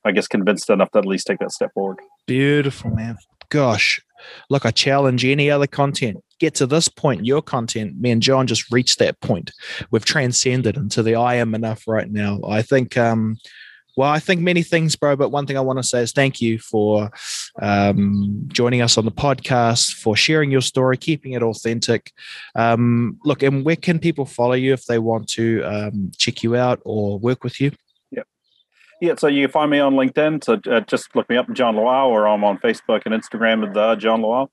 I 0.05 0.11
guess 0.11 0.27
convinced 0.27 0.69
enough 0.69 0.91
to 0.91 0.99
at 0.99 1.05
least 1.05 1.27
take 1.27 1.39
that 1.39 1.51
step 1.51 1.71
forward. 1.73 1.99
Beautiful, 2.27 2.91
man 2.91 3.17
gosh, 3.51 4.01
look, 4.49 4.65
I 4.65 4.71
challenge 4.71 5.25
any 5.25 5.49
other 5.49 5.67
content. 5.67 6.23
Get 6.39 6.55
to 6.55 6.65
this 6.65 6.87
point, 6.87 7.25
your 7.25 7.41
content. 7.41 7.99
Me 7.99 8.11
and 8.11 8.21
John 8.21 8.47
just 8.47 8.71
reached 8.71 8.99
that 8.99 9.19
point. 9.21 9.51
We've 9.91 10.05
transcended 10.05 10.75
into 10.75 11.03
the 11.03 11.15
I 11.15 11.35
am 11.35 11.53
enough 11.53 11.87
right 11.87 12.09
now. 12.09 12.39
I 12.47 12.61
think, 12.61 12.97
um, 12.97 13.37
well, 13.95 14.09
I 14.09 14.19
think 14.19 14.41
many 14.41 14.63
things, 14.63 14.95
bro. 14.95 15.15
But 15.15 15.29
one 15.29 15.45
thing 15.45 15.57
I 15.57 15.61
want 15.61 15.77
to 15.79 15.83
say 15.83 16.01
is 16.01 16.11
thank 16.11 16.41
you 16.41 16.57
for 16.57 17.11
um, 17.61 18.45
joining 18.47 18.81
us 18.81 18.97
on 18.97 19.05
the 19.05 19.11
podcast, 19.11 19.93
for 19.93 20.15
sharing 20.15 20.49
your 20.49 20.61
story, 20.61 20.97
keeping 20.97 21.33
it 21.33 21.43
authentic. 21.43 22.11
Um, 22.55 23.19
look, 23.23 23.43
and 23.43 23.63
where 23.63 23.75
can 23.75 23.99
people 23.99 24.25
follow 24.25 24.53
you 24.53 24.73
if 24.73 24.85
they 24.85 24.97
want 24.97 25.27
to 25.29 25.61
um, 25.63 26.11
check 26.17 26.41
you 26.41 26.55
out 26.55 26.81
or 26.85 27.19
work 27.19 27.43
with 27.43 27.59
you? 27.61 27.71
Yeah, 29.01 29.15
so 29.17 29.25
you 29.25 29.47
can 29.47 29.51
find 29.51 29.71
me 29.71 29.79
on 29.79 29.95
LinkedIn. 29.95 30.43
So 30.43 30.61
uh, 30.71 30.81
just 30.81 31.15
look 31.15 31.27
me 31.27 31.35
up, 31.35 31.51
John 31.53 31.75
Lawal, 31.75 32.09
or 32.09 32.27
I'm 32.27 32.43
on 32.43 32.59
Facebook 32.59 33.01
and 33.05 33.15
Instagram 33.15 33.67
at 33.67 33.73
the 33.73 33.95
John 33.95 34.21
Lawal. 34.21 34.49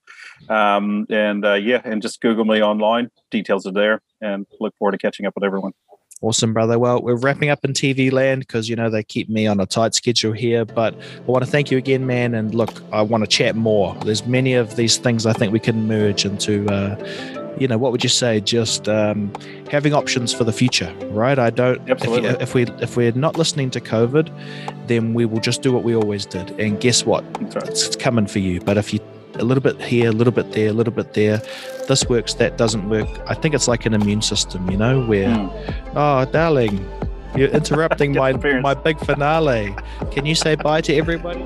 Um, 0.49 1.07
and 1.11 1.45
uh, 1.45 1.55
yeah, 1.55 1.83
and 1.85 2.01
just 2.01 2.23
Google 2.23 2.47
me 2.47 2.63
online. 2.63 3.11
Details 3.31 3.67
are 3.67 3.73
there, 3.73 4.01
and 4.23 4.47
look 4.59 4.75
forward 4.79 4.93
to 4.93 4.99
catching 4.99 5.27
up 5.27 5.35
with 5.35 5.45
everyone. 5.45 5.73
Awesome, 6.23 6.55
brother. 6.55 6.79
Well, 6.79 7.03
we're 7.03 7.15
wrapping 7.15 7.51
up 7.51 7.63
in 7.63 7.75
TV 7.75 8.11
land 8.11 8.41
because 8.41 8.71
you 8.71 8.75
know 8.75 8.89
they 8.89 9.05
keep 9.05 9.29
me 9.29 9.47
on 9.47 9.61
a 9.61 9.67
tight 9.67 9.95
schedule 9.95 10.33
here. 10.33 10.65
But 10.65 10.95
I 10.95 11.31
want 11.31 11.45
to 11.45 11.51
thank 11.51 11.71
you 11.71 11.77
again, 11.77 12.07
man. 12.07 12.35
And 12.35 12.55
look, 12.55 12.83
I 12.91 13.03
want 13.03 13.25
to 13.25 13.29
chat 13.29 13.55
more. 13.55 13.95
There's 13.97 14.27
many 14.27 14.55
of 14.55 14.77
these 14.77 14.97
things 14.97 15.27
I 15.27 15.35
think 15.35 15.53
we 15.53 15.61
can 15.61 15.87
merge 15.87 16.25
into. 16.25 16.67
Uh, 16.69 16.97
you 17.61 17.69
know, 17.69 17.79
what 17.79 17.93
would 17.93 18.03
you 18.03 18.09
say? 18.09 18.41
Just 18.41 18.89
um, 18.89 19.33
having 19.71 19.95
options 19.95 20.33
for 20.33 20.45
the 20.45 20.53
future, 20.53 20.93
right? 21.11 21.39
I 21.39 21.51
don't. 21.51 21.89
Absolutely. 21.89 22.29
If, 22.31 22.41
if, 22.41 22.55
we 22.55 22.63
if 22.81 22.97
we're 22.97 23.13
not 23.13 23.37
listening 23.37 23.71
to 23.71 23.81
COVID, 23.81 24.31
then 24.87 25.15
we 25.15 25.25
will 25.25 25.41
just 25.41 25.63
do 25.63 25.73
what 25.73 25.85
we 25.85 25.95
always 25.95 26.27
did. 26.27 26.51
And 26.61 26.81
guess 26.81 27.05
what? 27.05 27.25
Right. 27.41 27.69
It's, 27.69 27.87
it's 27.87 27.97
coming 27.97 28.27
for 28.27 28.39
you. 28.39 28.61
But 28.61 28.79
if 28.79 28.93
you 28.93 29.01
a 29.35 29.45
little 29.45 29.63
bit 29.63 29.81
here, 29.81 30.09
a 30.09 30.13
little 30.13 30.33
bit 30.33 30.53
there, 30.53 30.69
a 30.69 30.73
little 30.73 30.93
bit 30.93 31.15
there. 31.15 31.39
This 31.87 32.09
works, 32.09 32.35
that 32.35 32.59
doesn't 32.59 32.89
work. 32.89 33.09
I 33.27 33.35
think 33.35 33.55
it's 33.55 33.69
like 33.69 33.87
an 33.87 33.95
immune 33.95 34.23
system, 34.23 34.71
you 34.71 34.77
know, 34.77 35.05
where, 35.05 35.29
mm. 35.29 35.93
oh, 35.95 36.31
darling, 36.31 36.87
you're 37.37 37.49
interrupting 37.49 38.13
my 38.15 38.33
my 38.33 38.75
big 38.75 38.99
finale. 39.01 39.75
Can 40.11 40.27
you 40.27 40.35
say 40.35 40.55
bye 40.57 40.81
to 40.83 40.95
everybody? 40.95 41.43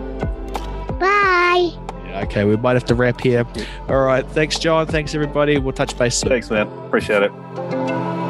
Bye. 0.98 1.81
Okay, 2.12 2.44
we 2.44 2.56
might 2.56 2.74
have 2.74 2.84
to 2.86 2.94
wrap 2.94 3.20
here. 3.20 3.46
All 3.88 4.02
right. 4.02 4.26
Thanks, 4.26 4.58
John. 4.58 4.86
Thanks, 4.86 5.14
everybody. 5.14 5.58
We'll 5.58 5.72
touch 5.72 5.96
base 5.96 6.16
soon. 6.16 6.30
Thanks, 6.30 6.50
man. 6.50 6.68
Appreciate 6.86 7.22
it. 7.22 8.21